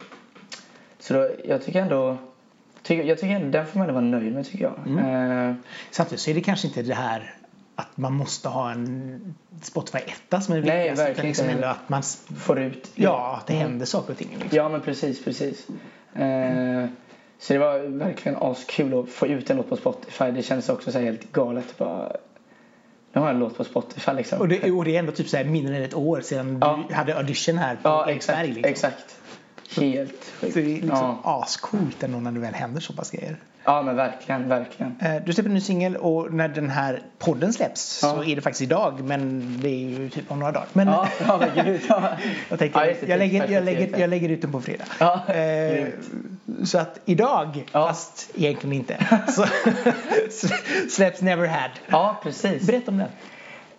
så 1.07 1.14
då, 1.14 1.29
jag 1.45 1.62
tycker 1.64 1.83
ändå 1.83 2.16
jag 2.88 3.19
tycker 3.19 3.35
ändå 3.35 3.51
den 3.59 3.66
får 3.66 3.79
man 3.79 3.88
ändå 3.88 4.01
vara 4.01 4.11
nöjd 4.11 4.35
med 4.35 4.47
tycker 4.47 4.64
jag. 4.64 4.99
Eh, 5.49 5.55
Samtidigt 5.90 6.21
så 6.21 6.31
är 6.31 6.35
det 6.35 6.40
kanske 6.40 6.66
inte 6.66 6.83
det 6.83 6.95
här 6.95 7.35
att 7.75 7.97
man 7.97 8.12
måste 8.14 8.49
ha 8.49 8.71
en 8.71 9.35
Spotify 9.62 9.99
etta 9.99 10.40
som 10.40 10.55
är 10.55 10.61
Nej, 10.61 10.64
viktigast. 10.71 10.92
utan 10.95 11.05
verkligen 11.07 11.27
liksom 11.29 11.51
inte. 11.51 11.71
att 11.71 11.88
man 11.88 12.03
får 12.38 12.59
ut 12.61 12.90
Ja, 12.95 13.37
att 13.40 13.47
det 13.47 13.53
Mm. 13.55 13.66
händer 13.69 13.87
saker 13.87 14.12
och 14.12 14.19
ting. 14.19 14.29
Liksom. 14.40 14.57
Ja 14.57 14.69
men 14.69 14.81
precis, 14.81 15.25
precis. 15.25 15.66
Eh, 16.14 16.87
så 17.38 17.53
det 17.53 17.59
var 17.59 17.79
verkligen 17.99 18.38
askul 18.40 18.99
att 19.01 19.09
få 19.09 19.27
ut 19.27 19.51
en 19.51 19.57
låt 19.57 19.69
på 19.69 19.77
Spotify. 19.77 20.31
Det 20.31 20.42
känns 20.42 20.69
också 20.69 20.92
så 20.92 20.99
helt 20.99 21.33
galet. 21.33 21.79
Bara, 21.79 22.12
nu 23.12 23.21
har 23.21 23.27
jag 23.27 23.35
en 23.35 23.40
låt 23.40 23.57
på 23.57 23.64
Spotify 23.64 24.12
liksom. 24.12 24.38
Och, 24.38 24.49
det, 24.49 24.71
och 24.71 24.85
det 24.85 24.95
är 24.95 24.99
ändå 24.99 25.12
typ 25.12 25.29
så 25.29 25.45
mindre 25.45 25.77
än 25.77 25.83
ett 25.83 25.95
år 25.95 26.21
sedan 26.21 26.59
Ja. 26.61 26.85
du 26.88 26.95
hade 26.95 27.16
audition 27.16 27.59
här 27.59 27.75
på 27.75 27.81
ja, 27.88 28.11
Eriksberg. 28.11 28.37
exakt. 28.37 28.55
Liksom. 28.57 28.71
exakt. 28.71 29.16
Helt 29.77 30.25
sjukt. 30.41 30.55
det 30.55 30.61
är 30.61 30.65
liksom 30.65 31.19
ja. 31.25 31.43
ascoolt 31.43 32.03
ändå 32.03 32.19
när 32.19 32.33
det 32.33 32.41
väl 32.41 32.55
händer 32.55 32.81
så 32.81 32.93
pass 32.93 33.11
grejer. 33.11 33.37
ja 33.65 33.83
men 33.83 33.97
verkligen, 33.97 34.49
verkligen. 34.49 34.97
Eh, 35.01 35.17
Du 35.27 35.33
släpper 35.33 35.49
en 35.49 35.55
ny 35.55 35.61
singel 35.61 35.97
och 35.97 36.33
när 36.35 36.49
den 36.49 36.71
här 36.71 37.03
podden 37.19 37.53
släpps 37.53 38.01
Ja. 38.03 38.15
så 38.15 38.25
är 38.25 38.37
det 38.37 38.43
faktiskt 38.43 38.63
idag 38.63 39.01
men 39.05 39.53
det 39.63 39.69
är 39.69 39.89
ju 40.01 40.09
typ 40.11 40.31
om 40.31 40.39
några 40.39 40.53
dagar. 40.53 40.67
Men 40.73 40.89
Ja, 40.89 41.09
ja 41.27 41.39
men 41.55 41.65
gud. 41.65 41.81
Ja. 41.89 42.11
jag, 42.49 42.59
tänker, 42.59 42.81
Ja, 42.81 42.87
jag, 43.07 43.19
lägger, 43.19 43.39
jag, 43.39 43.47
tidsperspektiv. 43.49 43.65
lägger, 43.65 44.01
jag 44.01 44.11
lägger 44.11 44.29
ut 44.29 44.43
den 44.43 44.53
på 44.53 44.61
fredag. 44.61 44.85
Ja, 45.01 45.33
Eh, 45.35 45.89
så 46.65 46.79
att 46.79 47.01
idag, 47.05 47.65
Ja. 47.73 47.89
fast 47.89 48.31
egentligen 48.35 48.77
inte, 48.77 48.97
så 49.29 49.45
släpps 50.91 51.21
Never 51.21 51.47
Had. 51.47 51.71
ja, 51.87 52.21
precis. 52.23 52.67
Berätta 52.67 52.91
om 52.91 52.99
den. 52.99 53.09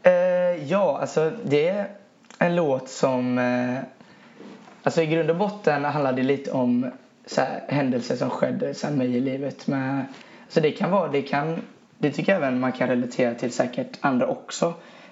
Eh, 0.04 0.63
ja, 0.69 0.97
alltså 1.02 1.32
det 1.45 1.67
är 1.69 1.88
en 2.39 2.56
låt 2.56 2.89
som... 2.89 3.38
Eh, 3.38 3.78
alltså 4.88 5.02
i 5.02 5.06
grund 5.06 5.30
och 5.30 5.36
botten 5.36 5.86
handlar 5.86 6.13
det 6.13 6.23
lite 6.23 6.52
om 6.52 6.91
här, 7.38 7.63
händelser 7.67 8.15
som 8.15 8.30
skedde 8.30 8.73
sen 8.73 8.97
mig 8.97 9.15
i 9.15 9.19
livet. 9.19 9.67
Med, 9.67 10.06
alltså 10.43 10.62
det 10.62 10.71
kan 10.71 10.91
vara, 10.91 11.12
det 11.12 11.21
kan... 11.21 11.62
Det 11.97 12.12
tycker 12.12 12.32
jag 12.32 12.43
även 12.43 12.60
man 12.60 12.71
kan 12.71 12.88
relatera 12.88 13.34
till 13.34 13.52
säkert 13.52 13.97
andra 14.02 14.28
också. 14.28 14.65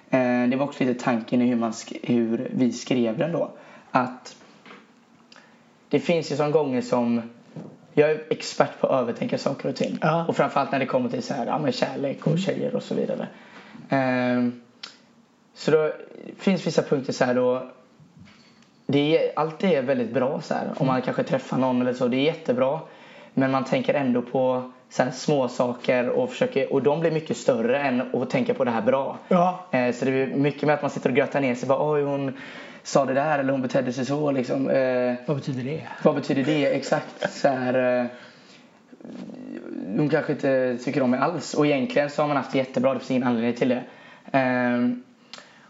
Eh, 0.09 0.43
det 0.47 0.55
var 0.55 0.65
också 0.65 0.83
lite 0.83 1.03
tanken 1.03 1.41
i 1.41 1.47
hur, 1.47 1.55
man 1.55 1.73
hur 2.03 2.51
vi 2.53 2.71
skrev 2.71 3.17
den 3.17 3.31
då. 3.31 3.51
Att 3.91 4.35
det 5.89 5.99
finns 5.99 6.31
ju 6.31 6.35
som 6.35 6.51
gånger 6.51 6.81
som 6.81 7.21
jag 7.93 8.11
är 8.11 8.23
expert 8.29 8.79
på 8.79 8.87
att 8.87 9.01
övertänka 9.01 9.37
saker 9.37 9.69
och 9.69 9.75
ting. 9.75 9.97
Ja. 10.01 10.25
Och 10.27 10.35
framförallt 10.35 10.71
när 10.71 10.79
det 10.79 10.85
kommer 10.85 11.09
till 11.09 11.23
så 11.23 11.33
här, 11.33 11.45
ja, 11.45 11.59
men 11.59 11.71
kärlek 11.71 12.27
och 12.27 12.39
tjejer 12.39 12.75
och 12.75 12.83
så 12.83 12.95
vidare. 12.95 13.27
Ehm, 13.89 14.61
så 15.53 15.71
då 15.71 15.91
finns 16.37 16.67
vissa 16.67 16.81
punkter 16.81 17.13
så 17.13 17.25
här 17.25 17.35
då 17.35 17.71
det 18.85 19.17
är, 19.17 19.31
allt 19.35 19.63
är 19.63 19.81
väldigt 19.81 20.13
bra 20.13 20.41
så 20.41 20.53
här. 20.53 20.71
Om 20.77 20.87
man 20.87 21.01
kanske 21.01 21.23
träffar 21.23 21.57
någon 21.57 21.81
eller 21.81 21.93
så. 21.93 22.07
Det 22.07 22.17
är 22.17 22.21
jättebra. 22.23 22.79
Men 23.33 23.51
man 23.51 23.63
tänker 23.65 23.93
ändå 23.93 24.21
på 24.21 24.71
så 24.89 25.03
här 25.03 25.11
små 25.11 25.47
saker 25.47 26.09
och, 26.09 26.29
försöker, 26.29 26.73
och 26.73 26.83
de 26.83 26.99
blir 26.99 27.11
mycket 27.11 27.37
större 27.37 27.79
än 27.79 28.15
att 28.15 28.29
tänka 28.29 28.53
på 28.53 28.63
det 28.63 28.71
här 28.71 28.81
bra. 28.81 29.17
Ja. 29.27 29.59
Eh, 29.71 29.93
så 29.93 30.05
det 30.05 30.11
blir 30.11 30.35
mycket 30.35 30.63
med 30.63 30.73
att 30.75 30.81
man 30.81 30.91
sitter 30.91 31.09
och 31.09 31.15
grötar 31.15 31.41
ner 31.41 31.55
sig. 31.55 31.67
Bara, 31.69 31.91
Oj, 31.93 32.01
hon 32.03 32.37
sa 32.83 33.05
det 33.05 33.13
där 33.13 33.39
eller 33.39 33.51
hon 33.51 33.61
betedde 33.61 33.93
sig 33.93 34.05
så. 34.05 34.31
Liksom. 34.31 34.69
Eh, 34.69 35.13
Vad 35.25 35.37
betyder 35.37 35.63
det? 35.63 35.81
vad 36.03 36.15
betyder 36.15 36.43
det 36.43 36.65
exakt? 36.75 37.31
Så 37.33 37.47
här, 37.47 37.99
eh, 37.99 38.05
de 39.97 40.09
kanske 40.09 40.31
inte 40.33 40.77
tycker 40.83 41.01
om 41.01 41.11
mig 41.11 41.19
alls. 41.19 41.53
Och 41.53 41.65
egentligen 41.65 42.09
så 42.09 42.21
har 42.21 42.27
man 42.27 42.37
haft 42.37 42.51
det 42.51 42.57
jättebra. 42.57 42.93
Det 42.93 42.99
finns 42.99 43.11
ingen 43.11 43.23
anledning 43.27 43.53
till 43.53 43.69
det. 43.69 43.83
Ehm, 44.31 45.03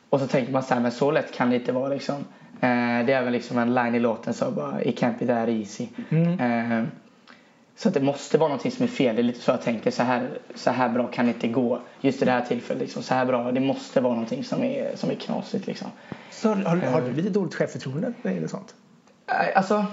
och 0.10 0.20
så 0.20 0.28
tänker 0.28 0.52
man 0.54 0.64
så 0.64 0.74
här, 0.74 0.82
men 0.82 0.92
så 0.92 1.12
lätt 1.12 1.34
kan 1.34 1.50
det 1.50 1.56
inte 1.56 1.72
vara 1.72 1.88
liksom. 1.88 2.26
Eh, 2.62 3.06
det 3.06 3.14
är 3.14 3.24
väl 3.24 3.34
liksom 3.34 3.58
en 3.58 3.74
line 3.74 3.96
i 3.96 4.00
låten 4.00 4.34
som 4.34 4.56
bara 4.56 4.84
It 4.84 5.02
can't 5.02 5.20
be 5.20 5.26
that 5.26 5.50
easy. 5.50 5.88
Mm. 6.10 6.40
Ehm, 6.40 6.88
så 7.76 7.88
att 7.88 7.94
det 7.94 8.02
måste 8.02 8.38
vara 8.38 8.50
någonting 8.50 8.72
som 8.72 8.84
är 8.84 8.88
fel. 8.88 9.16
Det 9.16 9.22
är 9.22 9.24
lite 9.24 9.40
så 9.40 9.52
jag 9.52 9.62
tänker. 9.62 9.92
Så 9.92 10.04
här, 10.04 10.30
så 10.56 10.72
här 10.72 10.90
bra 10.90 11.08
kan 11.08 11.26
det 11.26 11.32
inte 11.32 11.48
gå. 11.48 11.80
Just 12.02 12.22
i 12.22 12.26
det 12.26 12.32
här 12.32 12.42
tillfället. 12.42 12.82
Liksom, 12.82 13.04
så 13.04 13.14
här 13.14 13.26
bra. 13.26 13.52
Det 13.52 13.60
måste 13.60 14.02
vara 14.02 14.14
någonting 14.14 14.44
som 14.44 14.64
är, 14.64 14.96
som 14.96 15.10
är 15.10 15.16
knasigt. 15.16 15.68
Liksom. 15.68 15.88
Så 16.32 16.54
har, 16.54 16.78
har, 16.78 17.02
du 17.02 17.14
lite 17.14 17.30
dåligt 17.30 17.56
självförtroende 17.56 18.14
eller 18.24 18.48
sånt? 18.48 18.76
Alltså, 19.56 19.86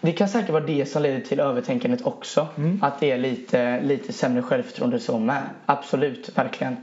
det 0.00 0.12
kan 0.12 0.28
säkert 0.28 0.50
vara 0.50 0.64
det 0.64 0.86
som 0.86 1.02
leder 1.02 1.20
till 1.20 1.40
övertänkandet 1.40 2.06
också. 2.06 2.48
Att 2.80 3.00
det 3.00 3.10
är 3.10 3.18
lite, 3.18 3.80
lite 3.82 4.12
sämre 4.12 4.42
självförtroende 4.42 5.00
så 5.00 5.18
med. 5.18 5.42
Absolut, 5.66 6.38
verkligen. 6.38 6.76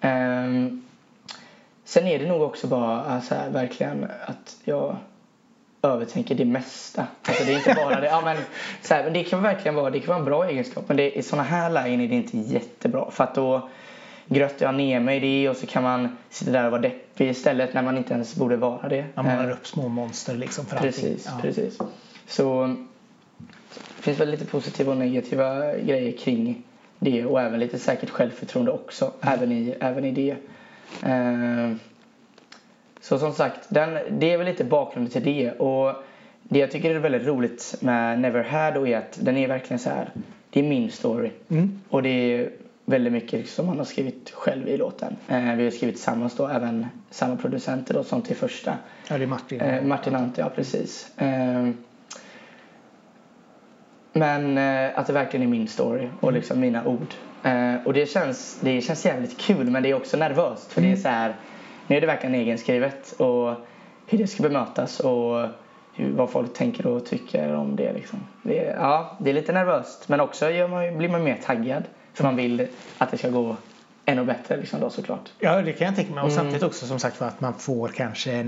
Ehm, 0.00 0.83
sen 1.84 2.06
är 2.06 2.18
det 2.18 2.26
nog 2.26 2.42
också 2.42 2.66
bara 2.66 3.04
alltså, 3.04 3.34
verkligen 3.50 4.06
att 4.26 4.56
jag 4.64 4.96
övertänker 5.82 6.34
det 6.34 6.44
mesta. 6.44 7.06
Alltså, 7.28 7.44
det 7.44 7.52
är 7.52 7.56
inte 7.56 7.74
bara 7.74 8.00
det. 8.00 8.06
Ja, 8.06 8.22
men, 8.24 8.36
så 8.82 8.94
här, 8.94 9.04
men 9.04 9.12
det 9.12 9.24
kan 9.24 9.42
verkligen 9.42 9.74
vara, 9.74 9.90
det 9.90 10.00
kan 10.00 10.08
vara 10.08 10.18
en 10.18 10.24
bra 10.24 10.48
egenskap. 10.48 10.84
Men 10.88 10.96
det, 10.96 11.18
i 11.18 11.22
sådana 11.22 11.42
här 11.42 11.70
lägen 11.70 12.00
är 12.00 12.08
det 12.08 12.14
inte 12.14 12.38
jättebra. 12.38 13.10
För 13.10 13.24
att 13.24 13.34
då 13.34 13.68
gröttar 14.26 14.66
jag 14.66 14.74
ner 14.74 15.00
mig 15.00 15.16
i 15.16 15.20
det 15.20 15.48
och 15.48 15.56
så 15.56 15.66
kan 15.66 15.82
man 15.82 16.16
sitta 16.30 16.50
där 16.50 16.64
och 16.64 16.70
vara 16.70 16.80
deppig 16.82 17.28
istället 17.30 17.74
när 17.74 17.82
man 17.82 17.96
inte 17.98 18.14
ens 18.14 18.36
borde 18.36 18.56
vara 18.56 18.88
det. 18.88 19.04
Man 19.14 19.24
målar 19.24 19.44
Ehm, 19.44 19.50
upp 19.50 19.66
små 19.66 19.88
monster 19.88 20.34
liksom 20.34 20.66
för 20.66 20.76
Precis, 20.76 21.26
allting. 21.26 21.32
Ja. 21.36 21.40
precis. 21.42 21.78
Så 22.26 22.76
det 23.96 24.02
finns 24.02 24.20
väl 24.20 24.30
lite 24.30 24.44
positiva 24.44 24.92
och 24.92 24.98
negativa 24.98 25.76
grejer 25.76 26.12
kring 26.18 26.62
det 26.98 27.24
och 27.24 27.40
även 27.40 27.60
lite 27.60 27.78
säkert 27.78 28.10
självförtroende 28.10 28.72
också, 28.72 29.12
även, 29.20 29.52
i, 29.52 29.74
även 29.80 30.04
i 30.04 30.10
det. 30.10 30.36
Eh, 31.02 31.72
så 33.00 33.18
som 33.18 33.32
sagt, 33.32 33.66
den, 33.68 33.98
det 34.18 34.32
är 34.32 34.38
väl 34.38 34.46
lite 34.46 34.64
bakgrunden 34.64 35.12
till 35.12 35.24
det. 35.24 35.50
Och 35.50 35.94
det 36.42 36.58
jag 36.58 36.70
tycker 36.70 36.94
är 36.94 36.98
väldigt 36.98 37.26
roligt 37.26 37.74
med 37.80 38.20
Never 38.20 38.44
Had 38.44 38.88
är 38.88 38.98
att 38.98 39.18
den 39.20 39.36
är 39.36 39.48
verkligen 39.48 39.78
så 39.78 39.90
här. 39.90 40.10
Det 40.50 40.60
är 40.60 40.64
min 40.64 40.90
story. 40.90 41.30
Mm. 41.48 41.80
Och 41.88 42.02
det 42.02 42.08
är 42.08 42.50
väldigt 42.84 43.12
mycket 43.12 43.48
som 43.48 43.68
han 43.68 43.78
har 43.78 43.84
skrivit 43.84 44.30
själv 44.30 44.68
i 44.68 44.76
låten. 44.76 45.16
Eh, 45.28 45.54
vi 45.54 45.64
har 45.64 45.70
skrivit 45.70 45.94
tillsammans 45.94 46.36
då, 46.36 46.48
även 46.48 46.86
samma 47.10 47.36
producenter 47.36 47.94
då 47.94 48.04
som 48.04 48.22
till 48.22 48.36
första. 48.36 48.78
ja, 49.08 49.18
det 49.18 49.24
är 49.24 49.28
Martin. 49.28 49.60
Eh, 49.60 49.82
Martin 49.82 50.14
Ante, 50.14 50.40
ja 50.40 50.50
precis. 50.54 51.18
Eh, 51.18 51.68
men 54.16 54.58
eh, 54.58 54.98
att 54.98 55.06
det 55.06 55.12
verkligen 55.12 55.46
är 55.46 55.50
min 55.50 55.68
story 55.68 56.08
och 56.20 56.32
liksom 56.32 56.60
mina 56.60 56.84
ord. 56.84 57.14
Eh, 57.42 57.74
och 57.84 57.92
det 57.92 58.06
känns, 58.06 58.58
det 58.60 58.80
känns 58.80 59.06
jävligt 59.06 59.38
kul 59.38 59.70
men 59.70 59.82
det 59.82 59.90
är 59.90 59.94
också 59.94 60.16
nervöst 60.16 60.72
för 60.72 60.80
det 60.80 60.92
är 60.92 60.96
så 60.96 61.08
här. 61.08 61.34
Nu 61.86 61.96
är 61.96 62.00
det 62.00 62.06
verkligen 62.06 62.34
egenskrivet 62.34 63.12
och 63.12 63.54
hur 64.06 64.18
det 64.18 64.26
ska 64.26 64.42
bemötas 64.42 65.00
och 65.00 65.48
hur, 65.94 66.12
vad 66.12 66.30
folk 66.30 66.54
tänker 66.54 66.86
och 66.86 67.06
tycker 67.06 67.54
om 67.54 67.76
det. 67.76 67.92
Liksom. 67.92 68.18
det 68.42 68.54
ja, 68.54 69.16
det 69.20 69.30
är 69.30 69.34
lite 69.34 69.52
nervöst 69.52 70.08
men 70.08 70.20
också 70.20 70.44
man, 70.44 70.98
blir 70.98 71.08
man 71.08 71.24
mer 71.24 71.38
taggad 71.44 71.82
för 72.14 72.24
man 72.24 72.36
vill 72.36 72.66
att 72.98 73.10
det 73.10 73.18
ska 73.18 73.28
gå 73.28 73.56
ännu 74.04 74.24
bättre 74.24 74.56
liksom 74.56 74.80
då 74.80 74.90
såklart. 74.90 75.30
Ja, 75.38 75.62
det 75.62 75.72
kan 75.72 75.86
jag 75.86 75.96
tänka 75.96 76.14
mig. 76.14 76.22
Och 76.22 76.28
Mm. 76.30 76.36
samtidigt 76.36 76.62
också 76.62 76.86
som 76.86 76.98
sagt 76.98 77.16
för 77.16 77.26
att 77.26 77.40
man 77.40 77.54
får 77.54 77.88
kanske 77.88 78.44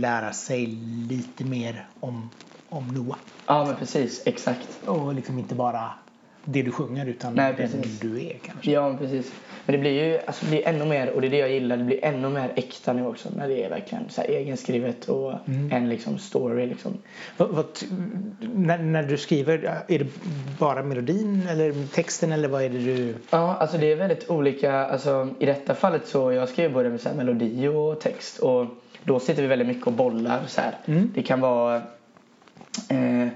lära 0.00 0.32
sig 0.32 0.66
lite 1.08 1.44
mer 1.44 1.86
om, 2.00 2.30
om 2.76 2.88
Noah. 2.94 3.18
Ja 3.46 3.64
men 3.64 3.76
precis, 3.76 4.22
exakt. 4.26 4.68
Och 4.86 5.14
liksom 5.14 5.38
inte 5.38 5.54
bara 5.54 5.90
det 6.44 6.62
du 6.62 6.70
sjunger 6.70 7.06
utan 7.06 7.34
Nej, 7.34 7.54
den 7.56 7.70
precis. 7.70 8.00
du 8.00 8.26
är 8.26 8.38
kanske. 8.42 8.70
Ja, 8.70 8.88
men 8.88 8.98
precis. 8.98 9.32
Men 9.66 9.72
det 9.72 9.78
blir 9.78 10.04
ju 10.04 10.18
alltså, 10.26 10.44
det 10.44 10.50
blir 10.50 10.68
ännu 10.68 10.84
mer, 10.84 11.10
och 11.10 11.20
det 11.20 11.26
är 11.26 11.30
det 11.30 11.38
jag 11.38 11.50
gillar, 11.50 11.76
det 11.76 11.84
blir 11.84 12.04
ännu 12.04 12.28
mer 12.28 12.52
äkta 12.56 12.92
nu 12.92 13.06
också 13.06 13.28
när 13.36 13.48
det 13.48 13.64
är 13.64 13.70
verkligen 13.70 14.04
så 14.08 14.22
egenskrivet 14.22 15.08
och 15.08 15.32
en 15.70 15.88
liksom 15.88 16.18
story 16.18 16.66
liksom. 16.66 16.92
Vad, 17.36 17.48
vad, 17.48 17.66
när, 18.54 18.78
när 18.78 19.02
du 19.02 19.16
skriver, 19.16 19.82
är 19.88 19.98
det 19.98 20.06
bara 20.58 20.82
melodin 20.82 21.48
eller 21.50 21.86
texten 21.86 22.32
eller 22.32 22.48
vad 22.48 22.62
är 22.62 22.68
det 22.68 22.78
du... 22.78 23.14
Ja, 23.30 23.56
alltså 23.56 23.78
det 23.78 23.92
är 23.92 23.96
väldigt 23.96 24.30
olika. 24.30 24.86
Alltså, 24.86 25.28
I 25.38 25.46
detta 25.46 25.74
fallet 25.74 26.06
så 26.06 26.32
jag 26.32 26.48
skriver 26.48 26.74
både 26.74 26.88
med 26.88 27.00
så 27.00 27.08
melodi 27.16 27.68
och 27.68 28.00
text 28.00 28.38
och 28.38 28.66
då 29.04 29.20
sitter 29.20 29.42
vi 29.42 29.48
väldigt 29.48 29.68
mycket 29.68 29.86
och 29.86 29.92
bollar 29.92 30.40
så. 30.46 30.60
Mm. 30.86 31.12
Det 31.14 31.22
kan 31.22 31.40
vara 31.40 31.82
eh, 32.88 33.28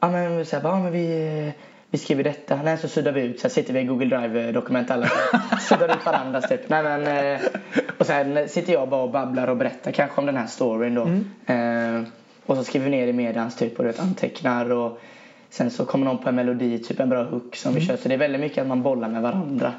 ja 0.00 0.10
men 0.10 0.46
så 0.46 0.56
här, 0.56 0.62
bara, 0.62 0.72
ja, 0.76 0.82
men 0.82 0.92
vi, 0.92 1.52
vi 1.90 1.98
skriver 1.98 2.24
detta. 2.24 2.62
Nej, 2.64 2.78
så 2.78 2.88
suddar 2.88 3.12
vi 3.12 3.20
ut. 3.20 3.40
Så 3.40 3.48
här 3.48 3.52
sitter 3.52 3.72
vi 3.72 3.80
i 3.80 3.84
Google 3.84 4.16
Drive-dokument 4.16 4.90
alla. 4.90 5.08
suddar 5.60 5.96
ut 5.96 6.06
varandras 6.06 6.48
typ. 6.48 6.68
Nej, 6.68 6.82
men, 6.82 7.06
eh, 7.06 7.40
och 7.98 8.06
sen 8.06 8.48
sitter 8.48 8.72
jag 8.72 8.88
bara 8.88 9.02
och 9.02 9.10
babblar 9.10 9.48
och 9.48 9.56
berättar 9.56 9.92
kanske 9.92 10.20
om 10.20 10.26
den 10.26 10.36
här 10.36 10.46
storyn 10.46 10.94
då. 10.94 11.02
Eh, 11.52 12.02
och 12.46 12.56
så 12.56 12.64
skriver 12.64 12.84
vi 12.84 12.90
ner 12.90 13.06
i 13.06 13.12
medans 13.12 13.56
typ 13.56 13.78
och 13.78 13.84
du 13.84 13.90
vet, 13.90 14.00
antecknar 14.00 14.70
och 14.70 15.00
sen 15.50 15.70
så 15.70 15.84
kommer 15.84 16.06
någon 16.06 16.18
på 16.18 16.28
en 16.28 16.34
melodi, 16.34 16.78
typ 16.78 17.00
en 17.00 17.08
bra 17.08 17.22
hook 17.22 17.56
som 17.56 17.74
vi 17.74 17.80
kör. 17.80 17.96
Så 17.96 18.08
det 18.08 18.14
är 18.14 18.18
väldigt 18.18 18.40
mycket 18.40 18.62
att 18.62 18.68
man 18.68 18.82
bollar 18.82 19.08
med 19.08 19.22
varandra. 19.22 19.72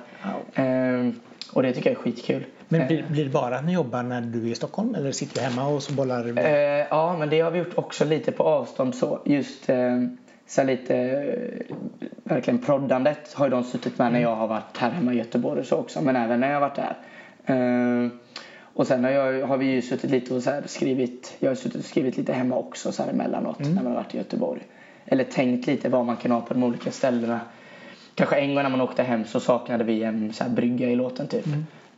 Eh, 0.53 1.09
och 1.53 1.63
det 1.63 1.73
tycker 1.73 1.89
jag 1.89 1.99
är 1.99 2.03
skitkul. 2.03 2.45
Men 2.67 2.87
blir, 2.87 3.03
blir 3.09 3.23
det 3.23 3.31
bara 3.31 3.57
att 3.57 3.65
ni 3.65 3.73
jobbar 3.73 4.03
när 4.03 4.21
du 4.21 4.47
är 4.47 4.51
i 4.51 4.55
Stockholm 4.55 4.95
eller 4.95 5.11
sitter 5.11 5.35
du 5.35 5.41
hemma 5.41 5.67
och 5.67 5.83
så 5.83 5.93
bollar 5.93 6.37
Eh, 6.37 6.87
ja, 6.89 7.15
men 7.19 7.29
det 7.29 7.39
har 7.39 7.51
vi 7.51 7.59
gjort 7.59 7.77
också 7.77 8.05
lite 8.05 8.31
på 8.31 8.43
avstånd 8.43 8.95
så. 8.95 9.19
Just 9.25 9.69
eh, 9.69 10.01
så 10.47 10.63
lite, 10.63 10.95
eh, 10.97 11.75
verkligen 12.23 12.59
proddandet 12.59 13.33
har 13.33 13.45
ju 13.45 13.51
de 13.51 13.63
suttit 13.63 13.97
med 13.97 14.11
när 14.11 14.21
jag 14.21 14.35
har 14.35 14.47
varit 14.47 14.77
här 14.77 14.91
hemma 14.91 15.13
i 15.13 15.17
Göteborg 15.17 15.59
och 15.59 15.65
så 15.65 15.77
också. 15.77 16.01
Men 16.01 16.15
även 16.15 16.39
när 16.39 16.47
jag 16.47 16.55
har 16.55 16.69
varit 16.69 16.75
där. 16.75 16.97
Eh, 17.45 18.09
och 18.73 18.87
sen 18.87 19.03
har, 19.03 19.11
jag, 19.11 19.47
har 19.47 19.57
vi 19.57 19.65
ju 19.65 19.81
suttit 19.81 20.11
lite 20.11 20.33
och 20.33 20.43
så 20.43 20.49
här 20.49 20.63
skrivit, 20.65 21.35
jag 21.39 21.49
har 21.49 21.55
suttit 21.55 21.79
och 21.79 21.85
skrivit 21.85 22.17
lite 22.17 22.33
hemma 22.33 22.55
också 22.55 22.91
så 22.91 23.03
här 23.03 23.09
emellanåt 23.09 23.59
när 23.59 23.73
man 23.73 23.85
har 23.85 23.93
varit 23.93 24.13
i 24.15 24.17
Göteborg. 24.17 24.61
Eller 25.05 25.23
tänkt 25.23 25.67
lite 25.67 25.89
vad 25.89 26.05
man 26.05 26.17
kan 26.17 26.31
ha 26.31 26.41
på 26.41 26.53
de 26.53 26.63
olika 26.63 26.91
ställena. 26.91 27.39
Kanske 28.15 28.35
en 28.35 28.47
gång 28.55 28.63
när 28.63 28.69
man 28.69 28.81
åkte 28.81 29.03
hem 29.03 29.25
så 29.25 29.39
saknade 29.39 29.83
vi 29.83 30.03
en 30.03 30.33
så 30.33 30.43
här 30.43 30.51
brygga 30.51 30.89
i 30.89 30.95
låten 30.95 31.27
typ. 31.27 31.45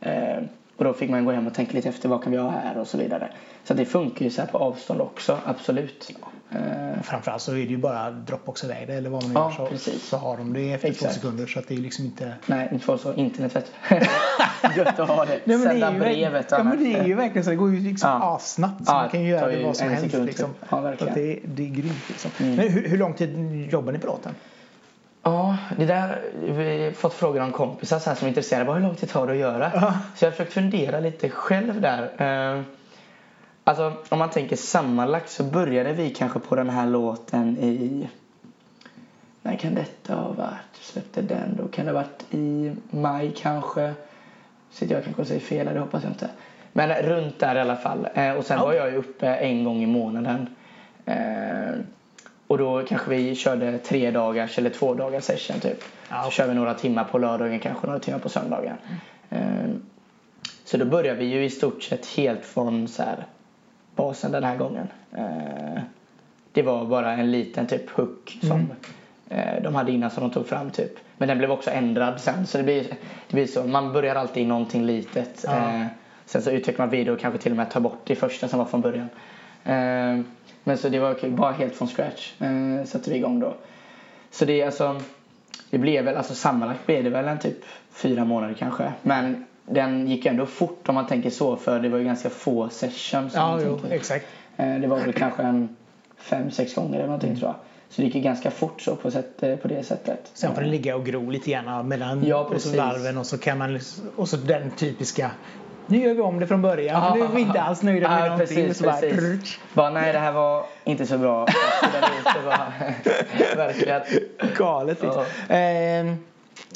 Eh, 0.00 0.38
och 0.76 0.84
då 0.84 0.92
fick 0.92 1.10
man 1.10 1.24
gå 1.24 1.32
hem 1.32 1.46
och 1.46 1.54
tänka 1.54 1.72
lite 1.72 1.88
efter 1.88 2.08
vad 2.08 2.22
kan 2.22 2.32
vi 2.32 2.38
ha 2.38 2.50
här 2.50 2.78
och 2.78 2.86
så 2.86 2.98
vidare. 2.98 3.30
Så 3.64 3.74
det 3.74 3.84
funkar 3.84 4.24
ju 4.24 4.30
så 4.30 4.40
här 4.42 4.48
på 4.48 4.58
avstånd 4.58 5.00
också, 5.00 5.38
absolut. 5.44 6.10
Eh, 6.50 7.02
Framförallt 7.02 7.42
så 7.42 7.52
är 7.52 7.56
det 7.56 7.60
ju 7.62 7.76
bara 7.76 8.10
Dropbox 8.10 8.64
iväg 8.64 8.86
det 8.88 8.94
eller 8.94 9.10
vad 9.10 9.22
man 9.22 9.32
nu 9.32 9.40
Ja, 9.40 9.50
gör 9.50 9.56
så, 9.56 9.66
precis. 9.66 10.02
så 10.08 10.16
har 10.16 10.36
de 10.36 10.52
det 10.52 10.72
efter 10.72 10.88
två 10.88 10.92
Exakt. 10.92 11.14
sekunder 11.14 11.46
så 11.46 11.58
att 11.58 11.68
det 11.68 11.74
är 11.74 11.78
liksom 11.78 12.04
inte... 12.04 12.32
nej, 12.46 12.68
inte 12.72 12.84
få 12.84 12.98
så 12.98 13.14
internet. 13.14 13.72
Gött 14.76 14.98
att 14.98 15.08
ha 15.08 15.24
det. 15.24 15.40
Nej, 15.44 15.58
men 15.58 15.60
det, 15.60 15.64
Sända 15.68 15.86
är 15.86 15.92
ju, 15.92 15.98
brevet 15.98 16.46
ja, 16.50 16.62
men 16.64 16.84
det 16.84 16.92
är 16.98 17.04
ju 17.04 17.14
verkligen 17.14 17.44
så. 17.44 17.50
Det 17.50 17.56
går 17.56 17.74
ju 17.74 17.80
liksom 17.80 18.10
Ja. 18.10 18.36
assnabbt. 18.36 18.86
Så 18.86 18.92
Ja, 18.92 19.00
man 19.00 19.08
kan 19.10 19.20
ju 19.22 19.28
göra 19.28 19.46
det 19.46 19.64
vad 19.64 19.76
som 19.76 19.88
helst. 19.88 20.14
Liksom. 20.16 20.50
Ja, 20.70 20.80
verkligen. 20.80 21.14
Det, 21.14 21.38
det 21.44 21.62
är 21.62 21.68
grymt. 21.70 22.08
Liksom. 22.08 22.30
Mm. 22.40 22.54
Men 22.56 22.68
hur, 22.68 22.88
hur 22.88 22.98
lång 22.98 23.14
tid 23.14 23.66
jobbar 23.72 23.92
ni 23.92 23.98
på 23.98 24.06
låten? 24.06 24.34
Ja, 25.28 25.56
det 25.76 25.86
där, 25.86 26.20
vi 26.42 26.84
har 26.84 26.92
fått 26.92 27.14
frågor 27.14 27.40
om 27.40 27.52
kompisar 27.52 27.98
så 27.98 28.10
här 28.10 28.16
som 28.16 28.26
är 28.26 28.28
intresserade. 28.28 28.64
Bara, 28.64 28.76
hur 28.76 28.86
lång 28.86 28.94
tid 28.94 29.08
tar 29.08 29.26
det 29.26 29.32
att 29.32 29.38
göra? 29.38 29.70
Ja. 29.74 29.94
Så 30.16 30.24
jag 30.24 30.30
har 30.30 30.32
försökt 30.36 30.52
fundera 30.52 31.00
lite 31.00 31.30
själv 31.30 31.80
där. 31.80 32.02
Eh, 32.56 32.62
Alltså 33.64 33.92
om 34.08 34.18
man 34.18 34.30
tänker 34.30 34.56
sammanlagt 34.56 35.30
så 35.30 35.44
började 35.44 35.92
vi 35.92 36.10
kanske 36.10 36.38
på 36.38 36.56
den 36.56 36.70
här 36.70 36.86
låten 36.86 37.58
i... 37.58 38.08
När 39.42 39.56
kan 39.56 39.74
detta 39.74 40.14
ha 40.14 40.28
varit? 40.32 40.76
Släppte 40.80 41.22
den 41.22 41.56
då? 41.56 41.68
Kan 41.68 41.86
det 41.86 41.92
ha 41.92 41.98
varit 41.98 42.24
i 42.30 42.72
maj 42.90 43.34
kanske? 43.36 43.94
Sitter 44.70 44.94
jag 44.94 45.04
kanske 45.04 45.22
och 45.22 45.28
säger 45.28 45.40
fel, 45.40 45.66
det 45.74 45.80
hoppas 45.80 46.02
jag 46.02 46.12
inte. 46.12 46.28
Men 46.72 47.02
runt 47.02 47.38
där 47.38 47.56
i 47.56 47.60
alla 47.60 47.76
fall. 47.76 48.08
Eh, 48.14 48.32
Och 48.32 48.44
sen 48.44 48.60
var 48.60 48.72
jag 48.72 48.90
ju 48.90 48.96
uppe 48.96 49.28
en 49.34 49.64
gång 49.64 49.82
i 49.82 49.86
månaden. 49.86 50.46
Och 52.48 52.58
då 52.58 52.82
kanske 52.88 53.10
vi 53.10 53.34
körde 53.34 53.78
tre 53.78 54.10
dagars 54.10 54.58
eller 54.58 54.70
två 54.70 54.94
dagars 54.94 55.24
session 55.24 55.60
typ. 55.60 55.84
Ja. 56.10 56.22
Så 56.24 56.30
kör 56.30 56.48
vi 56.48 56.54
några 56.54 56.74
timmar 56.74 57.04
på 57.04 57.18
lördagen 57.18 57.60
kanske 57.60 57.86
några 57.86 57.98
timmar 58.00 58.18
på 58.18 58.28
söndagen. 58.28 58.76
Eh, 59.30 59.40
Så 60.64 60.76
då 60.76 60.84
börjar 60.84 61.14
vi 61.14 61.24
ju 61.24 61.44
i 61.44 61.50
stort 61.50 61.82
sett 61.82 62.06
helt 62.06 62.44
från 62.44 62.88
så 62.88 63.02
här 63.02 63.26
basen 63.96 64.32
den 64.32 64.44
här 64.44 64.56
gången. 64.56 64.88
Eh, 65.16 65.82
Det 66.52 66.62
var 66.62 66.84
bara 66.84 67.12
en 67.12 67.30
liten 67.30 67.66
typ 67.66 67.90
hook 67.90 68.38
som 68.42 68.72
eh, 69.28 69.62
de 69.62 69.74
hade 69.74 69.92
innan 69.92 70.10
som 70.10 70.22
de 70.22 70.30
tog 70.30 70.46
fram 70.46 70.70
typ. 70.70 70.92
Men 71.18 71.28
den 71.28 71.38
blev 71.38 71.50
också 71.52 71.70
ändrad 71.70 72.20
sen 72.20 72.46
så 72.46 72.58
det 72.58 72.64
blir, 72.64 72.82
det 73.28 73.34
blir 73.34 73.46
så. 73.46 73.64
Man 73.66 73.92
börjar 73.92 74.14
alltid 74.14 74.42
i 74.42 74.46
någonting 74.46 74.84
litet. 74.86 75.44
Ja. 75.46 75.74
Eh, 75.74 75.86
Sen 76.26 76.42
så 76.42 76.50
utvecklar 76.50 76.86
man 76.86 76.90
vidare 76.90 77.14
och 77.14 77.20
kanske 77.20 77.38
till 77.40 77.52
och 77.52 77.56
med 77.56 77.70
tar 77.70 77.80
bort 77.80 78.00
det 78.04 78.14
första 78.16 78.48
som 78.48 78.58
var 78.58 78.66
från 78.66 78.80
början. 78.80 79.08
Men 80.68 80.78
så 80.78 80.88
det 80.88 80.98
var 80.98 81.14
kul, 81.14 81.30
bara 81.30 81.52
helt 81.52 81.74
från 81.74 81.88
scratch 81.88 82.32
eh, 82.40 82.84
satte 82.84 83.10
vi 83.10 83.16
igång 83.16 83.40
då. 83.40 83.54
Så 84.30 84.44
det 84.44 84.60
är 84.60 84.66
alltså, 84.66 85.00
det 85.70 85.78
blev 85.78 86.04
väl, 86.04 86.16
alltså 86.16 86.34
sammanlagt 86.34 86.86
blev 86.86 87.04
det 87.04 87.10
väl 87.10 87.28
en 87.28 87.38
typ 87.38 87.64
fyra 87.90 88.24
månader 88.24 88.54
kanske. 88.58 88.92
Men 89.02 89.46
den 89.66 90.08
gick 90.08 90.26
ändå 90.26 90.46
fort 90.46 90.88
om 90.88 90.94
man 90.94 91.06
tänker 91.06 91.30
så 91.30 91.56
för 91.56 91.80
det 91.80 91.88
var 91.88 91.98
ju 91.98 92.04
ganska 92.04 92.30
få 92.30 92.68
sessions. 92.68 93.34
Ja, 93.34 93.60
jo, 93.66 93.80
exakt. 93.90 94.26
Eh, 94.56 94.78
det 94.78 94.86
var 94.86 95.00
väl 95.00 95.12
kanske 95.12 95.42
en 95.42 95.76
fem, 96.16 96.50
sex 96.50 96.74
gånger 96.74 96.94
eller 96.94 97.06
någonting 97.06 97.30
mm. 97.30 97.40
tror 97.40 97.50
jag. 97.50 97.56
Så 97.88 98.02
det 98.02 98.06
gick 98.06 98.14
ju 98.14 98.20
ganska 98.20 98.50
fort 98.50 98.82
så 98.82 98.96
på, 98.96 99.10
sätt, 99.10 99.42
eh, 99.42 99.56
på 99.56 99.68
det 99.68 99.82
sättet. 99.82 100.30
Sen 100.34 100.54
får 100.54 100.62
det 100.62 100.68
ligga 100.68 100.96
och 100.96 101.06
gro 101.06 101.30
lite 101.30 101.50
grann 101.50 101.88
mellan 101.88 102.24
ja, 102.26 102.50
och 102.54 102.60
så 102.60 102.76
varven 102.76 103.18
och 103.18 103.26
så 103.26 103.38
kan 103.38 103.58
man 103.58 103.80
och 104.16 104.28
så 104.28 104.36
den 104.36 104.70
typiska 104.70 105.30
nu 105.90 105.98
gör 105.98 106.14
vi 106.14 106.20
om 106.20 106.40
det 106.40 106.46
från 106.46 106.62
början. 106.62 107.02
Ja, 107.02 107.14
nu 107.14 107.20
är 107.20 107.28
vi 107.28 107.40
inte 107.40 107.60
alls 107.60 107.82
nöjda 107.82 108.08
med 108.08 108.20
ja, 108.20 108.24
någonting. 108.24 108.66
Precis, 108.66 108.82
bara, 108.82 108.96
precis. 108.96 109.58
bara, 109.72 109.90
nej 109.90 110.12
det 110.12 110.18
här 110.18 110.32
var 110.32 110.64
inte 110.84 111.06
så 111.06 111.18
bra. 111.18 111.44
Verkligen. 113.56 114.02
Galet 114.56 115.02
liksom. 115.02 115.24
Ja. 115.48 115.54
Eh, 115.54 116.14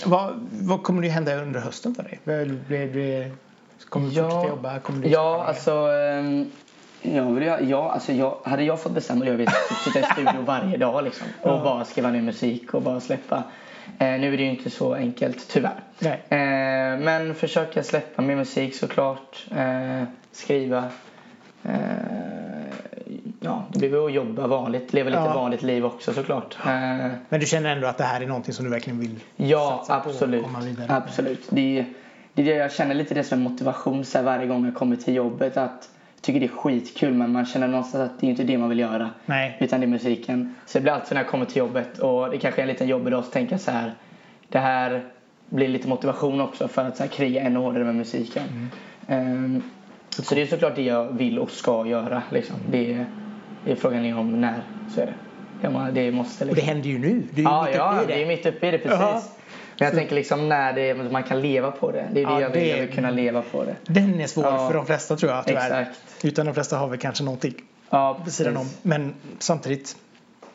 vad, 0.05 0.49
vad 0.51 0.83
kommer 0.83 1.03
det 1.03 1.09
hända 1.09 1.37
under 1.37 1.61
hösten 1.61 1.95
för 1.95 2.03
dig? 2.03 2.21
Blir, 2.25 2.93
blir, 2.93 3.33
kommer 3.89 4.09
du 4.09 4.15
ja, 4.15 4.31
fortsätta 4.31 4.49
jobba? 4.49 4.79
Kommer 4.79 5.03
du 5.03 5.09
ja, 5.09 5.45
alltså. 5.49 5.89
Ja, 7.03 7.31
vill 7.31 7.47
jag, 7.47 7.65
ja, 7.65 7.93
alltså 7.93 8.13
jag, 8.13 8.37
hade 8.45 8.63
jag 8.63 8.81
fått 8.81 8.93
bestämma 8.93 9.27
jag 9.27 9.35
vill 9.35 9.49
sitta 9.85 10.01
i 10.01 10.03
studio 10.03 10.43
varje 10.47 10.77
dag 10.77 11.05
liksom, 11.05 11.27
och 11.41 11.63
bara 11.63 11.85
skriva 11.85 12.11
ner 12.11 12.23
musik 12.23 12.75
och 12.75 12.83
bara 12.83 13.01
släppa. 13.01 13.43
Eh, 13.99 14.21
nu 14.21 14.33
är 14.33 14.37
det 14.37 14.43
ju 14.43 14.51
inte 14.51 14.71
så 14.71 14.95
enkelt 14.95 15.49
tyvärr. 15.49 15.81
Eh, 16.01 16.99
men 16.99 17.35
försöka 17.35 17.83
släppa 17.83 18.23
min 18.23 18.39
musik 18.39 18.77
såklart. 18.77 19.47
Eh, 19.57 20.03
skriva. 20.33 20.91
Ja, 23.41 23.65
det 23.73 23.79
blir 23.79 23.89
väl 23.89 24.05
att 24.05 24.13
jobba 24.13 24.47
vanligt. 24.47 24.93
Leva 24.93 25.11
lite 25.11 25.23
ja. 25.23 25.35
vanligt 25.35 25.63
liv 25.63 25.85
också 25.85 26.13
såklart. 26.13 26.57
Men 26.65 27.41
du 27.41 27.47
känner 27.47 27.71
ändå 27.71 27.87
att 27.87 27.99
det 27.99 28.05
här 28.05 28.21
är 28.21 28.27
någonting 28.27 28.55
som 28.55 28.65
du 28.65 28.71
verkligen 28.71 29.01
vill 29.01 29.21
ja, 29.37 29.77
satsa 29.79 30.11
absolut. 30.11 30.43
på 30.43 30.49
och 30.49 30.55
komma 30.55 30.65
vidare 30.65 30.87
Absolut. 30.97 31.47
Det, 31.49 31.85
det, 32.35 32.43
jag 32.43 32.73
känner 32.73 32.95
lite 32.95 33.15
det 33.15 33.25
som 33.25 33.39
en 33.39 33.45
motivation 33.45 34.05
så 34.05 34.19
här, 34.19 34.25
varje 34.25 34.47
gång 34.47 34.65
jag 34.65 34.75
kommer 34.75 34.97
till 34.97 35.15
jobbet. 35.15 35.57
att 35.57 35.89
tycker 36.23 36.41
det 36.41 36.47
är 36.47 36.49
skitkul 36.49 37.15
men 37.15 37.33
man 37.33 37.47
känner 37.47 37.69
någonstans 37.69 38.11
att 38.11 38.21
det 38.21 38.27
är 38.27 38.31
inte 38.31 38.45
det 38.45 38.59
man 38.59 38.69
vill 38.69 38.79
göra. 38.79 39.11
Nej. 39.27 39.57
Utan 39.61 39.81
det 39.81 39.87
är 39.87 39.89
musiken. 39.89 40.55
Så 40.67 40.79
det 40.79 40.83
blir 40.83 40.93
alltid 40.93 41.15
när 41.15 41.23
jag 41.23 41.31
kommer 41.31 41.45
till 41.45 41.57
jobbet 41.57 41.99
och 41.99 42.31
det 42.31 42.39
kanske 42.39 42.61
är 42.61 42.63
en 42.63 42.69
liten 42.69 42.89
jobbig 42.89 43.13
dag 43.13 43.25
så 43.25 43.31
tänker 43.31 43.53
jag 43.53 43.61
så 43.61 43.71
här. 43.71 43.95
Det 44.49 44.59
här 44.59 45.05
blir 45.49 45.69
lite 45.69 45.89
motivation 45.89 46.41
också 46.41 46.69
för 46.69 46.85
att 46.85 46.97
så 46.97 47.03
här, 47.03 47.11
kriga 47.11 47.43
ännu 47.43 47.59
hårdare 47.59 47.85
med 47.85 47.95
musiken. 47.95 48.71
Mm. 49.07 49.45
Um, 49.45 49.63
så 50.09 50.35
det 50.35 50.43
är 50.43 50.47
såklart 50.47 50.77
det 50.77 50.83
jag 50.83 51.13
vill 51.13 51.39
och 51.39 51.51
ska 51.51 51.87
göra. 51.87 52.23
Liksom. 52.31 52.57
Det, 52.71 52.93
är, 52.93 53.07
det 53.65 53.73
är 53.73 53.77
frågan 53.77 54.05
är 54.05 54.19
om 54.19 54.41
när. 54.41 54.63
Så 54.95 55.01
är 55.01 55.07
det. 55.07 55.15
Ja, 55.63 55.89
det 55.93 56.13
måste, 56.13 56.45
liksom. 56.45 56.49
Och 56.49 56.57
det 56.67 56.73
händer 56.73 56.91
ju 56.91 56.99
nu. 56.99 57.23
Du 57.35 57.43
är 57.43 57.45
ja, 57.45 57.65
mitt 57.67 57.77
ja, 57.77 57.93
uppe 57.93 58.03
i 58.03 58.07
det. 58.07 58.15
det 58.15 58.23
är 58.23 58.27
mitt 58.27 58.47
uppe 58.47 58.69
i 58.69 58.71
det 58.71 58.79
precis. 58.79 59.01
Uh 59.01 59.07
-huh. 59.07 59.42
Men 59.83 59.87
jag 59.91 59.99
tänker 59.99 60.15
liksom 60.15 60.49
när 60.49 60.73
det, 60.73 60.95
man 60.95 61.23
kan 61.23 61.41
leva 61.41 61.71
på 61.71 61.91
det. 61.91 62.09
Det 62.13 62.23
är 62.23 62.27
det 62.27 62.33
ja, 62.33 62.41
jag 62.41 62.51
vill. 62.51 62.63
Det... 62.63 62.69
Jag 62.69 62.81
vill 62.87 62.95
kunna 62.95 63.11
leva 63.11 63.43
på 63.43 63.65
det. 63.65 63.77
Den 63.85 64.21
är 64.21 64.27
svår 64.27 64.45
ja. 64.45 64.69
för 64.69 64.75
de 64.75 64.87
flesta 64.87 65.17
tror 65.17 65.33
jag 65.33 65.47
tyvärr. 65.47 65.81
Exakt. 65.83 66.25
Utan 66.25 66.47
de 66.47 66.55
flesta 66.55 66.77
har 66.77 66.89
väl 66.89 66.99
kanske 66.99 67.25
någonting 67.25 67.55
ja, 67.91 68.21
på 68.25 68.31
sidan 68.31 68.57
om. 68.57 68.67
Men 68.83 69.15
samtidigt 69.39 69.97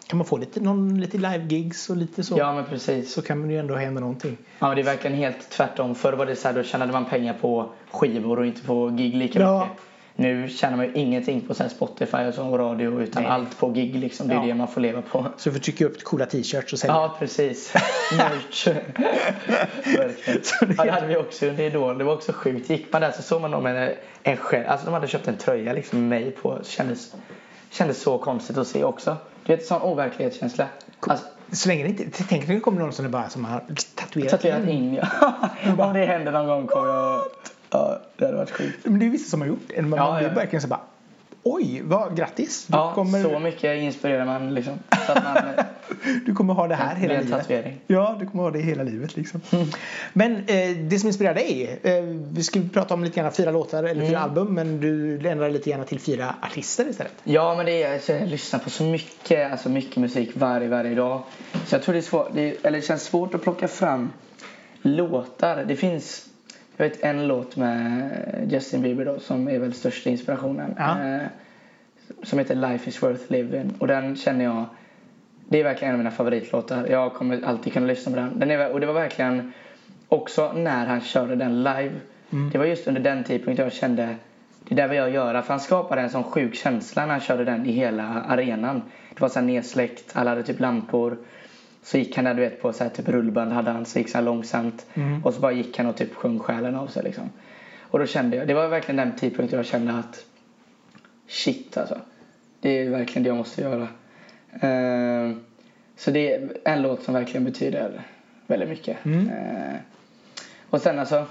kan 0.07 0.17
man 0.17 0.25
få 0.25 0.37
lite, 0.37 0.59
någon, 0.59 1.01
lite 1.01 1.17
live-gigs 1.17 1.89
och 1.89 1.97
lite 1.97 2.23
så. 2.23 2.37
Ja 2.37 2.53
men 2.53 2.65
precis. 2.65 3.13
Så 3.13 3.21
kan 3.21 3.47
det 3.47 3.53
ju 3.53 3.59
ändå 3.59 3.75
hända 3.75 4.01
någonting. 4.01 4.37
Ja 4.59 4.75
det 4.75 4.81
är 4.81 4.85
verkligen 4.85 5.17
helt 5.17 5.49
tvärtom. 5.49 5.95
Förr 5.95 6.13
var 6.13 6.25
det 6.25 6.35
så 6.35 6.47
här, 6.47 6.55
då 6.55 6.63
tjänade 6.63 6.91
man 6.91 7.05
pengar 7.05 7.35
på 7.41 7.69
skivor 7.91 8.39
och 8.39 8.45
inte 8.45 8.61
på 8.61 8.87
gig 8.87 9.15
lika 9.15 9.39
ja. 9.39 9.59
mycket. 9.59 9.83
Nu 10.19 10.49
tjänar 10.49 10.77
man 10.77 10.86
ju 10.86 10.91
ingenting 10.93 11.41
på 11.41 11.53
så 11.53 11.69
Spotify 11.69 12.17
och, 12.17 12.34
så, 12.34 12.47
och 12.47 12.60
radio 12.60 13.01
utan 13.01 13.23
Nej. 13.23 13.32
allt 13.32 13.60
på 13.60 13.69
gig 13.69 13.95
liksom. 13.95 14.27
Det 14.27 14.34
är 14.34 14.39
ja. 14.39 14.45
det 14.45 14.53
man 14.53 14.67
får 14.67 14.82
leva 14.82 15.01
på. 15.01 15.25
Så 15.38 15.49
du 15.49 15.53
får 15.53 15.60
trycka 15.60 15.86
upp 15.86 16.03
coola 16.03 16.25
t-shirts 16.25 16.73
och 16.73 16.80
sälja? 16.80 16.95
Ja 16.95 17.15
precis. 17.19 17.73
Merch. 18.17 18.67
ja, 20.77 20.84
det 20.84 20.91
hade 20.91 21.08
vi 21.08 21.17
också 21.17 21.45
under 21.45 21.63
Idol. 21.63 21.97
Det 21.97 22.03
var 22.03 22.13
också 22.13 22.32
sjukt. 22.34 22.69
Gick 22.69 22.93
man 22.93 23.01
där 23.01 23.12
så 23.12 23.21
såg 23.21 23.41
man 23.41 23.51
dem 23.51 23.63
med 23.63 23.95
en 24.23 24.38
själv. 24.38 24.67
Alltså 24.67 24.86
de 24.86 24.93
hade 24.93 25.08
köpt 25.08 25.27
en 25.27 25.38
tröja 25.38 25.73
liksom 25.73 25.99
med 25.99 26.10
mig 26.10 26.32
på. 26.32 26.58
Det 26.58 26.65
kändes, 26.65 27.15
kändes 27.69 28.01
så 28.01 28.17
konstigt 28.17 28.58
att 28.58 28.67
se 28.67 28.84
också. 28.84 29.17
Du 29.45 29.56
vet, 29.56 29.65
sån 29.65 29.82
overklighetskänsla. 29.82 30.67
Alltså, 30.99 31.25
så 31.51 31.69
länge 31.69 31.84
det 31.84 31.89
inte, 31.89 32.23
tänk 32.23 32.41
att 32.41 32.49
det 32.49 32.60
kommer 32.60 32.82
någon 32.82 32.93
som 32.93 33.06
är 33.06 33.10
bara 33.10 33.30
som 33.30 33.45
har 33.45 33.63
tatuerat, 33.95 34.32
tatuerat 34.32 34.63
in. 34.63 34.69
in 34.69 34.93
ja. 34.93 35.32
Om 35.86 35.93
det 35.93 36.06
händer 36.06 36.32
någon 36.32 36.47
gång 36.47 36.67
kommer 36.67 36.88
jag 36.88 37.21
Ja, 37.69 37.99
det 38.17 38.25
hade 38.25 38.38
varit 38.38 38.51
sjukt. 38.51 38.86
Men 38.86 38.99
det 38.99 39.06
är 39.06 39.10
vissa 39.10 39.30
som 39.30 39.41
har 39.41 39.47
gjort 39.47 39.67
det. 39.67 39.82
Man 39.82 39.99
ja, 39.99 40.17
blir 40.17 40.27
ja. 40.27 40.34
verkligen 40.34 40.62
så 40.62 40.67
bara 40.67 40.82
Oj, 41.49 41.82
vad, 41.84 42.17
grattis! 42.17 42.65
Du 42.67 42.77
ja, 42.77 42.93
kommer... 42.95 43.23
så 43.23 43.39
mycket 43.39 43.82
inspirerar 43.82 44.25
man 44.25 44.53
liksom. 44.53 44.73
Så 45.06 45.12
att 45.12 45.23
man, 45.23 45.65
du 46.25 46.36
kommer 46.36 46.53
ha 46.53 46.67
det 46.67 46.75
här 46.75 46.95
hela 46.95 47.13
livet. 47.13 47.30
Tatuering. 47.30 47.80
Ja, 47.88 48.15
du 48.19 48.25
kommer 48.25 48.43
ha 48.43 48.51
det 48.51 48.60
hela 48.60 48.84
livet 48.84 49.15
liksom. 49.15 49.41
Mm. 49.51 49.67
Men 50.13 50.36
eh, 50.36 50.77
det 50.77 50.99
som 50.99 51.08
inspirerar 51.08 51.34
dig, 51.34 51.80
eh, 51.84 52.03
vi 52.34 52.43
skulle 52.43 52.69
prata 52.69 52.93
om 52.93 53.03
lite 53.03 53.19
grann 53.19 53.32
fyra 53.32 53.51
låtar 53.51 53.84
eller 53.84 54.01
fyra 54.01 54.17
mm. 54.17 54.23
album 54.23 54.56
men 54.56 54.80
du 54.80 55.27
ändrar 55.30 55.49
lite 55.49 55.69
grann 55.69 55.86
till 55.86 55.99
fyra 55.99 56.36
artister 56.41 56.89
istället. 56.89 57.13
Ja, 57.23 57.56
men 57.56 57.65
det 57.65 57.84
är, 57.84 57.93
alltså, 57.93 58.13
jag 58.13 58.27
lyssnar 58.27 58.60
på 58.60 58.69
så 58.69 58.84
mycket, 58.84 59.51
alltså 59.51 59.69
mycket 59.69 59.97
musik 59.97 60.30
varje, 60.34 60.67
varje 60.67 60.95
dag. 60.95 61.21
Så 61.65 61.75
jag 61.75 61.84
tror 61.84 61.93
det 61.93 61.99
är 61.99 62.01
svårt, 62.01 62.30
det, 62.34 62.65
eller 62.65 62.77
det 62.77 62.86
känns 62.86 63.03
svårt 63.03 63.34
att 63.34 63.41
plocka 63.41 63.67
fram 63.67 64.12
låtar. 64.82 65.65
Det 65.67 65.75
finns 65.75 66.25
jag 66.77 66.89
vet 66.89 67.03
en 67.03 67.27
låt 67.27 67.55
med 67.55 68.09
Justin 68.49 68.81
Bieber 68.81 69.05
då, 69.05 69.19
som 69.19 69.47
är 69.47 69.59
väl 69.59 69.73
största 69.73 70.09
inspirationen. 70.09 70.75
Ja. 70.77 71.03
Eh, 71.03 71.21
som 72.23 72.39
heter 72.39 72.55
Life 72.55 72.89
is 72.89 73.03
worth 73.03 73.31
living. 73.31 73.73
Och 73.79 73.87
den 73.87 74.15
känner 74.15 74.45
jag, 74.45 74.65
det 75.47 75.59
är 75.59 75.63
verkligen 75.63 75.89
en 75.93 75.95
av 75.95 75.97
mina 75.97 76.11
favoritlåtar. 76.15 76.87
Jag 76.87 77.13
kommer 77.13 77.45
alltid 77.45 77.73
kunna 77.73 77.87
lyssna 77.87 78.11
på 78.11 78.17
den. 78.17 78.39
den 78.39 78.51
är, 78.51 78.71
och 78.71 78.79
det 78.79 78.85
var 78.85 78.93
verkligen 78.93 79.53
också 80.07 80.51
när 80.51 80.85
han 80.85 81.01
körde 81.01 81.35
den 81.35 81.57
live. 81.63 81.91
Mm. 82.29 82.49
Det 82.49 82.57
var 82.57 82.65
just 82.65 82.87
under 82.87 83.01
den 83.01 83.23
tidpunkten 83.23 83.65
jag 83.65 83.73
kände 83.73 84.15
det 84.69 84.75
där 84.75 84.87
vill 84.87 84.97
jag 84.97 85.13
göra. 85.13 85.41
För 85.41 85.53
han 85.53 85.59
skapade 85.59 86.01
en 86.01 86.09
sån 86.09 86.23
sjuk 86.23 86.55
känsla 86.55 87.05
när 87.05 87.11
han 87.11 87.21
körde 87.21 87.45
den 87.45 87.65
i 87.65 87.71
hela 87.71 88.03
arenan. 88.03 88.81
Det 89.13 89.21
var 89.21 89.29
så 89.29 89.41
nedsläckt, 89.41 90.11
alla 90.13 90.29
hade 90.29 90.43
typ 90.43 90.59
lampor. 90.59 91.17
Så 91.88 91.97
gick 91.97 92.15
han 92.15 92.26
där 92.26 92.34
du 92.34 92.41
vet 92.41 92.62
på 92.62 92.73
så 92.73 92.84
här, 92.84 92.91
typ 92.91 93.08
rullband 93.08 93.52
hade 93.52 93.71
han 93.71 93.86
så 93.86 94.00
gick 94.00 94.10
så 94.10 94.21
långsamt. 94.21 94.86
Mm. 94.93 95.23
Och 95.23 95.34
så 95.34 95.39
bara 95.39 95.52
gick 95.52 95.78
han 95.78 95.88
och 95.88 95.95
typ 95.95 96.15
sjöng 96.15 96.39
själen 96.39 96.76
av 96.76 96.88
sig 96.88 97.04
liksom. 97.04 97.30
Och 97.82 98.00
då 98.00 98.06
kände 98.06 98.38
jag, 98.38 98.47
det 98.47 98.54
var 98.54 98.67
verkligen 98.67 98.95
den 98.97 99.15
tidpunkten 99.15 99.58
jag 99.58 99.65
kände 99.65 99.93
att 99.93 100.26
shit 101.28 101.78
alltså. 101.78 102.00
Det 102.60 102.69
är 102.69 102.89
verkligen 102.89 103.23
det 103.23 103.28
jag 103.28 103.38
måste 103.38 103.62
göra. 103.62 103.88
Uh, 104.54 105.36
så 105.97 106.12
det 106.12 106.34
är 106.34 106.50
en 106.65 106.82
låt 106.82 107.04
som 107.04 107.13
verkligen 107.13 107.45
betyder 107.45 108.02
väldigt 108.47 108.69
mycket. 108.69 109.06
Mm. 109.06 109.30
Uh, 109.30 109.76
och 110.69 110.82
sen 110.82 111.00
alltså, 111.00 111.26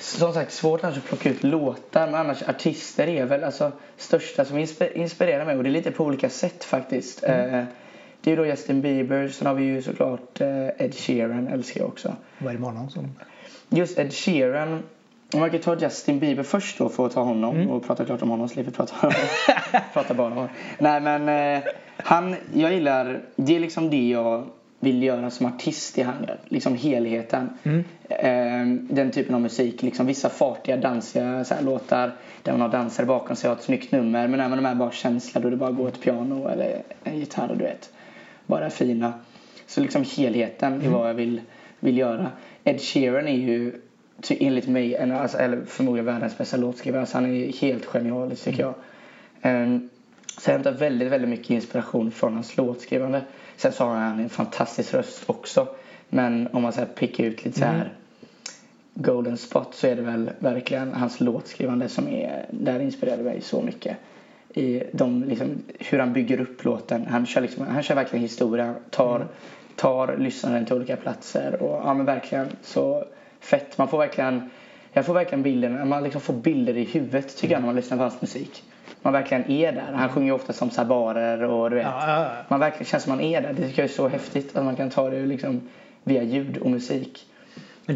som 0.00 0.32
sagt 0.32 0.52
svårt 0.52 0.84
att 0.84 1.04
plocka 1.04 1.30
ut 1.30 1.42
låtar 1.42 2.06
men 2.06 2.14
annars 2.14 2.42
artister 2.42 3.08
är 3.08 3.24
väl 3.24 3.44
alltså 3.44 3.72
största 3.96 4.44
som 4.44 4.58
inspirerar 4.94 5.44
mig 5.44 5.56
och 5.56 5.62
det 5.62 5.68
är 5.68 5.72
lite 5.72 5.90
på 5.90 6.04
olika 6.04 6.28
sätt 6.28 6.64
faktiskt. 6.64 7.24
Mm. 7.24 7.54
Uh, 7.54 7.64
det 8.24 8.32
är 8.32 8.36
då 8.36 8.46
Justin 8.46 8.80
Bieber. 8.80 9.28
Sen 9.28 9.46
har 9.46 9.54
vi 9.54 9.64
ju 9.64 9.82
såklart 9.82 10.40
eh, 10.40 10.66
Ed 10.78 10.94
Sheeran, 10.94 11.48
älskar 11.48 11.80
jag 11.80 11.88
också. 11.88 12.16
Vad 12.38 12.48
är 12.48 12.52
det 12.52 12.60
med 12.60 12.70
honom 12.70 12.90
som? 12.90 13.08
Just 13.68 13.98
Ed 13.98 14.12
Sheeran. 14.12 14.82
Om 15.32 15.40
man 15.40 15.50
kan 15.50 15.60
ta 15.60 15.76
Justin 15.76 16.18
Bieber 16.18 16.42
först 16.42 16.78
då 16.78 16.88
för 16.88 17.06
att 17.06 17.12
ta 17.12 17.22
honom 17.22 17.56
mm. 17.56 17.70
och 17.70 17.86
prata 17.86 18.04
klart 18.04 18.22
om 18.22 18.30
honom. 18.30 18.48
Slipper 18.48 18.70
prata, 18.70 18.94
prata 19.92 20.14
bara 20.14 20.26
om 20.26 20.32
honom. 20.32 20.48
Nej 20.78 21.00
men 21.00 21.28
eh, 21.28 21.62
han, 21.96 22.36
jag 22.54 22.72
gillar, 22.72 23.20
det 23.36 23.56
är 23.56 23.60
liksom 23.60 23.90
det 23.90 24.08
jag 24.08 24.46
vill 24.80 25.02
göra 25.02 25.30
som 25.30 25.46
artist 25.46 25.98
i 25.98 26.02
han 26.02 26.26
Liksom 26.48 26.74
helheten. 26.74 27.50
Mm. 27.62 27.84
Eh, 28.08 28.94
den 28.94 29.10
typen 29.10 29.34
av 29.34 29.40
musik. 29.40 29.82
Liksom 29.82 30.06
vissa 30.06 30.28
fartiga, 30.28 30.76
dansiga 30.76 31.44
så 31.44 31.54
här, 31.54 31.62
låtar 31.62 32.12
där 32.42 32.52
man 32.52 32.60
har 32.60 32.68
dansare 32.68 33.06
bakom 33.06 33.36
sig 33.36 33.50
och 33.50 33.56
har 33.56 33.60
ett 33.60 33.64
snyggt 33.64 33.92
nummer. 33.92 34.28
Men 34.28 34.40
även 34.40 34.58
de 34.58 34.64
här 34.64 34.74
bara 34.74 34.90
känsla 34.90 35.40
då 35.40 35.50
det 35.50 35.56
bara 35.56 35.70
går 35.70 35.88
ett 35.88 36.00
piano 36.00 36.48
eller 36.48 36.82
en 37.04 37.18
gitarr, 37.18 37.54
du 37.58 37.64
vet 37.64 37.90
bara 38.46 38.70
fina. 38.70 39.12
Så 39.66 39.80
liksom 39.80 40.04
helheten 40.16 40.72
mm. 40.72 40.86
är 40.86 40.90
vad 40.90 41.08
jag 41.08 41.14
vill, 41.14 41.40
vill 41.80 41.98
göra. 41.98 42.30
Ed 42.64 42.80
Sheeran 42.80 43.28
är 43.28 43.36
ju 43.36 43.72
enligt 44.28 44.68
mig, 44.68 44.94
en, 44.94 45.12
alltså, 45.12 45.38
eller 45.38 45.64
förmodligen 45.66 46.06
världens 46.06 46.38
bästa 46.38 46.56
låtskrivare. 46.56 47.00
Alltså, 47.00 47.16
han 47.16 47.36
är 47.36 47.52
helt 47.52 47.86
genialisk 47.86 48.44
tycker 48.44 48.62
mm. 48.62 48.74
jag. 49.42 49.62
Um, 49.62 49.88
så 50.38 50.50
jag 50.50 50.54
hämtar 50.54 50.72
väldigt, 50.72 51.08
väldigt 51.08 51.30
mycket 51.30 51.50
inspiration 51.50 52.10
från 52.10 52.34
hans 52.34 52.56
låtskrivande. 52.56 53.22
Sen 53.56 53.72
så 53.72 53.84
har 53.84 53.94
han 53.94 54.20
en 54.20 54.28
fantastisk 54.28 54.94
röst 54.94 55.22
också. 55.26 55.68
Men 56.08 56.48
om 56.52 56.62
man 56.62 56.72
så 56.72 56.78
här 56.78 56.86
pickar 56.86 57.24
ut 57.24 57.44
lite 57.44 57.58
så 57.58 57.64
här 57.64 57.74
mm. 57.74 57.88
golden 58.94 59.36
spot 59.36 59.74
så 59.74 59.86
är 59.86 59.96
det 59.96 60.02
väl 60.02 60.30
verkligen 60.38 60.92
hans 60.92 61.20
låtskrivande 61.20 61.88
som 61.88 62.08
är, 62.08 62.46
där 62.50 62.80
inspirerade 62.80 63.22
mig 63.22 63.40
så 63.40 63.62
mycket 63.62 63.96
i 64.54 64.82
de, 64.92 65.24
liksom, 65.24 65.62
hur 65.78 65.98
han 65.98 66.12
bygger 66.12 66.40
upp 66.40 66.64
låten. 66.64 67.06
Han 67.06 67.26
kör, 67.26 67.40
liksom, 67.40 67.66
han 67.66 67.82
kör 67.82 67.94
verkligen 67.94 68.22
historia, 68.22 68.74
tar, 68.90 69.16
mm. 69.16 69.28
tar 69.76 70.16
lyssnaren 70.16 70.66
till 70.66 70.74
olika 70.74 70.96
platser 70.96 71.62
och 71.62 71.80
ja 71.84 71.94
men 71.94 72.06
verkligen 72.06 72.48
så 72.62 73.04
fett. 73.40 73.78
Man 73.78 73.88
får 73.88 73.98
verkligen, 73.98 74.50
jag 74.92 75.06
får 75.06 75.14
verkligen 75.14 75.42
bilder, 75.42 75.84
man 75.84 76.02
liksom 76.02 76.20
får 76.20 76.34
bilder 76.34 76.76
i 76.76 76.84
huvudet 76.84 77.36
tycker 77.36 77.54
jag 77.54 77.60
när 77.60 77.66
man 77.66 77.76
lyssnar 77.76 77.96
på 77.96 78.02
hans 78.02 78.20
musik. 78.20 78.62
Man 79.02 79.12
verkligen 79.12 79.50
är 79.50 79.72
där. 79.72 79.92
Han 79.92 80.08
sjunger 80.08 80.32
ofta 80.32 80.52
som 80.52 80.70
sabarer 80.70 81.42
och 81.42 81.70
du 81.70 81.76
vet. 81.76 81.84
Ja, 81.84 82.04
ja, 82.06 82.22
ja. 82.22 82.30
Man 82.48 82.60
verkligen 82.60 82.84
känns 82.84 83.02
som 83.02 83.10
man 83.10 83.20
är 83.20 83.42
där. 83.42 83.52
Det 83.52 83.68
tycker 83.68 83.82
jag 83.82 83.90
är 83.90 83.94
så 83.94 84.08
häftigt 84.08 84.56
att 84.56 84.64
man 84.64 84.76
kan 84.76 84.90
ta 84.90 85.10
det 85.10 85.26
liksom 85.26 85.60
via 86.04 86.22
ljud 86.22 86.56
och 86.56 86.70
musik. 86.70 87.26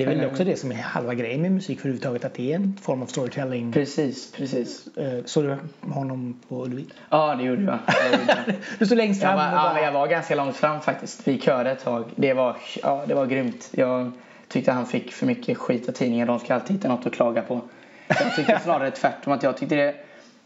Men 0.04 0.06
det 0.06 0.14
är 0.14 0.18
väl 0.18 0.30
också 0.30 0.44
det 0.44 0.56
som 0.56 0.72
är 0.72 0.76
halva 0.76 1.14
grejen 1.14 1.42
med 1.42 1.52
musik 1.52 1.80
för 1.80 1.88
överhuvudtaget 1.88 2.24
att 2.24 2.34
det 2.34 2.52
är 2.52 2.56
en 2.56 2.76
form 2.82 3.02
av 3.02 3.06
storytelling. 3.06 3.72
Precis, 3.72 4.32
precis. 4.32 4.96
Eh, 4.96 5.24
Såg 5.24 5.44
du 5.44 5.56
honom 5.80 6.40
på 6.48 6.64
Ullevi? 6.64 6.86
Ja, 7.10 7.34
det 7.34 7.44
gjorde 7.44 7.62
jag. 7.62 7.78
jag. 7.86 8.54
Du 8.78 8.86
stod 8.86 8.98
längst 8.98 9.22
Jag 9.22 9.30
fram 9.30 9.38
var, 9.38 9.46
och 9.46 9.58
ja, 9.58 9.62
bara... 9.62 9.74
men 9.74 9.84
jag 9.84 9.92
var 9.92 10.06
ganska 10.06 10.34
långt 10.34 10.56
fram 10.56 10.80
faktiskt. 10.80 11.28
Vi 11.28 11.40
körde 11.40 11.70
ett 11.70 11.84
tag. 11.84 12.04
Det 12.16 12.32
var, 12.32 12.56
ja, 12.82 13.04
det 13.06 13.14
var 13.14 13.26
grymt. 13.26 13.68
Jag 13.70 14.12
tyckte 14.48 14.72
han 14.72 14.86
fick 14.86 15.12
för 15.12 15.26
mycket 15.26 15.58
skit 15.58 15.88
av 15.88 15.92
tidningen. 15.92 16.26
De 16.26 16.38
ska 16.38 16.54
alltid 16.54 16.76
hitta 16.76 16.88
något 16.88 17.06
att 17.06 17.12
klaga 17.12 17.42
på. 17.42 17.60
Jag 18.08 18.36
tyckte 18.36 18.60
snarare 18.64 18.90
tvärtom. 18.90 19.32
Att 19.32 19.42
jag 19.42 19.56
tyckte, 19.56 19.74
det, 19.74 19.94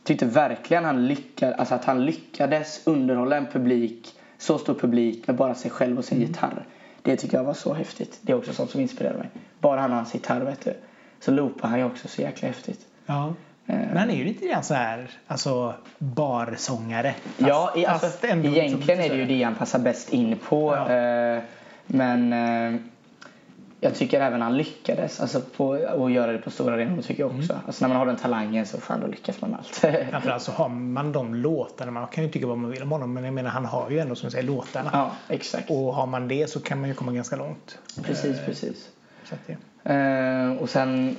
tyckte 0.05 0.27
verkligen 0.27 0.85
han 0.85 1.07
lyckades, 1.07 1.59
alltså 1.59 1.75
att 1.75 1.85
han 1.85 2.05
lyckades 2.05 2.87
underhålla 2.87 3.37
en 3.37 3.47
publik, 3.47 4.09
så 4.39 4.59
stor 4.59 4.75
publik 4.75 5.27
med 5.27 5.37
bara 5.37 5.55
sig 5.55 5.71
själv 5.71 5.99
och 5.99 6.05
sin 6.05 6.21
gitarr. 6.21 6.67
Det 7.03 7.17
tycker 7.17 7.37
jag 7.37 7.45
var 7.45 7.55
så 7.55 7.75
häftigt. 7.75 8.19
Det 8.23 8.33
är 8.33 8.37
också 8.37 8.53
sånt 8.53 8.71
som 8.71 8.81
inspirerar 8.81 9.15
mig. 9.19 9.29
Bara 9.61 9.81
han 9.81 9.91
och 9.91 9.97
hans 9.97 10.15
gitarr 10.15 10.41
vet 10.41 10.65
du. 10.65 10.75
Så 11.21 11.31
loopar 11.31 11.69
han 11.69 11.79
ju 11.79 11.85
också 11.85 12.09
så 12.09 12.23
jäkla 12.23 12.49
häftigt. 12.49 12.87
Ja. 13.07 13.27
Eh, 13.67 13.75
Men 13.77 13.97
han 13.97 14.11
är 14.11 14.15
ju 14.17 14.25
lite 14.25 14.47
grann 14.47 14.63
så 14.63 14.75
här, 14.75 15.11
alltså 15.27 15.75
barsångare. 15.99 17.15
Ja, 17.39 17.67
Fast- 17.67 17.79
i, 17.79 17.87
alltså, 17.87 18.07
fast 18.07 18.25
egentligen 18.25 19.01
är 19.01 19.09
det 19.09 19.17
ju 19.17 19.27
det 19.27 19.43
han 19.43 19.55
passar 19.55 19.79
bäst 19.79 20.13
in 20.13 20.37
på. 20.49 20.75
Ja. 20.77 20.93
Eh, 20.93 21.43
men 21.87 22.33
eh, 22.33 22.81
jag 23.83 23.95
tycker 23.95 24.21
även 24.21 24.43
han 24.43 24.57
lyckades 24.57 25.21
alltså, 25.21 25.41
på 25.57 25.73
att 25.73 26.13
göra 26.13 26.33
det 26.33 26.39
på 26.39 26.51
stora 26.51 26.75
arenor. 26.75 27.03
tycker 27.03 27.23
jag 27.23 27.37
också. 27.39 27.59
Alltså, 27.67 27.85
när 27.85 27.89
man 27.89 27.97
har 27.97 28.07
den 28.07 28.17
talangen 28.17 28.67
så 28.67 28.81
fan, 28.81 29.01
då 29.01 29.07
lyckas 29.07 29.41
man 29.41 29.51
med 29.51 29.59
allt. 29.59 29.77
Framförallt 30.11 30.43
så 30.43 30.53
har 30.53 30.69
man 30.69 31.13
de 31.13 31.35
låtarna. 31.35 31.91
Man 31.91 32.07
kan 32.07 32.25
ju 32.25 32.31
tycka 32.31 32.47
vad 32.47 32.59
man 32.59 32.71
vill 32.71 32.83
om 32.83 32.93
honom 32.93 33.13
men 33.13 33.25
jag 33.25 33.35
menar 33.35 33.51
han 33.51 33.65
har 33.65 33.91
ju 33.91 33.99
ändå 33.99 34.15
som 34.15 34.31
säger 34.31 34.45
låtarna. 34.45 34.91
ja, 34.93 35.11
exakt. 35.29 35.71
Och 35.71 35.95
har 35.95 36.07
man 36.07 36.29
det 36.29 36.51
så 36.51 36.61
kan 36.61 36.81
man 36.81 36.89
ju 36.89 36.95
komma 36.95 37.13
ganska 37.13 37.37
långt. 37.37 37.79
Precis, 38.03 38.39
Eh, 38.39 38.45
precis. 38.47 38.89
Eh, 39.85 40.63
och 40.63 40.71
sen... 40.71 41.17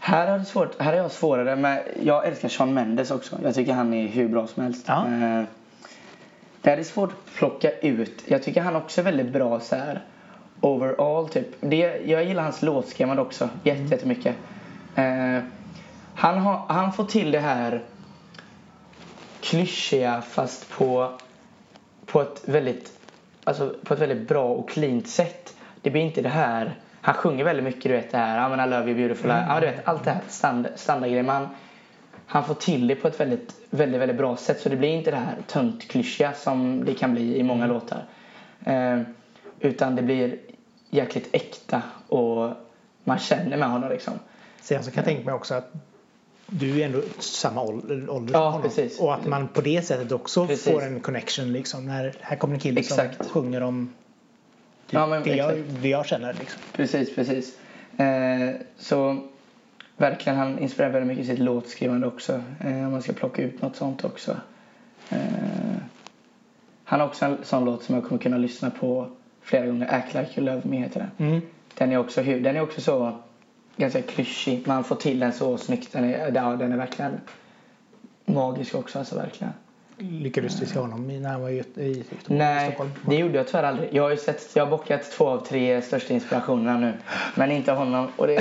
Här 0.00 0.26
har, 0.26 0.38
det 0.38 0.44
svårt, 0.44 0.80
här 0.80 0.92
är 0.92 0.96
jag 0.96 1.10
svårare 1.10 1.56
men 1.56 1.78
jag 2.02 2.26
älskar 2.26 2.48
Sean 2.48 2.74
Mendes 2.74 3.10
också. 3.10 3.38
Jag 3.42 3.54
tycker 3.54 3.72
han 3.72 3.94
är 3.94 4.08
hur 4.08 4.28
bra 4.28 4.46
som 4.46 4.62
helst. 4.62 4.84
Ja. 4.88 5.06
Eh, 5.06 5.42
det 6.62 6.70
här 6.70 6.78
är 6.78 6.82
svårt 6.82 7.10
att 7.12 7.34
plocka 7.34 7.70
ut. 7.70 8.24
Jag 8.26 8.42
tycker 8.42 8.60
han 8.60 8.76
också 8.76 9.00
är 9.00 9.04
väldigt 9.04 9.32
bra 9.32 9.60
så 9.60 9.76
här 9.76 10.02
overall 10.60 11.28
typ. 11.28 11.46
Det, 11.60 12.00
jag 12.04 12.24
gillar 12.24 12.42
hans 12.42 12.62
låtschema 12.62 13.20
också 13.20 13.48
jätte, 13.62 13.82
jättemycket. 13.94 14.36
Eh, 14.94 15.38
han, 16.14 16.38
har, 16.38 16.64
han 16.68 16.92
får 16.92 17.04
till 17.04 17.30
det 17.30 17.40
här 17.40 17.82
klyschiga 19.40 20.22
fast 20.22 20.70
på, 20.70 21.12
på 22.06 22.22
ett 22.22 22.42
väldigt 22.44 22.92
alltså 23.44 23.74
på 23.84 23.94
ett 23.94 24.00
väldigt 24.00 24.28
bra 24.28 24.48
och 24.48 24.68
cleant 24.68 25.08
sätt. 25.08 25.56
Det 25.82 25.90
blir 25.90 26.02
inte 26.02 26.22
det 26.22 26.28
här 26.28 26.76
han 27.00 27.14
sjunger 27.14 27.44
väldigt 27.44 27.64
mycket 27.64 27.82
du 27.82 27.88
vet 27.88 28.10
det 28.10 28.18
här 28.18 28.46
I, 28.46 28.56
mean, 28.56 28.68
I 28.68 28.70
love 28.70 28.90
you 28.90 28.94
beautiful 28.94 29.30
ja, 29.30 29.60
du 29.60 29.66
vet 29.66 29.88
allt 29.88 30.04
det 30.04 30.10
här 30.10 30.22
stand, 30.28 30.68
standardgrejer 30.76 31.22
men 31.22 31.34
han, 31.34 31.48
han 32.26 32.44
får 32.44 32.54
till 32.54 32.86
det 32.86 32.94
på 32.94 33.08
ett 33.08 33.20
väldigt, 33.20 33.54
väldigt, 33.70 34.00
väldigt 34.00 34.16
bra 34.16 34.36
sätt 34.36 34.60
så 34.60 34.68
det 34.68 34.76
blir 34.76 34.88
inte 34.88 35.10
det 35.10 35.16
här 35.16 35.36
tönt 35.46 35.88
klyschiga 35.88 36.32
som 36.32 36.84
det 36.84 36.94
kan 36.94 37.12
bli 37.12 37.38
i 37.38 37.42
många 37.42 37.66
låtar. 37.66 38.04
Eh, 38.64 39.00
utan 39.60 39.96
det 39.96 40.02
blir 40.02 40.38
jäkligt 40.90 41.28
äkta 41.32 41.82
och 42.08 42.50
man 43.04 43.18
känner 43.18 43.56
med 43.56 43.68
honom 43.70 43.90
liksom. 43.90 44.14
Sen 44.60 44.84
så 44.84 44.90
kan 44.90 44.96
jag 44.96 45.04
tänka 45.04 45.24
mig 45.24 45.34
också 45.34 45.54
att 45.54 45.72
du 46.46 46.80
är 46.80 46.86
ändå 46.86 47.00
samma 47.18 47.62
ålder, 47.62 48.10
ålder 48.10 48.32
Ja, 48.34 48.38
som 48.38 48.52
honom. 48.52 48.62
precis. 48.62 49.00
Och 49.00 49.14
att 49.14 49.26
man 49.26 49.48
på 49.48 49.60
det 49.60 49.82
sättet 49.82 50.12
också 50.12 50.46
Precis. 50.46 50.72
får 50.72 50.82
en 50.82 51.00
connection 51.00 51.52
liksom. 51.52 51.86
När 51.86 52.14
här 52.20 52.36
kommer 52.36 52.54
en 52.54 52.60
kille 52.60 52.82
som 52.82 52.98
Exakt. 52.98 53.30
sjunger 53.30 53.60
om 53.62 53.92
typ 54.86 54.94
Ja, 54.94 55.06
men 55.06 55.22
det, 55.22 55.36
jag, 55.36 55.58
det 55.82 55.88
jag 55.88 56.06
känner 56.06 56.32
liksom. 56.34 56.60
Precis, 56.72 57.14
precis. 57.14 57.58
Eh, 57.96 58.50
så 58.78 59.18
verkligen, 59.96 60.38
han 60.38 60.58
inspirerar 60.58 60.92
väldigt 60.92 61.08
mycket 61.08 61.24
i 61.24 61.28
sitt 61.28 61.38
låtskrivande 61.38 62.06
också. 62.06 62.42
Eh, 62.60 62.72
om 62.86 62.92
man 62.92 63.02
ska 63.02 63.12
plocka 63.12 63.42
ut 63.42 63.62
något 63.62 63.76
sånt 63.76 64.04
också. 64.04 64.36
Eh, 65.10 65.18
han 66.84 67.00
har 67.00 67.06
också 67.06 67.24
en 67.24 67.38
sån 67.42 67.64
låt 67.64 67.82
som 67.82 67.94
jag 67.94 68.04
kommer 68.04 68.22
kunna 68.22 68.38
lyssna 68.38 68.70
på 68.70 69.10
flera 69.48 69.66
gånger. 69.66 69.94
Act 69.94 70.14
like 70.14 70.40
you 70.40 70.46
love 70.46 70.60
me 70.64 70.76
heter 70.78 71.00
den. 71.16 71.28
Mm. 71.28 71.40
Den 71.74 71.92
är 71.92 71.96
också, 71.98 72.22
den 72.22 72.56
är 72.56 72.60
också 72.60 72.80
så 72.80 73.12
ganska 73.76 74.02
klyschig. 74.02 74.66
Man 74.66 74.84
får 74.84 74.96
till 74.96 75.18
den 75.18 75.32
så 75.32 75.58
snyggt. 75.58 75.92
Den 75.92 76.04
är, 76.04 76.32
ja, 76.34 76.56
den 76.56 76.72
är 76.72 76.76
verkligen 76.76 77.20
magisk 78.24 78.74
också. 78.74 78.98
Alltså 78.98 79.16
verkligen. 79.16 79.52
Lyckades 80.00 80.60
du 80.60 80.66
se 80.66 80.78
honom 80.78 81.10
i- 81.10 81.20
när 81.20 81.28
han 81.30 81.40
var 81.42 81.48
i, 81.48 81.52
i 81.52 81.58
Göteborg, 81.88 82.04
Nej, 82.26 82.66
Stockholm? 82.68 82.90
det 83.06 83.14
gjorde 83.16 83.34
jag 83.36 83.46
tyvärr 83.46 83.62
aldrig. 83.62 83.88
Jag 83.94 84.02
har 84.02 84.10
ju 84.10 84.16
sett, 84.16 84.50
jag 84.56 84.64
har 84.66 84.70
bockat 84.70 85.10
två 85.10 85.28
av 85.28 85.38
tre 85.46 85.82
största 85.82 86.14
inspirationerna 86.14 86.78
nu. 86.78 86.92
Men 87.34 87.50
inte 87.50 87.72
honom. 87.72 88.08
Och 88.16 88.26
det, 88.26 88.34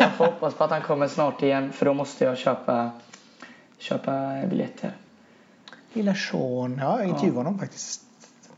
jag 0.00 0.12
får 0.12 0.24
hoppas 0.24 0.54
på 0.54 0.64
att 0.64 0.70
han 0.70 0.82
kommer 0.82 1.08
snart 1.08 1.42
igen. 1.42 1.72
För 1.72 1.86
då 1.86 1.94
måste 1.94 2.24
jag 2.24 2.38
köpa, 2.38 2.90
köpa 3.78 4.32
biljetter. 4.50 4.90
Lilla 5.92 6.14
Sean. 6.14 6.78
Ja, 6.82 6.98
jag 6.98 7.08
intervjuade 7.08 7.38
honom 7.38 7.58
faktiskt. 7.58 8.03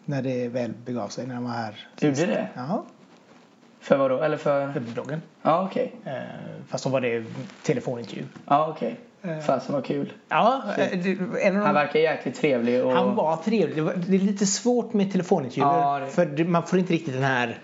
När 0.09 0.23
det 0.23 0.49
väl 0.49 0.73
begav 0.85 1.09
sig 1.09 1.27
när 1.27 1.35
han 1.35 1.45
var 1.45 1.51
här. 1.51 1.89
Gjorde 2.01 2.27
det? 2.27 2.49
Ja, 2.55 2.85
För 3.81 3.97
vad 3.97 4.11
då? 4.11 4.23
Eller 4.23 4.37
för? 4.37 4.73
för 4.73 4.81
bloggen. 4.81 5.23
Ja, 5.43 5.63
okej. 5.71 5.95
Eh, 6.05 6.13
fast 6.69 6.85
då 6.85 6.91
var 6.91 7.01
det 7.01 7.25
telefonintervju. 7.63 8.25
Ja, 8.47 8.69
okej. 8.77 8.97
Eh. 9.23 9.39
Fasen 9.39 9.75
vad 9.75 9.85
kul. 9.85 10.13
Ja, 10.29 10.63
eh, 10.79 10.99
de 10.99 11.57
Han 11.57 11.75
verkar 11.75 12.01
jäkligt 12.01 12.41
trevlig. 12.41 12.85
Och... 12.85 12.93
Han 12.93 13.15
var 13.17 13.37
trevlig. 13.37 13.77
Det, 13.77 13.83
var, 13.83 13.95
det 14.07 14.17
är 14.17 14.21
lite 14.21 14.47
svårt 14.47 14.93
med 14.93 15.13
telefonintervjuer. 15.13 15.69
Ja, 15.79 15.99
det- 15.99 16.07
För 16.11 16.45
man 16.45 16.63
får 16.63 16.79
inte 16.79 16.93
riktigt 16.93 17.15
den 17.15 17.23
här 17.23 17.59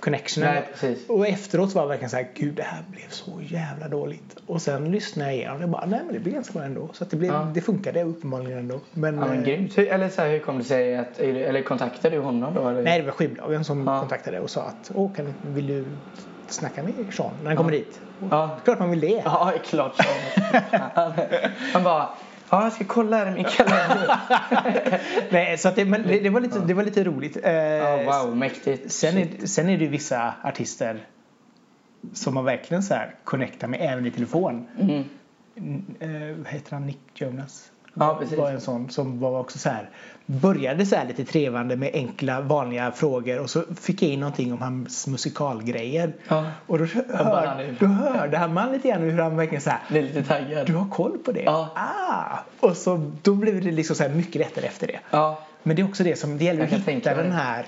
connectionen. 0.00 0.62
Nej. 0.82 0.96
Och 1.08 1.26
efteråt 1.28 1.74
var 1.74 1.82
det 1.82 1.88
verkligen 1.88 2.10
så 2.10 2.16
här, 2.16 2.28
gud 2.34 2.54
det 2.54 2.62
här 2.62 2.84
blev 2.90 3.08
så 3.08 3.40
jävla 3.48 3.88
dåligt. 3.88 4.36
Och 4.46 4.62
sen 4.62 4.90
lyssnade 4.92 5.30
jag 5.30 5.36
igenom 5.38 5.62
och 5.62 5.68
bara, 5.68 5.86
nej 5.86 6.00
men 6.04 6.14
det 6.14 6.20
blev 6.20 6.34
ganska 6.34 6.52
bra 6.52 6.62
ändå. 6.62 6.88
Så 6.92 7.04
att 7.04 7.10
det, 7.10 7.16
blev, 7.16 7.32
Ja. 7.32 7.48
det 7.54 7.60
funkade 7.60 8.02
uppenbarligen 8.02 8.58
ändå. 8.58 8.80
Men, 8.92 9.18
Ja, 9.18 9.24
men 9.26 9.38
eh, 9.38 9.44
grymt. 9.44 9.78
Eller 9.78 10.08
så 10.08 10.22
här, 10.22 10.28
hur 10.30 10.38
kom 10.38 10.58
det 10.58 10.64
sig 10.64 10.96
att, 10.96 11.18
eller 11.20 11.62
kontaktade 11.62 12.16
du 12.16 12.22
honom 12.22 12.54
då? 12.54 12.68
Eller? 12.68 12.82
nej 12.82 12.98
det 13.00 13.04
var 13.06 13.12
skivbolagen 13.12 13.64
som 13.64 13.86
Ja. 13.86 14.00
kontaktade 14.00 14.40
och 14.40 14.50
sa 14.50 14.62
att, 14.62 14.90
åh 14.94 15.12
kan, 15.12 15.34
vill 15.42 15.66
du 15.66 15.84
snacka 16.48 16.82
med 16.82 16.92
Sean 17.12 17.30
när 17.40 17.46
han 17.48 17.56
kommer 17.56 17.72
dit? 17.72 18.00
Ja. 18.30 18.56
Klart 18.64 18.78
man 18.78 18.90
vill 18.90 19.00
det. 19.00 19.22
Ja, 19.24 19.52
klart 19.64 19.92
Han 21.72 21.82
bara, 21.84 22.08
ja 22.50 22.62
jag 22.62 22.72
ska 22.72 22.84
kolla 22.84 23.16
här 23.16 23.32
i 23.32 23.34
min 23.34 23.44
kalender. 23.44 24.20
Nej, 25.30 25.58
så 25.58 25.70
det, 25.70 25.84
men 25.84 26.02
det, 26.02 26.20
det, 26.20 26.30
var 26.30 26.40
lite, 26.40 26.58
det 26.58 26.74
var 26.74 26.82
lite 26.82 27.04
roligt. 27.04 27.36
Ja, 27.42 28.02
wow, 28.04 28.36
mäktigt. 28.36 28.92
Sen 28.92 29.18
är, 29.18 29.46
sen 29.46 29.68
är 29.68 29.78
det 29.78 29.84
ju 29.84 29.90
vissa 29.90 30.34
artister 30.42 31.06
som 32.12 32.34
man 32.34 32.44
verkligen 32.44 32.82
så 32.82 32.94
här 32.94 33.14
connectar 33.24 33.68
med 33.68 33.80
även 33.82 34.06
i 34.06 34.10
telefon. 34.10 34.66
Mm. 34.80 35.04
Eh, 36.00 36.46
heter 36.46 36.72
han? 36.72 36.86
Nick 36.86 36.98
Jonas? 37.14 37.70
Ja, 37.94 38.16
precis. 38.20 38.38
var 38.38 38.50
en 38.50 38.60
sån 38.60 38.90
som 38.90 39.20
var 39.20 39.40
också 39.40 39.58
så 39.58 39.68
här 39.68 39.90
började 40.26 40.86
så 40.86 40.96
här 40.96 41.06
lite 41.06 41.24
trevande 41.24 41.76
med 41.76 41.90
enkla 41.94 42.40
vanliga 42.40 42.92
frågor 42.92 43.38
och 43.38 43.50
så 43.50 43.62
fick 43.80 44.02
jag 44.02 44.10
in 44.10 44.20
någonting 44.20 44.52
om 44.52 44.62
hans 44.62 45.06
musikalgrejer. 45.06 46.12
Ja. 46.28 46.44
Och 46.66 46.78
då, 46.78 46.84
hör, 46.84 47.76
då 47.80 47.86
hörde 47.86 48.48
man 48.48 48.72
lite 48.72 48.88
grann 48.88 49.00
hur 49.00 49.18
han 49.18 49.36
verkligen 49.36 49.62
så 49.62 49.70
här 49.70 49.80
Det 49.88 49.98
är 49.98 50.02
lite 50.02 50.22
taggad. 50.22 50.66
du 50.66 50.74
har 50.74 50.88
koll 50.88 51.18
på 51.18 51.32
det? 51.32 51.42
Ja. 51.42 51.68
Ah! 51.74 52.38
Och 52.60 52.76
så 52.76 53.10
då 53.22 53.34
blev 53.34 53.64
det 53.64 53.70
liksom 53.70 53.96
så 53.96 54.02
här 54.02 54.10
mycket 54.10 54.34
lättare 54.34 54.66
efter 54.66 54.86
det. 54.86 54.98
Ja, 55.10 55.38
Men 55.62 55.76
det 55.76 55.82
är 55.82 55.88
också 55.88 56.04
det 56.04 56.18
som 56.18 56.38
det 56.38 56.44
gäller 56.44 56.64
att 56.64 56.88
hitta 56.88 57.14
den 57.14 57.32
här 57.32 57.66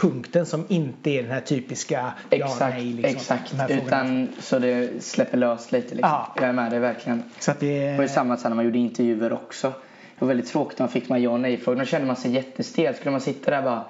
punkten 0.00 0.46
som 0.46 0.64
inte 0.68 1.10
är 1.10 1.22
den 1.22 1.32
här 1.32 1.40
typiska 1.40 2.12
exakt. 2.30 2.60
ja, 2.60 2.68
nej, 2.68 2.84
liksom, 2.84 3.36
exakt. 3.36 3.70
Utan 3.70 4.28
så 4.38 4.58
det 4.58 5.04
släpper 5.04 5.38
löst 5.38 5.72
lite 5.72 5.94
liksom. 5.94 6.10
Ja. 6.10 6.34
Jag 6.36 6.48
är 6.48 6.52
med 6.52 6.70
dig 6.70 6.80
verkligen. 6.80 7.22
Så 7.38 7.50
att 7.50 7.60
det 7.60 7.96
var 7.96 8.02
ju 8.02 8.08
samma 8.08 8.38
när 8.44 8.54
man 8.54 8.64
gjorde 8.64 8.78
intervjuer 8.78 9.32
också. 9.32 9.68
Det 9.68 10.24
var 10.24 10.28
väldigt 10.28 10.48
tråkigt 10.48 10.78
när 10.78 10.86
man 10.86 10.92
fick 10.92 11.10
här 11.10 11.18
ja 11.18 11.30
och 11.30 11.40
nej-frågor. 11.40 11.78
Då 11.78 11.84
kände 11.84 12.06
man 12.06 12.16
sig 12.16 12.30
jättestel. 12.30 12.94
Skulle 12.94 13.10
man 13.10 13.20
sitta 13.20 13.50
där 13.50 13.58
och 13.58 13.64
bara, 13.64 13.84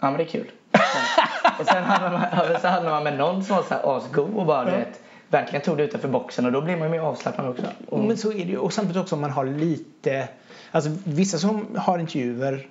ja 0.00 0.10
men 0.10 0.16
det 0.16 0.22
är 0.22 0.26
kul. 0.26 0.50
och 1.60 1.66
sen 1.66 1.84
hamnade 1.84 2.60
man, 2.62 2.84
man 2.84 3.04
med 3.04 3.18
någon 3.18 3.44
som 3.44 3.56
var 3.56 3.62
så 3.62 3.74
här 3.74 3.96
asgo 3.96 4.22
och 4.22 4.46
bara 4.46 4.70
Ja. 4.70 4.76
vet, 4.76 5.00
verkligen 5.28 5.64
tog 5.64 5.76
det 5.76 5.84
utanför 5.84 6.08
boxen 6.08 6.46
och 6.46 6.52
då 6.52 6.60
blir 6.60 6.76
man 6.76 6.86
ju 6.88 6.90
mer 6.90 7.00
avslappnad 7.00 7.48
också. 7.48 7.66
Och, 7.88 8.04
Men 8.04 8.16
så 8.16 8.32
är 8.32 8.44
det 8.44 8.50
ju. 8.50 8.56
Och 8.56 8.72
samtidigt 8.72 9.02
också 9.02 9.14
om 9.14 9.20
man 9.20 9.30
har 9.30 9.44
lite... 9.44 10.28
Alltså 10.70 10.90
vissa 11.04 11.38
som 11.38 11.66
har 11.76 11.98
intervjuer 11.98 12.66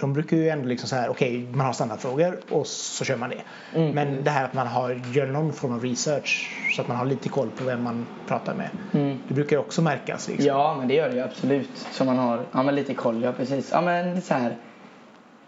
de 0.00 0.12
brukar 0.12 0.36
ju 0.36 0.48
ändå 0.48 0.68
liksom 0.68 0.88
så 0.88 0.96
här, 0.96 1.08
okej 1.08 1.46
man 1.52 1.66
har 1.66 1.72
standardfrågor 1.72 2.40
och 2.50 2.66
så 2.66 3.04
kör 3.04 3.16
man 3.16 3.30
det. 3.30 3.42
Mm. 3.74 3.90
Men 3.94 4.24
det 4.24 4.30
här 4.30 4.44
att 4.44 4.54
man 4.54 4.66
har, 4.66 5.00
gör 5.12 5.26
någon 5.26 5.52
form 5.52 5.72
av 5.72 5.82
research 5.82 6.58
så 6.76 6.82
att 6.82 6.88
man 6.88 6.96
har 6.96 7.04
lite 7.06 7.28
koll 7.28 7.50
på 7.50 7.64
vem 7.64 7.82
man 7.82 8.06
pratar 8.26 8.54
med. 8.54 8.68
Mm. 8.94 9.18
Det 9.28 9.34
brukar 9.34 9.58
också 9.58 9.82
märkas. 9.82 10.28
Liksom. 10.28 10.46
Ja, 10.46 10.76
men 10.78 10.88
det 10.88 10.94
gör 10.94 11.08
det 11.08 11.14
ju 11.14 11.20
absolut. 11.22 11.86
Så 11.92 12.04
man 12.04 12.18
har 12.18 12.44
ja, 12.52 12.62
men 12.62 12.74
lite 12.74 12.94
koll, 12.94 13.22
ja 13.22 13.32
precis. 13.32 13.68
Ja, 13.72 13.80
men 13.80 14.22
så 14.22 14.34
här, 14.34 14.56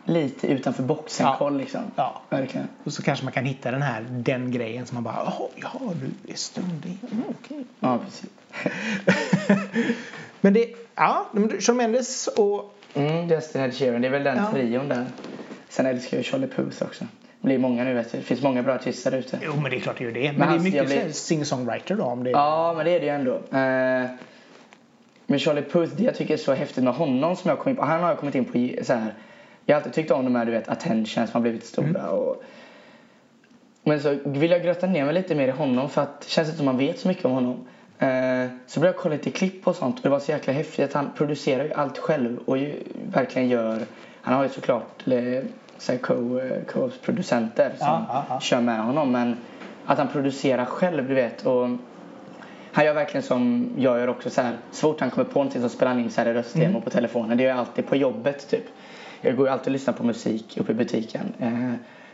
lite 0.05 0.47
utanför 0.47 0.83
boxen 0.83 1.27
Ja. 1.27 1.37
koll 1.39 1.59
liksom. 1.59 1.81
Ja. 1.97 2.23
Verkligen. 2.31 2.69
Och 2.85 2.93
så 2.93 3.03
kanske 3.03 3.25
man 3.25 3.33
kan 3.33 3.45
hitta 3.45 3.71
den 3.71 3.83
här, 3.83 4.07
den 4.11 4.51
grejen 4.51 4.87
som 4.87 4.95
man 4.95 5.05
bara, 5.05 5.15
jaha, 5.15 5.49
jaha 5.57 5.95
du 6.25 6.33
är 6.33 6.37
stumd. 6.37 6.99
Mm, 7.13 7.25
okej. 7.29 7.65
Ja, 7.81 7.99
precis. 8.05 8.31
Men 10.41 10.53
det, 10.53 10.69
ja, 10.95 11.27
men 11.33 11.61
Shawn 11.61 11.77
Mendes 11.77 12.27
och 12.27 12.75
Mm, 12.99 13.29
Justin 13.29 13.63
Ed 13.63 13.75
Sheeran, 13.75 14.01
det 14.03 14.09
är 14.09 14.13
väl 14.13 14.23
den 14.25 14.37
Ja. 14.37 14.51
trion 14.53 14.89
där. 14.89 15.07
Sen 15.69 15.87
älskar 15.87 16.17
jag 16.17 16.27
Charlie 16.27 16.47
Puth 16.47 16.83
också. 16.83 17.05
blir 17.41 17.59
många 17.59 17.85
nu 17.85 17.95
vet 17.95 18.13
du. 18.13 18.19
Det 18.19 18.25
finns 18.25 18.43
många 18.43 18.63
bra 18.63 18.75
artister 18.75 19.11
där 19.11 19.19
ute. 19.19 19.39
Jo 19.43 19.53
men 19.63 19.71
det 19.71 19.77
är 19.77 19.81
klart 19.81 19.99
det 19.99 20.05
gör 20.05 20.13
det. 20.13 20.33
Men, 20.33 20.39
Men 20.39 20.49
det 20.49 20.55
är 20.55 20.61
mycket 20.61 20.87
blir- 20.87 21.13
singer-songwriter 21.13 21.95
då 21.97 22.05
om 22.05 22.25
det 22.25 22.31
Ja, 22.31 22.73
men 22.77 22.85
det 22.87 22.91
är 22.91 23.01
det 23.01 23.07
ju 23.07 23.13
ändå. 23.13 23.35
Eh, 23.35 24.11
men 25.27 25.39
Charlie 25.39 25.63
Puth, 25.63 25.93
det 25.97 26.03
jag 26.05 26.15
tycker 26.15 26.35
är 26.35 26.39
så 26.39 26.53
häftigt 26.53 26.85
med 26.85 26.95
honom 26.95 27.37
som 27.37 27.49
jag 27.49 27.59
kom 27.59 27.71
in 27.71 27.77
på. 27.77 27.83
Han 27.85 28.01
har 28.03 28.09
jag 28.09 28.19
kommit 28.19 28.35
in 28.35 28.45
på 28.45 28.85
så 28.85 28.93
här. 28.93 29.15
Jag 29.67 29.75
har 29.77 29.81
alltid 29.81 29.93
tyckt 29.93 30.11
om 30.11 30.25
de 30.25 30.35
här 30.37 30.45
du 30.45 30.53
vet 30.53 30.69
attentions 30.69 31.31
som 31.31 31.33
har 31.33 31.41
blivit 31.41 31.65
stora 31.65 32.11
och 32.11 32.43
men 33.83 34.01
så 34.01 34.19
vill 34.25 34.51
jag 34.51 34.63
gröta 34.63 34.87
ner 34.87 35.05
mig 35.05 35.15
lite 35.15 35.35
mer 35.35 35.49
i 35.49 35.51
honom 35.51 35.89
för 35.89 36.03
att 36.03 36.21
det 36.21 36.29
känns 36.29 36.49
inte 36.49 36.57
som 36.57 36.67
man 36.67 36.79
vet 36.79 36.99
så 36.99 37.09
mycket 37.09 37.25
om 37.25 37.33
honom. 37.33 37.67
Eh, 37.99 38.47
så 38.67 38.81
började 38.81 38.97
jag 38.97 39.03
kolla 39.03 39.15
lite 39.15 39.31
klipp 39.31 39.67
och 39.67 39.77
sånt 39.77 39.97
och 39.97 40.03
det 40.03 40.09
var 40.09 40.19
så 40.21 40.33
jäkla 40.33 40.53
häftigt 40.53 40.85
att 40.85 40.93
han 40.93 41.11
producerar 41.17 41.65
ju 41.65 41.73
allt 41.73 41.99
själv 41.99 42.39
och 42.45 42.59
ju, 42.59 42.75
verkligen 43.13 43.49
gör, 43.49 43.81
han 44.21 44.35
har 44.35 44.43
ju 44.43 44.49
såklart 44.49 45.09
eh, 45.09 45.99
co, 46.01 46.39
eh, 46.41 46.65
co-producenter 46.67 47.71
som 47.79 47.87
Ja, 47.87 48.07
ja, 48.09 48.25
ja. 48.29 48.41
kör 48.41 48.61
med 48.61 48.81
honom 48.85 49.13
men 49.13 49.37
att 49.87 49.99
han 49.99 50.09
producerar 50.09 50.65
själv 50.65 51.09
du 51.09 51.15
vet 51.15 51.47
och 51.47 51.69
han 52.73 52.85
gör 52.85 52.95
verkligen 52.95 53.23
som 53.23 53.71
jag 53.79 53.99
gör 53.99 54.09
också 54.09 54.31
så 54.31 54.41
här. 54.43 54.57
Så 54.71 54.81
fort 54.81 55.01
han 55.01 55.11
kommer 55.11 55.25
på 55.29 55.39
någonting 55.39 55.63
så 55.63 55.69
spelar 55.69 55.93
han 55.93 56.01
in 56.03 56.11
så 56.11 56.21
här 56.21 56.35
röstdemo 56.35 56.65
Mm. 56.71 56.83
på 56.83 56.91
telefonen. 56.91 57.37
Det 57.37 57.43
gör 57.43 57.51
jag 57.51 57.59
alltid 57.59 57.87
på 57.87 57.97
jobbet 57.97 58.49
typ. 58.51 58.65
Jag 59.21 59.37
går 59.37 59.47
ju 59.47 59.53
alltid 59.53 59.67
och 59.67 59.73
lyssnar 59.73 59.95
på 59.95 60.05
musik 60.05 60.59
uppe 60.61 60.73
i 60.73 60.75
butiken. 60.75 61.33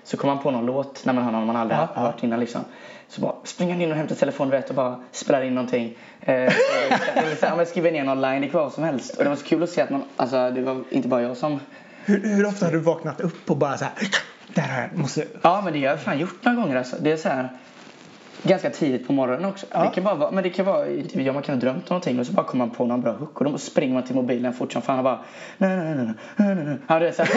Så 0.05 0.17
kommer 0.17 0.35
man 0.35 0.43
på 0.43 0.51
någon 0.51 0.67
låt 0.67 1.05
när 1.05 1.13
man 1.13 1.25
hör 1.25 1.33
någon 1.33 1.47
man 1.47 1.57
aldrig 1.57 1.79
Ja, 1.79 1.89
har 1.95 2.07
hört 2.07 2.23
innan 2.23 2.41
liksom. 2.41 2.65
Så 3.09 3.21
bara 3.21 3.35
springer 3.45 3.73
han 3.73 3.83
in 3.83 3.91
och 3.91 3.97
hämtar 3.97 4.15
telefonen 4.15 4.51
vet 4.51 4.69
och 4.69 4.77
bara 4.77 5.01
spelar 5.13 5.43
in 5.43 5.55
någonting. 5.55 5.99
Eh, 6.21 6.53
jag 7.41 7.69
skriver 7.69 7.93
ner 7.93 8.05
någon 8.05 8.21
line, 8.21 8.41
det 8.41 8.49
kan 8.49 8.61
vara 8.61 8.71
som 8.71 8.85
helst. 8.85 9.17
Och 9.17 9.25
det 9.25 9.31
var 9.31 9.37
så 9.37 9.45
kul 9.45 9.63
att 9.63 9.71
se 9.71 9.81
att 9.81 9.91
man, 9.91 10.05
alltså 10.17 10.51
det 10.51 10.61
var 10.63 10.85
inte 10.91 11.09
bara 11.09 11.23
jag 11.23 11.37
som 11.37 11.61
hur, 12.05 12.37
hur 12.37 12.47
ofta 12.47 12.67
har 12.67 12.73
du 12.73 12.79
vaknat 12.79 13.21
upp 13.21 13.51
och 13.51 13.57
bara 13.57 13.79
så 13.79 13.85
här 13.85 13.93
där 14.55 14.63
har 14.63 14.81
jag, 14.81 14.99
måste... 14.99 15.27
Ja, 15.43 15.61
men 15.65 15.73
det 15.73 15.79
har 15.79 15.87
jag 15.87 16.01
fan 16.01 16.19
gjort 16.19 16.45
några 16.45 16.61
gånger 16.63 16.77
alltså. 16.77 16.97
Det 17.01 17.13
är 17.13 17.17
så 17.17 17.29
här 17.29 17.49
ganska 18.49 18.71
tidigt 18.71 19.07
på 19.07 19.13
morgonen 19.13 19.45
också. 19.45 19.67
Ja. 19.71 19.81
Det 19.81 19.91
kan 19.95 20.05
bara 20.05 20.15
vara, 20.15 20.31
men 20.31 20.43
det 20.43 20.51
kan 20.51 20.67
vara, 20.67 20.87
ja, 21.13 21.33
man 21.33 21.43
kan 21.43 21.55
ha 21.55 21.61
drömt 21.61 21.91
någonting 21.91 22.21
och 22.21 22.27
så 22.27 22.33
bara 22.33 22.47
kommer 22.47 22.67
man 22.67 22.75
på 22.75 22.87
någon 22.87 23.01
bra 23.01 23.13
hook 23.13 23.41
och 23.41 23.53
då 23.53 23.59
springer 23.59 23.95
man 23.95 24.03
till 24.03 24.15
mobilen 24.15 24.53
fort 24.53 24.73
som 24.73 24.83
fan 24.83 24.99
och 24.99 25.05
bara 25.05 25.21
nej, 25.59 25.77
nej, 25.77 25.95
nej, 25.95 26.15
nej, 26.37 26.55
nej, 26.55 26.65
nej. 26.65 26.77
Ja, 26.87 26.99
det 26.99 27.09
är 27.09 27.13
så 27.13 27.23
här, 27.23 27.31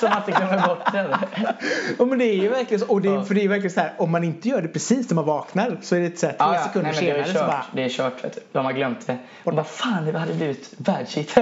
så 0.00 0.08
man 0.08 0.16
inte 0.16 0.30
glömmer 0.30 0.66
bort 0.68 0.92
det. 0.92 1.18
Ja 1.98 2.04
men 2.04 2.18
det 2.18 2.24
är 2.24 2.34
ju 2.42 2.48
verkligen 2.48 2.80
så. 2.80 2.86
Och 2.92 3.00
det, 3.00 3.08
är-. 3.08 3.22
För 3.22 3.34
det 3.34 3.44
är 3.44 3.48
verkligen 3.48 3.74
så 3.74 3.80
här 3.80 3.92
om 3.98 4.10
man 4.10 4.24
inte 4.24 4.48
gör 4.48 4.62
det 4.62 4.68
precis 4.68 5.10
när 5.10 5.14
man 5.14 5.24
vaknar 5.24 5.76
så 5.82 5.96
är 5.96 6.00
det 6.00 6.18
så 6.18 6.26
här, 6.26 6.32
tre 6.32 6.46
Ja, 6.46 6.58
sekunder 6.66 6.92
Nej, 6.92 7.04
men 7.04 7.14
det 7.14 7.20
är 7.20 7.24
senare 7.24 7.38
så 7.38 7.46
bara 7.46 7.64
Det 7.72 7.84
är 7.84 7.88
kört 7.88 8.24
vet 8.24 8.34
du. 8.34 8.40
De 8.52 8.64
har 8.64 8.72
glömt 8.72 9.06
det. 9.06 9.18
Och 9.44 9.54
bara 9.54 9.64
fan 9.64 10.04
det 10.04 10.18
hade 10.18 10.34
blivit 10.34 10.74
världshit. 10.76 11.34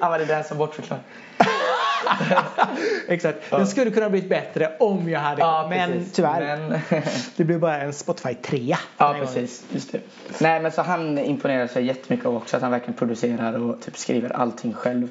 Han 0.00 0.10
var 0.10 0.18
det 0.18 0.24
där 0.24 0.42
som 0.42 0.58
bortförklarat. 0.58 1.02
Exakt. 3.08 3.50
Den 3.50 3.66
skulle 3.66 3.90
kunna 3.90 4.10
blivit 4.10 4.28
bättre 4.30 4.72
om 4.80 5.08
jag 5.08 5.20
hade 5.20 5.40
Ja, 5.40 5.66
Men 5.70 5.92
precis. 5.92 6.12
tyvärr. 6.12 6.56
Men... 6.68 6.80
Det 7.36 7.44
blev 7.44 7.60
bara 7.60 7.80
en 7.80 7.92
Spotify 7.92 8.34
3. 8.34 8.76
Ja, 8.98 9.16
precis. 9.20 9.64
Just 9.72 9.92
det. 9.92 10.00
Nej, 10.40 10.60
men 10.60 10.72
så 10.72 10.82
han 10.82 11.18
imponerar 11.18 11.66
sig 11.66 11.84
jättemycket 11.86 12.26
av 12.26 12.36
också 12.36 12.56
att 12.56 12.62
han 12.62 12.70
verkligen 12.70 12.94
producerar 12.94 13.58
och 13.58 13.80
typ 13.80 13.96
skriver 13.96 14.30
allting 14.36 14.72
själv. 14.72 15.08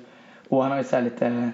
Och 0.49 0.61
han 0.63 0.71
har 0.71 0.77
ju 0.77 0.83
så 0.83 0.99
lite... 0.99 1.51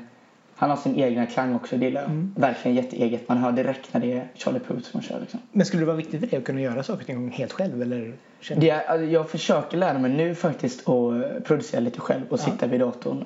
Han 0.55 0.69
har 0.69 0.77
sin 0.77 0.95
egna 0.99 1.25
klang 1.25 1.55
också, 1.55 1.77
det 1.77 1.85
gillar 1.85 2.01
jag. 2.01 2.09
Mm. 2.09 2.33
Verkligen 2.37 2.77
jätteeget. 2.77 3.29
Man 3.29 3.37
hör 3.37 3.51
direkt 3.51 3.93
när 3.93 4.01
det 4.01 4.13
är 4.13 4.27
Charlie 4.35 4.59
Puth 4.59 4.91
som 4.91 5.01
kör 5.01 5.19
liksom. 5.19 5.39
Men 5.51 5.65
skulle 5.65 5.81
det 5.81 5.85
vara 5.85 5.97
viktigt 5.97 6.19
för 6.19 6.27
dig 6.27 6.37
att 6.39 6.45
kunna 6.45 6.61
göra 6.61 6.83
saker 6.83 7.13
en 7.13 7.15
gång 7.21 7.31
helt 7.31 7.51
själv? 7.51 7.81
Eller? 7.81 8.13
Det 8.55 8.69
är, 8.69 8.83
alltså, 8.87 9.05
jag 9.05 9.29
försöker 9.29 9.77
lära 9.77 9.99
mig 9.99 10.11
nu 10.11 10.35
faktiskt 10.35 10.89
att 10.89 11.43
producera 11.43 11.81
lite 11.81 11.99
själv 11.99 12.21
och 12.29 12.39
Ja. 12.39 12.43
sitta 12.43 12.67
vid 12.67 12.79
datorn. 12.79 13.25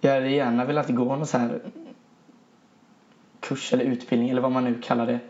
Jag 0.00 0.14
hade 0.14 0.30
gärna 0.30 0.64
velat 0.64 0.88
gå 0.88 1.04
någon 1.16 1.26
så 1.26 1.38
här 1.38 1.60
kurs 3.40 3.72
eller 3.72 3.84
utbildning 3.84 4.30
eller 4.30 4.40
vad 4.40 4.52
man 4.52 4.64
nu 4.64 4.80
kallar 4.82 5.06
det. 5.06 5.20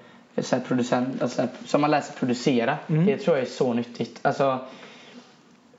Så 0.42 0.56
här 0.56 0.62
producent, 0.62 1.22
alltså 1.22 1.48
som 1.64 1.80
man 1.80 1.90
läser 1.90 2.14
producera. 2.14 2.78
Mm. 2.86 3.06
Det 3.06 3.16
tror 3.16 3.36
jag 3.36 3.46
är 3.46 3.50
så 3.50 3.74
nyttigt. 3.74 4.20
Alltså, 4.22 4.58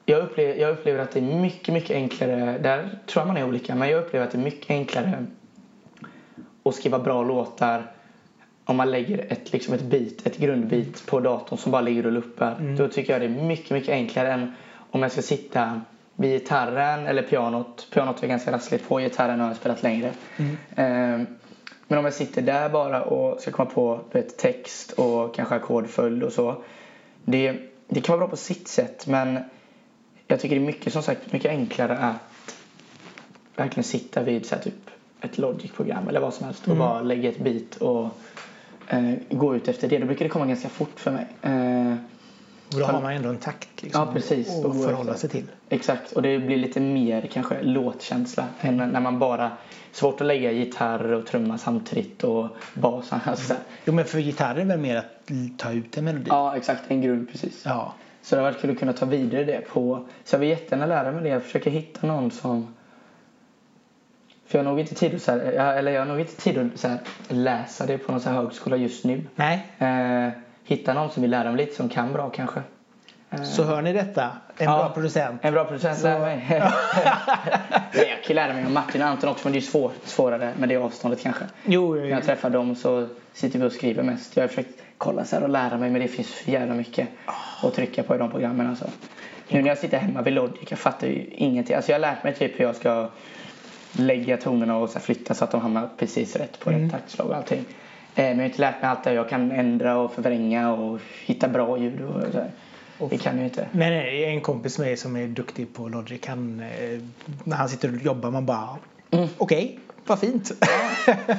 jag, 0.06 0.24
upplever, 0.24 0.56
jag 0.56 0.72
upplever 0.72 1.00
att 1.00 1.12
det 1.12 1.20
är 1.20 1.42
mycket, 1.42 1.74
mycket 1.74 1.96
enklare. 1.96 2.58
Där 2.58 3.00
tror 3.06 3.22
jag 3.22 3.28
man 3.28 3.38
är 3.38 3.48
olika. 3.48 3.76
Men 3.76 3.90
jag 3.90 4.00
upplever 4.00 4.26
att 4.26 4.32
det 4.32 4.38
är 4.38 4.44
mycket 4.44 4.70
enklare 4.70 5.26
att 6.64 6.76
skriva 6.76 7.00
bra 7.00 7.24
låtar 7.24 7.92
om 8.66 8.78
man 8.78 8.92
lägger 8.92 9.26
ett, 9.32 9.54
liksom 9.54 9.74
ett 9.74 9.82
beat, 9.82 10.26
ett 10.26 10.38
grundbeat 10.38 11.06
på 11.06 11.20
datorn 11.20 11.58
som 11.58 11.72
bara 11.72 11.82
ligger 11.82 12.06
och 12.06 12.12
luppar. 12.12 12.56
Mm. 12.56 12.76
Då 12.76 12.88
tycker 12.88 13.14
jag 13.14 13.22
det 13.22 13.26
är 13.26 13.44
mycket, 13.44 13.72
mycket 13.72 13.90
enklare 13.90 14.34
än 14.34 14.54
om 14.92 15.02
jag 15.02 15.12
ska 15.12 15.22
sitta 15.22 15.82
vid 16.22 16.32
gitarren 16.32 17.08
eller 17.08 17.24
pianot. 17.24 17.88
Pianot 17.94 18.24
är 18.24 18.28
ganska 18.28 18.52
rassligt. 18.52 18.88
På 18.88 19.00
gitarren 19.00 19.40
har 19.40 19.48
jag 19.48 19.56
spelat 19.58 19.84
längre. 19.84 20.12
Mm. 20.38 20.58
Ehm, 20.76 21.28
men 21.88 22.00
om 22.00 22.06
jag 22.06 22.14
sitter 22.14 22.42
där 22.42 22.70
bara 22.70 23.02
och 23.04 23.42
ska 23.42 23.52
komma 23.52 23.70
på 23.70 24.00
vet, 24.12 24.38
text 24.38 24.92
och 24.92 25.36
kanske 25.36 25.56
ackordföljd 25.56 26.24
och 26.24 26.34
så. 26.34 26.64
Det, 27.26 27.56
det 27.88 28.02
kan 28.02 28.14
vara 28.14 28.20
bra 28.20 28.28
på 28.30 28.38
sitt 28.38 28.68
sätt 28.68 29.08
men 29.08 29.40
jag 30.28 30.40
tycker 30.40 30.56
det 30.56 30.62
är 30.62 30.66
mycket 30.66 30.94
som 30.94 31.04
sagt 31.04 31.34
mycket 31.34 31.52
enklare 31.52 31.98
att 31.98 32.56
verkligen 33.56 33.84
sitta 33.84 34.24
vid 34.24 34.46
så 34.46 34.56
här, 34.56 34.62
typ 34.62 34.90
ett 35.22 35.38
Logic-program 35.38 36.08
eller 36.08 36.20
vad 36.20 36.34
som 36.34 36.46
helst 36.46 36.62
och 36.62 36.68
Mm. 36.68 36.80
bara 36.80 37.02
lägga 37.02 37.30
ett 37.30 37.40
beat 37.40 37.76
och 37.76 38.10
eh, 38.88 39.14
gå 39.30 39.56
ut 39.56 39.68
efter 39.68 39.88
det. 39.90 39.98
Då 39.98 40.06
brukar 40.06 40.26
det 40.26 40.30
komma 40.30 40.46
ganska 40.46 40.70
fort 40.70 41.00
för 41.00 41.12
mig. 41.12 41.28
Eh, 41.42 41.96
Och 42.74 42.80
då 42.80 42.86
har 42.86 43.02
man 43.02 43.14
ändå 43.14 43.30
en 43.30 43.38
takt 43.38 43.84
liksom, 43.84 44.08
Ja, 44.08 44.14
precis. 44.14 44.66
att 44.66 44.84
förhålla 44.84 45.14
sig 45.14 45.30
till. 45.30 45.46
Exakt, 45.70 46.12
och 46.12 46.22
det 46.22 46.40
blir 46.40 46.58
lite 46.58 46.80
mer 46.80 47.22
kanske 47.34 47.62
låtkänsla 47.62 48.46
än 48.62 48.78
när 48.78 49.00
man 49.00 49.20
bara 49.20 49.52
svårt 49.92 50.22
att 50.22 50.28
lägga 50.28 50.52
gitarr 50.52 51.12
och 51.12 51.26
trumma 51.26 51.58
samtidigt 51.58 52.24
och 52.24 52.48
bas. 52.74 53.12
Alltså. 53.26 53.54
Jo 53.86 53.94
men 53.94 54.06
för 54.06 54.20
gitarr 54.20 54.56
är 54.56 54.66
väl 54.66 54.80
mer 54.80 54.96
att 54.98 55.32
ta 55.58 55.72
ut 55.72 55.98
en 55.98 56.06
melodi? 56.06 56.26
ja, 56.30 56.56
exakt, 56.58 56.82
en 56.88 57.02
grund 57.02 57.30
precis. 57.32 57.62
Ja. 57.66 57.94
Så 58.22 58.36
det 58.36 58.42
har 58.42 58.52
varit 58.52 58.62
kul 58.62 58.72
att 58.72 58.80
kunna 58.80 58.94
ta 58.94 59.06
vidare 59.06 59.44
det 59.44 59.62
på. 59.68 60.06
Så 60.24 60.36
jag 60.36 60.40
vill 60.40 60.50
jättegärna 60.50 60.86
lära 60.86 61.12
mig 61.12 61.24
det. 61.24 61.30
Jag 61.30 61.44
försöker 61.44 61.72
hitta 61.72 62.08
någon 62.08 62.32
som 62.32 62.74
för 64.46 64.58
jag 64.58 64.66
har 64.66 64.72
nog 64.72 64.80
inte 64.80 64.96
tid 64.96 65.16
att, 65.16 65.22
så 65.22 65.32
här, 65.32 65.40
eller 65.78 65.92
jag 65.92 66.02
har 66.02 66.06
nog 66.06 66.20
inte 66.20 66.36
tid 66.36 66.58
att 66.58 66.80
så 66.80 66.88
här, 66.88 67.00
läsa 67.30 67.86
det 67.86 67.98
på 67.98 68.12
någon 68.12 68.22
så 68.22 68.30
här 68.30 68.36
högskola 68.36 68.78
just 68.78 69.06
nu. 69.06 69.24
Nej, 69.36 69.68
Eh, 69.78 70.30
hitta 70.72 70.94
någon 70.94 71.12
som 71.12 71.22
vill 71.22 71.32
lära 71.32 71.52
mig 71.52 71.58
lite 71.66 71.76
som 71.76 71.90
kan 71.90 72.14
bra 72.14 72.30
kanske. 72.30 72.62
Eh, 73.32 73.44
så 73.44 73.64
hör 73.64 73.82
ni 73.82 73.94
detta. 73.94 74.24
En 74.58 74.66
Ja. 74.66 74.78
bra 74.78 74.90
producent. 74.90 75.40
En 75.46 75.54
bra 75.54 75.66
producent 75.66 75.98
Så- 76.00 76.08
lär 76.08 76.20
mig. 76.20 76.48
Jag 77.94 78.24
kan 78.24 78.36
lära 78.36 78.54
mig 78.54 78.66
av 78.66 78.72
Martin 78.72 79.02
och 79.02 79.08
Anton 79.08 79.30
också 79.30 79.42
men 79.48 79.54
det 79.54 79.60
är 79.60 79.62
svårt, 79.62 79.94
svårare 80.04 80.54
med 80.58 80.70
det 80.70 80.78
avståndet 80.78 81.22
kanske. 81.24 81.46
Jo, 81.66 81.96
När 81.96 82.06
jag 82.06 82.24
träffar 82.24 82.50
dem 82.50 82.76
så 82.76 83.08
sitter 83.34 83.60
vi 83.60 83.66
och 83.66 83.72
skriver 83.72 84.04
mest. 84.04 84.36
Jag 84.36 84.44
har 84.44 84.48
försökt 84.48 84.82
kolla 84.98 85.26
så 85.26 85.36
här 85.36 85.44
och 85.44 85.50
lära 85.50 85.78
mig 85.78 85.90
men 85.90 86.02
det 86.02 86.08
finns 86.08 86.28
för 86.34 86.52
jävla 86.52 86.74
mycket 86.74 87.08
att 87.64 87.74
trycka 87.74 88.04
på 88.04 88.16
i 88.16 88.18
de 88.18 88.32
programmen 88.32 88.70
alltså. 88.70 88.86
Nu 89.48 89.62
när 89.62 89.68
jag 89.70 89.78
sitter 89.78 89.98
hemma 89.98 90.22
vid 90.22 90.34
Logic, 90.34 90.68
jag 90.70 90.80
fattar 90.80 91.08
ju 91.08 91.26
ingenting. 91.32 91.76
Alltså 91.76 91.92
jag 91.92 91.96
har 91.96 92.02
lärt 92.02 92.24
mig 92.24 92.34
typ 92.36 92.60
hur 92.60 92.66
jag 92.66 92.76
ska 92.76 93.10
lägga 93.92 94.38
tonerna 94.38 94.78
och 94.78 94.90
så 94.90 95.00
flytta 95.00 95.34
så 95.34 95.44
att 95.44 95.52
de 95.52 95.62
hamnar 95.62 95.90
precis 95.98 96.36
rätt 96.36 96.60
på 96.60 96.70
Mm. 96.70 96.82
rätt 96.84 96.92
taktslag 96.92 97.28
och 97.30 97.36
allting. 97.36 97.66
Eh, 98.16 98.24
Men 98.24 98.30
jag 98.30 98.36
har 98.38 98.46
inte 98.46 98.62
lärt 98.62 98.82
mig 98.82 98.90
allt 98.92 99.04
det. 99.04 99.14
Jag 99.14 99.30
kan 99.30 99.52
ändra 99.52 99.98
och 99.98 100.14
förvränga 100.14 100.72
och 100.74 101.00
hitta 101.26 101.48
bra 101.48 101.78
ljud 101.78 102.02
och 102.02 102.22
så 102.32 102.38
här. 102.38 102.52
Det 103.10 103.18
kan 103.18 103.38
ju 103.38 103.44
inte. 103.44 103.68
Nej, 103.72 103.90
nej, 103.90 104.26
en 104.26 104.42
kompis 104.42 104.78
med 104.80 104.88
mig 104.88 104.98
som 104.98 105.16
är 105.16 105.28
duktig 105.28 105.74
på 105.74 105.88
Logic. 105.88 106.28
Han, 106.28 106.60
eh, 106.60 107.00
när 107.44 107.58
han 107.58 107.70
sitter 107.70 107.90
och 107.96 108.02
jobbar 108.02 108.32
man 108.32 108.46
bara 108.46 108.70
Mm. 109.14 109.28
okej, 109.38 109.80
vad 110.06 110.20
fint. 110.20 110.52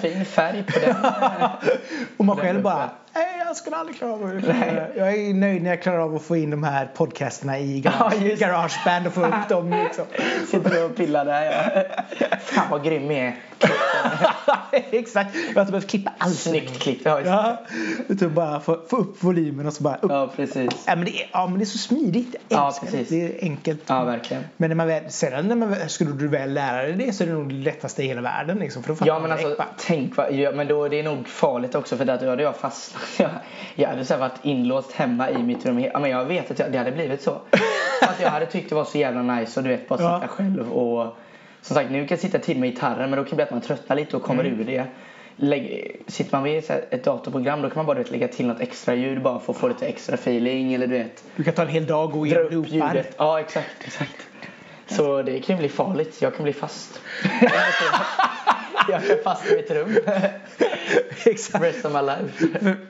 Fin 0.03 0.25
färg 0.25 0.63
på 0.63 0.79
den. 0.81 0.95
och 2.17 2.25
man 2.25 2.37
själv 2.37 2.63
bara 2.63 2.91
jag 3.53 3.57
skulle 3.57 3.77
aldrig 3.77 3.99
klara 3.99 4.13
av 4.13 4.25
att 4.25 4.97
Jag 4.97 5.15
är 5.15 5.35
nöjd 5.35 5.63
när 5.63 5.71
jag 5.71 5.83
klarar 5.83 5.99
av 5.99 6.17
att 6.17 6.23
få 6.23 6.37
in 6.37 6.51
de 6.51 6.63
här 6.65 6.87
podcasterna 6.95 7.59
i 7.59 7.81
Ja, 7.85 7.91
garage, 7.91 8.23
just. 8.23 8.43
Garageband 8.43 9.07
och 9.07 9.13
få 9.13 9.27
upp 9.27 9.49
dem 9.49 9.71
liksom. 9.71 10.05
Sitter 10.47 10.85
och 10.85 10.97
pillar 10.97 11.25
där 11.25 11.43
ja. 11.43 11.83
Fan 12.41 12.71
vad 12.71 12.85
grym 12.85 13.11
jag 13.11 13.21
är. 13.21 13.37
Exakt, 14.91 15.37
jag 15.49 15.55
har 15.55 15.61
inte 15.61 15.73
behövt 15.73 15.91
klippa 15.91 16.13
alls. 16.19 16.43
Snyggt 16.43 16.79
klippt. 16.79 17.05
Ja. 17.05 17.21
Ja, 17.21 17.59
utan 18.09 18.35
bara 18.35 18.61
få, 18.61 18.81
få 18.89 18.97
upp 18.97 19.23
volymen 19.25 19.67
och 19.67 19.73
så 19.73 19.83
bara 19.83 19.97
upp. 19.97 20.11
ja 20.11 20.33
precis. 20.37 20.85
Ja, 20.87 20.97
men 20.97 21.05
det 21.05 21.23
är, 21.23 21.31
ja, 21.33 21.47
men 21.47 21.59
det 21.59 21.65
är 21.65 21.67
så 21.67 21.79
smidigt. 21.79 22.37
Ja, 22.49 22.75
precis. 22.81 23.09
det. 23.09 23.17
Det 23.17 23.39
är 23.39 23.45
enkelt. 23.45 23.83
Ja, 23.87 24.05
verkligen. 24.05 24.45
Men 24.57 24.71
när 24.71 24.75
man 24.77 24.87
väl, 24.87 25.11
sedan 25.11 25.49
när 25.49 25.57
man 25.57 25.89
skulle 25.89 26.13
du 26.13 26.29
väl 26.29 26.55
lära 26.55 26.83
dig 26.83 26.93
det 26.93 27.13
så 27.13 27.25
är 27.25 27.29
det 27.29 27.35
nog 27.35 27.49
det 27.49 27.55
lättaste 27.55 28.03
i 28.03 28.07
hela 28.07 28.21
världen. 28.21 28.59
Liksom, 28.59 28.83
för 28.83 28.95
då 28.95 29.07
Ja 29.07 29.19
men 29.19 29.33
alltså 29.33 29.57
tänk 29.79 30.17
vad, 30.17 30.33
ja, 30.33 30.53
men 30.53 30.67
då 30.67 30.85
är 30.85 30.91
det 30.91 31.03
nog 31.03 31.29
farligt 31.29 31.75
också 31.75 31.97
för 31.97 32.05
där 32.05 32.19
då 32.19 32.31
hade 32.31 32.43
jag 32.43 32.57
fastnat. 32.57 33.03
Jag, 33.75 33.89
hade 33.89 34.05
så 34.05 34.17
varit 34.17 34.39
inlåst 34.43 34.93
hemma 34.93 35.31
i 35.31 35.43
mitt 35.43 35.67
rum. 35.67 35.81
Ja, 35.81 35.99
men 35.99 36.11
jag 36.11 36.25
vet 36.25 36.51
att 36.51 36.59
jag, 36.59 36.73
det 36.73 36.79
hade 36.79 36.93
blivit 36.93 37.23
så. 37.23 37.31
att 38.03 38.21
jag 38.21 38.31
hade 38.31 38.47
tyckt 38.47 38.69
det 38.69 38.75
var 38.75 38.85
så 38.85 38.99
jävla 38.99 39.23
nice 39.23 39.61
och 39.61 39.65
du 39.65 39.71
vet 39.71 39.89
bara 39.89 39.99
sitta 39.99 40.19
Ja. 40.23 40.29
själv 40.29 40.73
och 40.73 41.17
som 41.61 41.75
sagt 41.77 41.91
nu 41.91 41.99
kan 42.07 42.15
jag 42.15 42.21
sitta 42.21 42.39
till 42.39 42.59
med 42.59 42.71
gitarren 42.71 43.11
men 43.11 43.19
då 43.19 43.25
kan 43.25 43.31
det 43.31 43.35
bli 43.37 43.43
att 43.45 43.51
man 43.51 43.61
tröttnar 43.61 43.97
lite 43.97 44.17
och 44.17 44.23
kommer 44.23 44.45
Mm. 44.45 44.61
ur 44.61 44.65
det. 44.65 44.85
Lägg, 45.37 45.97
sitter 46.07 46.37
man 46.37 46.43
vid 46.43 46.71
ett 46.91 47.05
datorprogram 47.05 47.63
då 47.63 47.69
kan 47.69 47.77
man 47.77 47.87
bara 47.87 47.99
vet, 47.99 48.11
lägga 48.11 48.29
till 48.29 48.47
något 48.47 48.61
extra 48.61 48.95
ljud 48.95 49.23
bara 49.23 49.39
för 49.39 49.53
att 49.53 49.59
få 49.59 49.69
lite 49.69 49.87
extra 49.87 50.15
feeling 50.15 50.75
eller 50.75 50.87
du 50.87 50.99
vet 50.99 51.25
du 51.37 51.45
kan 51.45 51.55
ta 51.55 51.63
en 51.63 51.69
hel 51.69 51.87
dag 51.87 52.05
och 52.05 52.13
gå 52.13 52.27
igenom 52.27 52.65
ljudet. 52.65 53.15
Ja 53.19 53.41
exakt, 53.41 53.69
exakt. 53.85 54.17
Så 54.87 55.23
det 55.23 55.41
kan 55.41 55.57
ju 55.57 55.61
bli 55.61 55.69
farligt. 55.69 56.23
Jag 56.23 56.35
kan 56.35 56.43
bli 56.45 56.53
fast. 56.53 57.01
jag 58.89 59.07
kan 59.07 59.17
fastna 59.25 59.51
i 59.51 59.59
ett 59.59 59.71
rum. 59.71 59.97
Exakt. 61.25 61.65
Rest 61.65 61.85
of 61.85 61.93
my 61.93 62.01
life. 62.01 62.47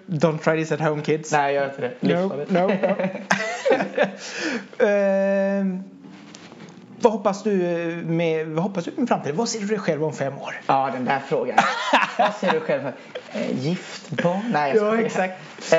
Don't 0.07 0.39
try 0.39 0.57
this 0.65 0.73
at 0.73 0.81
home 0.81 1.03
kids. 1.03 1.33
Nej, 1.33 1.55
gör 1.55 1.65
inte 1.65 1.81
det. 1.81 1.93
No, 2.01 2.09
Livsfarligt. 2.09 2.51
no, 2.51 2.67
no. 2.67 2.77
Ehm, 4.87 5.83
vad 7.01 7.13
hoppas 7.13 7.43
du 7.43 7.53
med, 8.07 8.47
vad 8.47 8.65
hoppas 8.65 8.85
du 8.85 8.91
med 8.97 9.09
framtiden? 9.09 9.37
Vad 9.37 9.49
ser 9.49 9.61
du 9.61 9.67
dig 9.67 9.79
själv 9.79 10.05
om 10.05 10.13
fem 10.13 10.39
år? 10.39 10.61
Ja, 10.67 10.91
den 10.93 11.05
där 11.05 11.21
frågan. 11.29 11.59
Vad 12.19 12.35
ser 12.35 12.51
du 12.51 12.61
själv 12.61 12.83
för? 12.83 12.93
Eh, 13.33 13.59
gift 13.59 14.11
barn? 14.11 14.43
Nej, 14.53 14.77
jag 14.77 14.99
Ja, 14.99 15.01
exakt. 15.01 15.35
Eh, 15.73 15.79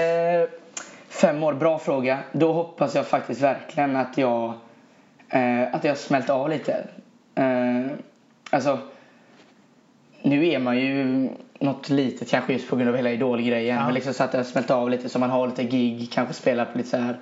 fem 1.09 1.43
år, 1.43 1.53
bra 1.53 1.79
fråga. 1.79 2.19
Då 2.31 2.53
hoppas 2.53 2.95
jag 2.95 3.07
faktiskt 3.07 3.41
verkligen 3.41 3.95
att 3.95 4.17
jag 4.17 4.53
eh, 5.29 5.75
att 5.75 5.83
jag 5.83 5.97
smält 5.97 6.29
av 6.29 6.49
lite. 6.49 6.87
Eh, 7.35 7.85
alltså, 8.49 8.79
nu 10.23 10.47
är 10.47 10.59
man 10.59 10.77
ju 10.79 11.29
något 11.59 11.89
litet 11.89 12.29
kanske 12.29 12.53
just 12.53 12.69
på 12.69 12.75
grund 12.75 12.89
av 12.89 12.95
hela 12.95 13.11
idolgrejen. 13.11 13.77
Ja. 13.77 13.85
Men 13.85 13.93
liksom 13.93 14.13
så 14.13 14.23
att 14.23 14.33
jag 14.33 14.39
har 14.39 14.45
smält 14.45 14.71
av 14.71 14.89
lite 14.89 15.09
så 15.09 15.19
man 15.19 15.29
har 15.29 15.47
lite 15.47 15.63
gig, 15.63 16.09
kanske 16.11 16.33
spelar 16.33 16.65
på 16.65 16.77
lite 16.77 16.89
så 16.89 16.97
här 16.97 17.17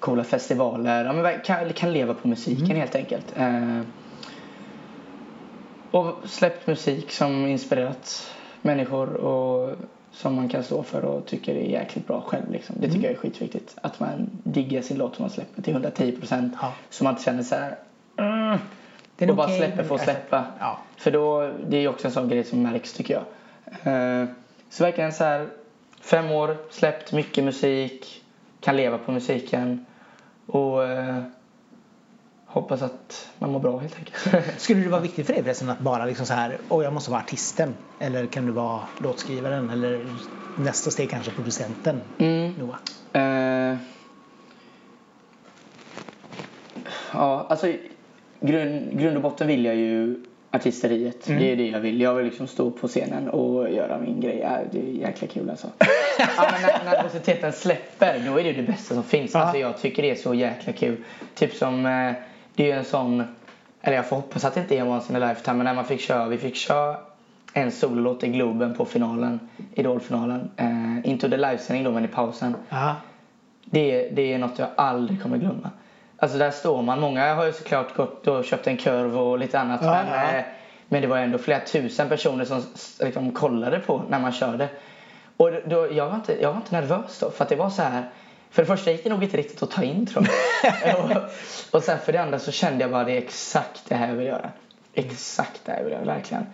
coola 0.00 0.24
festivaler. 0.24 1.04
Ja, 1.04 1.12
men 1.12 1.40
kan, 1.44 1.72
kan 1.72 1.92
leva 1.92 2.14
på 2.14 2.28
musiken 2.28 2.64
Mm. 2.64 2.76
helt 2.76 2.94
enkelt. 2.94 3.34
Eh, 3.36 3.80
och 5.90 6.16
släppt 6.24 6.66
musik 6.66 7.12
som 7.12 7.46
inspirerat 7.46 8.32
människor 8.62 9.14
och 9.14 9.76
som 10.12 10.34
man 10.34 10.48
kan 10.48 10.62
stå 10.64 10.82
för 10.82 11.04
och 11.04 11.26
tycker 11.26 11.54
är 11.54 11.70
jäkligt 11.70 12.06
bra 12.06 12.20
själv. 12.20 12.50
Liksom. 12.52 12.76
Det 12.78 12.86
tycker 12.86 12.98
Mm. 12.98 13.04
jag 13.04 13.12
är 13.12 13.16
skitviktigt. 13.18 13.76
Att 13.82 14.00
man 14.00 14.30
diggar 14.44 14.82
sin 14.82 14.98
låt 14.98 15.16
som 15.16 15.22
man 15.22 15.30
släpper 15.30 15.62
till 15.62 15.72
110 15.72 16.12
procent. 16.12 16.54
Ja. 16.62 16.72
Så 16.90 17.04
man 17.04 17.12
inte 17.12 17.22
känner 17.24 17.42
så 17.42 17.54
här. 17.54 17.76
Mm, 18.16 18.58
Den 19.26 19.30
och 19.30 19.36
bara 19.36 19.46
okej, 19.46 19.58
släpper 19.58 19.84
för 19.84 19.94
att 19.94 20.00
släppa. 20.00 20.44
Ja. 20.60 20.78
För 20.96 21.10
då, 21.10 21.50
det 21.68 21.76
är 21.76 21.88
också 21.88 22.06
en 22.06 22.12
sån 22.12 22.28
grej 22.28 22.44
som 22.44 22.62
märks 22.62 22.92
tycker 22.92 23.14
jag. 23.14 23.24
Eh, 23.94 24.28
så 24.70 24.84
verkligen 24.84 25.12
så 25.12 25.24
här, 25.24 25.48
fem 26.00 26.30
år, 26.30 26.56
släppt 26.70 27.12
mycket 27.12 27.44
musik, 27.44 28.22
kan 28.60 28.76
leva 28.76 28.98
på 28.98 29.12
musiken 29.12 29.86
och 30.46 30.84
eh, 30.84 31.22
hoppas 32.46 32.82
att 32.82 33.30
man 33.38 33.52
mår 33.52 33.60
bra 33.60 33.78
helt 33.78 33.96
enkelt. 33.98 34.44
Skulle 34.60 34.80
det 34.80 34.88
vara 34.88 35.00
viktigt 35.00 35.26
för 35.26 35.32
dig 35.32 35.42
förresten 35.42 35.70
att 35.70 35.78
bara 35.78 36.04
liksom 36.04 36.26
så 36.26 36.34
här, 36.34 36.58
åh 36.68 36.84
jag 36.84 36.92
måste 36.92 37.10
vara 37.10 37.20
artisten? 37.20 37.74
Eller 37.98 38.26
kan 38.26 38.46
du 38.46 38.52
vara 38.52 38.80
låtskrivaren? 38.98 39.70
Eller 39.70 40.06
nästa 40.58 40.90
steg 40.90 41.10
kanske 41.10 41.30
producenten? 41.30 42.00
Mm. 42.18 42.54
Noah? 42.58 42.78
Eh, 43.12 43.76
ja, 47.12 47.46
alltså 47.48 47.72
grund, 48.42 48.98
grund 48.98 49.16
och 49.16 49.22
botten 49.22 49.46
vill 49.46 49.64
jag 49.64 49.76
ju 49.76 50.16
artisteriet. 50.50 51.28
Mm. 51.28 51.40
Det 51.40 51.52
är 51.52 51.56
det 51.56 51.68
jag 51.68 51.80
vill. 51.80 52.00
Jag 52.00 52.14
vill 52.14 52.24
liksom 52.26 52.46
stå 52.46 52.70
på 52.70 52.88
scenen 52.88 53.28
och 53.28 53.70
göra 53.70 53.98
min 53.98 54.20
grej. 54.20 54.38
Ja, 54.42 54.58
det 54.72 54.78
är 54.78 54.92
jäkla 54.92 55.28
kul 55.28 55.50
alltså. 55.50 55.66
ja, 56.18 56.50
men 56.52 56.62
när, 56.62 56.84
när 56.84 56.96
nervositeten 56.96 57.52
släpper, 57.52 58.22
då 58.26 58.40
är 58.40 58.44
det 58.44 58.52
det 58.52 58.62
bästa 58.62 58.94
som 58.94 59.04
finns. 59.04 59.34
Ja. 59.34 59.40
Alltså 59.40 59.58
jag 59.58 59.78
tycker 59.78 60.02
det 60.02 60.10
är 60.10 60.14
så 60.14 60.34
jäkla 60.34 60.72
kul. 60.72 60.96
Typ 61.34 61.54
som, 61.54 61.86
eh, 61.86 62.12
det 62.54 62.62
är 62.62 62.66
ju 62.66 62.72
en 62.72 62.84
sån, 62.84 63.22
eller 63.82 63.96
jag 63.96 64.08
får 64.08 64.16
hoppas 64.16 64.44
att 64.44 64.54
det 64.54 64.60
inte 64.60 64.78
är 64.78 64.88
once 64.88 65.12
in 65.12 65.22
a 65.22 65.28
lifetime, 65.28 65.56
men 65.56 65.64
när 65.64 65.74
man 65.74 65.84
fick 65.84 66.00
köra, 66.00 66.28
vi 66.28 66.38
fick 66.38 66.56
köra 66.56 66.96
en 67.52 67.70
sololåt 67.70 68.24
i 68.24 68.28
Globen 68.28 68.74
på 68.74 68.84
finalen, 68.84 69.40
Idolfinalen. 69.74 70.50
Eh, 70.56 71.10
inte 71.10 71.26
under 71.26 71.38
livesändning 71.38 71.84
då, 71.84 71.90
men 71.90 72.04
i 72.04 72.08
pausen. 72.08 72.54
Det, 73.64 74.08
det 74.08 74.32
är 74.32 74.38
något 74.38 74.58
jag 74.58 74.68
aldrig 74.76 75.22
kommer 75.22 75.38
glömma. 75.38 75.70
Alltså 76.22 76.38
där 76.38 76.50
står 76.50 76.82
man. 76.82 77.00
Många 77.00 77.34
har 77.34 77.46
ju 77.46 77.52
såklart 77.52 77.94
gått 77.94 78.26
och 78.26 78.44
köpt 78.44 78.66
en 78.66 78.76
kurv 78.76 79.18
och 79.18 79.38
lite 79.38 79.58
annat. 79.58 79.80
Ja, 79.82 79.90
men, 79.90 80.06
ja. 80.06 80.38
eh, 80.38 80.44
men 80.88 81.02
det 81.02 81.08
var 81.08 81.18
ändå 81.18 81.38
flera 81.38 81.60
tusen 81.60 82.08
personer 82.08 82.44
som 82.44 82.62
liksom 83.00 83.32
kollade 83.32 83.78
på 83.78 84.02
när 84.08 84.20
man 84.20 84.32
körde. 84.32 84.68
Och 85.36 85.50
då, 85.66 85.92
jag, 85.92 86.06
var 86.06 86.14
inte, 86.14 86.42
jag 86.42 86.50
var 86.50 86.56
inte 86.56 86.80
nervös 86.80 87.18
då. 87.18 87.30
För 87.30 87.44
att 87.44 87.48
det 87.48 87.56
var 87.56 87.70
så 87.70 87.82
här. 87.82 88.10
För 88.50 88.62
det 88.62 88.66
första 88.66 88.90
gick 88.90 89.04
det 89.04 89.10
nog 89.10 89.24
inte 89.24 89.36
riktigt 89.36 89.62
att 89.62 89.70
ta 89.70 89.82
in 89.82 90.06
tror 90.06 90.28
jag. 90.82 91.00
och, 91.04 91.10
och 91.70 91.82
sen 91.82 91.98
för 91.98 92.12
det 92.12 92.22
andra 92.22 92.38
så 92.38 92.52
kände 92.52 92.84
jag 92.84 92.90
bara 92.90 93.04
det 93.04 93.12
är 93.12 93.22
exakt 93.22 93.82
det 93.88 93.94
här 93.94 94.08
jag 94.08 94.14
vill 94.14 94.26
göra. 94.26 94.50
Exakt 94.94 95.60
det 95.64 95.72
här 95.72 95.78
jag 95.78 95.84
vill 95.84 95.92
göra, 95.92 96.04
verkligen. 96.04 96.46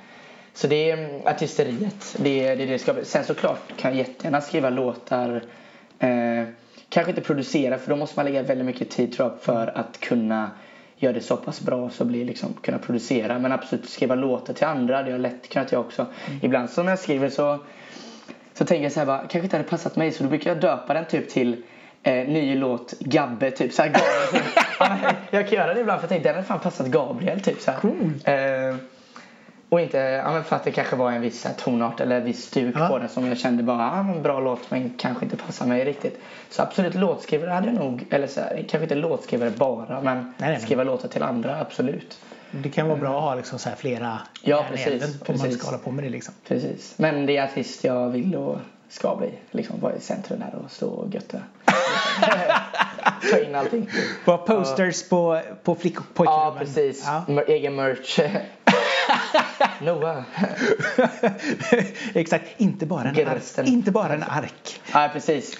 Så 0.55 0.67
det 0.67 0.91
är 0.91 0.97
mm, 0.97 1.27
artisteriet. 1.27 2.17
Det 2.17 2.55
det, 2.55 2.67
det 2.67 2.79
ska. 2.79 2.95
Sen 3.05 3.25
såklart 3.25 3.77
kan 3.77 3.91
jag 3.91 3.99
jättegärna 3.99 4.41
skriva 4.41 4.71
låtar. 4.71 5.43
Eh, 5.99 6.45
kanske 6.99 7.11
inte 7.11 7.23
producera 7.23 7.79
för 7.79 7.91
då 7.91 7.97
måste 7.97 8.19
man 8.19 8.27
lägga 8.27 8.43
väldigt 8.43 8.67
mycket 8.67 8.91
tid 8.91 9.13
tror 9.13 9.29
jag 9.29 9.41
för 9.41 9.79
att 9.79 10.01
kunna 10.01 10.51
göra 10.97 11.13
det 11.13 11.21
så 11.21 11.37
pass 11.37 11.61
bra 11.61 11.91
så 11.91 12.05
blir 12.05 12.25
liksom 12.25 12.55
kunna 12.63 12.79
producera. 12.79 13.39
Men 13.39 13.53
absolut 13.53 13.89
skriva 13.89 14.15
låtar 14.15 14.55
till 14.55 14.67
andra 14.67 14.97
det 14.97 15.05
har 15.05 15.11
jag 15.11 15.21
lätt 15.21 15.49
kunnat 15.49 15.73
jag 15.73 15.81
också. 15.81 16.07
Ibland 16.43 16.71
så 16.71 16.83
när 16.83 16.93
jag 16.93 16.99
skriver 16.99 17.29
så 17.29 17.59
så 18.55 18.65
tänker 18.65 18.83
jag 18.83 18.93
så 18.93 19.01
här 19.01 19.07
bara, 19.07 19.19
kanske 19.19 19.41
inte 19.41 19.57
hade 19.57 19.69
passat 19.69 19.97
mig 19.97 20.13
så 20.13 20.23
då 20.23 20.29
brukar 20.29 20.51
jag 20.51 20.61
döpa 20.61 20.95
den 20.95 21.05
typ 21.05 21.31
till 21.31 21.63
eh, 22.03 22.29
ny 22.29 22.55
låt 22.55 22.95
Gabbe 23.01 23.51
typ 23.51 23.73
så 23.73 23.83
här, 23.83 23.89
Gabriel, 23.89 24.45
typ. 24.45 24.65
Ja, 24.81 24.89
men 24.89 25.15
jag 25.31 25.49
kan 25.49 25.59
göra 25.59 25.75
det 25.75 25.81
ibland 25.81 26.01
för 26.01 26.05
jag 26.05 26.09
tänkte 26.09 26.29
den 26.29 26.37
hade 26.37 26.47
fan 26.47 26.61
passat 26.61 26.87
Gabriel 26.87 27.41
typ 27.41 27.61
så 27.61 27.71
här. 27.71 27.79
Coolt. 27.79 28.29
Eh, 28.29 28.98
och 29.69 29.81
inte, 29.81 29.99
ja 29.99 30.43
för 30.43 30.57
att 30.57 30.65
det 30.65 30.71
kanske 30.71 30.97
var 30.97 31.13
en 31.13 31.21
viss 31.21 31.45
här, 31.45 31.53
tonart 31.55 32.01
eller 32.01 32.17
en 32.17 32.25
viss 32.25 32.45
stuk 32.47 32.75
Ja. 32.79 32.89
på 32.89 32.99
den 32.99 33.09
som 33.09 33.27
jag 33.27 33.39
kände 33.39 33.63
bara, 33.63 33.79
ja 33.97 34.03
men 34.03 34.23
bra 34.23 34.41
låt 34.41 34.71
men 34.71 34.95
kanske 34.99 35.25
inte 35.25 35.37
passar 35.37 35.67
mig 35.67 35.85
riktigt. 35.85 36.21
Så 36.51 36.63
absolut 36.63 36.95
låtskrivare 36.95 37.51
hade 37.51 37.67
jag 37.67 37.77
nog, 37.77 38.05
eller 38.11 38.27
så 38.27 38.41
här, 38.41 38.57
kanske 38.69 38.83
inte 38.83 38.95
låtskrivare 38.95 39.51
bara 39.51 40.01
men 40.01 40.35
nej, 40.39 40.51
men- 40.51 40.61
skriva 40.61 40.85
låtar 40.85 41.09
till 41.09 41.23
andra 41.23 41.61
absolut. 41.61 42.19
Det 42.51 42.69
kan 42.69 42.89
vara 42.89 42.99
bra 42.99 43.17
att 43.19 43.23
ha 43.25 43.35
liksom 43.35 43.59
så 43.59 43.71
flera 43.77 44.19
Ja, 44.43 44.65
precis, 44.71 44.87
elden 44.87 45.09
Om 45.11 45.17
man 45.29 45.37
precis. 45.39 45.59
ska 45.59 45.67
hålla 45.67 45.79
på 45.79 45.91
med 45.91 46.05
det 46.05 46.11
liksom. 46.11 46.35
Precis. 46.49 46.95
Men 46.97 47.27
det 47.27 47.37
är 47.37 47.45
artist 47.45 47.85
jag 47.85 48.09
vill 48.11 48.37
och 48.37 48.59
ska 48.89 49.17
bli. 49.17 49.31
Liksom 49.51 49.81
vara 49.81 49.95
i 49.95 50.01
centrum 50.01 50.39
där 50.41 50.59
och 50.65 50.71
stå 50.71 50.89
och 50.89 51.15
götta. 51.15 51.39
Ta 53.31 53.39
in 53.39 53.55
allting. 53.55 53.89
Bara 54.25 54.39
posters 54.39 55.09
på, 55.09 55.41
på 55.63 55.75
flick 55.75 56.01
och 56.01 56.07
Ja, 56.09 56.15
pojkrummen. 56.15 56.59
precis. 56.59 57.05
Ja. 57.29 57.43
Egen 57.47 57.75
merch. 57.75 58.19
Noah. 59.83 60.23
Exakt, 62.15 62.45
inte 62.57 62.87
bara, 62.87 63.01
en 63.03 63.07
ark, 63.09 63.17
Gersten. 63.19 63.67
inte 63.67 63.91
bara 63.91 64.13
en 64.15 64.23
ark. 64.23 64.81
Ja, 64.93 65.11
precis. 65.13 65.59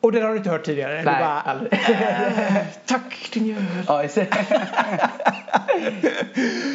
Och 0.00 0.12
den 0.12 0.22
har 0.22 0.30
du 0.30 0.36
inte 0.36 0.50
hört 0.50 0.64
tidigare? 0.64 0.94
Nej, 0.94 1.04
bara, 1.04 1.40
aldrig. 1.40 1.72
"Eh, 1.72 2.56
tack 2.86 3.28
din 3.32 3.46
jävel. 3.46 3.64
Ja, 3.88 4.02
det. 4.14 4.26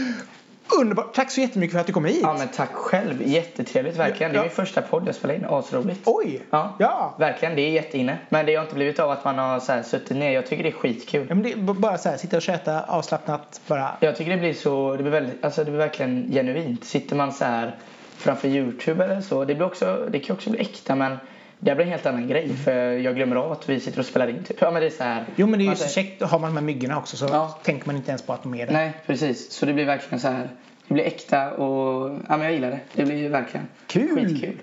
Underbart, 0.77 1.13
tack 1.15 1.31
så 1.31 1.41
jättemycket 1.41 1.73
för 1.73 1.79
att 1.79 1.87
du 1.87 1.93
kom 1.93 2.05
hit. 2.05 2.19
ja, 2.21 2.35
men 2.39 2.47
tack 2.47 2.71
själv. 2.73 3.21
Jättetrevligt 3.27 3.97
verkligen. 3.97 4.31
Det 4.31 4.35
är 4.37 4.39
Ja. 4.39 4.43
min 4.43 4.51
första 4.51 4.81
podd 4.81 5.03
jag 5.07 5.15
spelar 5.15 5.35
in. 5.35 5.45
Asroligt. 5.49 6.01
Oj! 6.05 6.41
Ja. 6.49 6.75
ja. 6.79 7.15
Verkligen, 7.19 7.55
det 7.55 7.61
är 7.61 7.69
jätteinne. 7.69 8.17
Men 8.29 8.45
det 8.45 8.55
har 8.55 8.63
inte 8.63 8.75
blivit 8.75 8.99
av 8.99 9.11
att 9.11 9.25
man 9.25 9.37
har 9.37 9.59
så 9.59 9.71
här 9.71 9.83
suttit 9.83 10.17
ner. 10.17 10.31
Jag 10.31 10.45
tycker 10.47 10.63
det 10.63 10.69
är 10.69 10.73
skitkul. 10.73 11.25
Ja, 11.29 11.35
men 11.35 11.43
det 11.43 11.73
bara 11.73 11.97
så 11.97 12.09
här, 12.09 12.17
sitta 12.17 12.35
och 12.37 12.41
köta 12.41 12.81
avslappnat. 12.83 13.61
Bara. 13.67 13.91
Jag 13.99 14.15
tycker 14.15 14.31
det 14.31 14.37
blir 14.37 14.53
så, 14.53 14.95
det 14.95 15.03
blir 15.03 15.11
väldigt, 15.11 15.45
alltså 15.45 15.63
det 15.63 15.71
blir 15.71 15.79
verkligen 15.79 16.31
genuint. 16.31 16.85
Sitter 16.85 17.15
man 17.15 17.33
så 17.33 17.45
här 17.45 17.75
framför 18.17 18.47
Youtube 18.47 19.03
eller 19.03 19.21
så, 19.21 19.45
det 19.45 19.55
blir 19.55 19.65
också, 19.65 20.07
det 20.09 20.19
kan 20.19 20.35
också 20.35 20.49
bli 20.49 20.59
äkta 20.59 20.95
men 20.95 21.17
det 21.59 21.75
blir 21.75 21.85
en 21.85 21.91
helt 21.91 22.05
annan 22.05 22.27
grej 22.27 22.49
för 22.53 22.91
jag 22.91 23.15
glömmer 23.15 23.35
av 23.35 23.51
att 23.51 23.69
vi 23.69 23.79
sitter 23.79 23.99
och 23.99 24.05
spelar 24.05 24.27
in 24.27 24.43
typ. 24.43 24.57
Ja 24.61 24.71
men 24.71 24.81
det 24.81 24.87
är 24.87 24.91
så 24.91 25.03
här. 25.03 25.25
Jo 25.35 25.47
men 25.47 25.59
det 25.59 25.65
är 25.65 25.69
ju 25.69 25.75
så 25.75 25.87
säger- 25.87 26.07
käckt, 26.09 26.21
har 26.23 26.39
man 26.39 26.49
de 26.49 26.57
här 26.57 26.63
myggorna 26.65 26.97
också 26.97 27.17
så 27.17 27.25
Ja. 27.31 27.59
tänker 27.63 27.87
man 27.87 27.95
inte 27.95 28.09
ens 28.11 28.21
på 28.21 28.33
att 28.33 28.43
de 28.43 28.53
är 28.55 28.65
där. 28.65 28.73
Nej 28.73 28.93
precis, 29.05 29.51
så 29.51 29.65
det 29.65 29.73
blir 29.73 29.85
verkligen 29.85 30.19
så 30.19 30.27
här. 30.27 30.49
Det 30.87 30.93
blir 30.93 31.03
äkta 31.03 31.51
och 31.51 32.09
ja 32.27 32.37
men 32.37 32.41
jag 32.41 32.53
gillar 32.53 32.69
det. 32.71 32.79
Det 32.93 33.05
blir 33.05 33.15
ju 33.17 33.27
verkligen 33.29 33.67
Kul! 33.87 34.15
skitkul. 34.27 34.57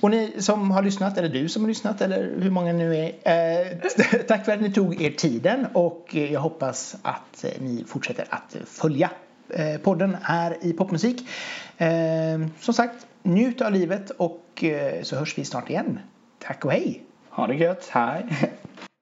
Och 0.00 0.10
ni 0.10 0.32
som 0.38 0.70
har 0.70 0.82
lyssnat, 0.82 1.18
eller 1.18 1.28
du 1.28 1.48
som 1.48 1.62
har 1.62 1.68
lyssnat, 1.68 2.00
eller 2.00 2.34
hur 2.40 2.50
många 2.50 2.72
nu 2.72 2.96
är. 2.96 3.06
Eh, 3.06 3.66
tack 4.28 4.44
för 4.44 4.52
att 4.52 4.60
ni 4.60 4.72
tog 4.72 5.02
er 5.02 5.10
tiden 5.10 5.66
och 5.72 6.06
eh, 6.12 6.32
jag 6.32 6.40
hoppas 6.40 6.96
att 7.02 7.44
eh, 7.44 7.50
ni 7.60 7.84
fortsätter 7.88 8.24
att 8.30 8.56
följa 8.66 9.10
eh, 9.50 9.76
podden 9.82 10.16
här 10.22 10.56
i 10.62 10.72
Popmusik. 10.72 11.28
Eh, 11.78 11.88
som 12.60 12.74
sagt, 12.74 13.06
njut 13.22 13.60
av 13.62 13.72
livet 13.72 14.10
och 14.10 14.64
eh, 14.64 15.02
så 15.02 15.16
hörs 15.16 15.38
vi 15.38 15.44
snart 15.44 15.70
igen. 15.70 15.98
Tack 16.46 16.64
och 16.64 16.72
hej! 16.72 17.04
Ha 17.30 17.46
det 17.46 17.54
gött, 17.54 17.88
hej! 17.88 18.26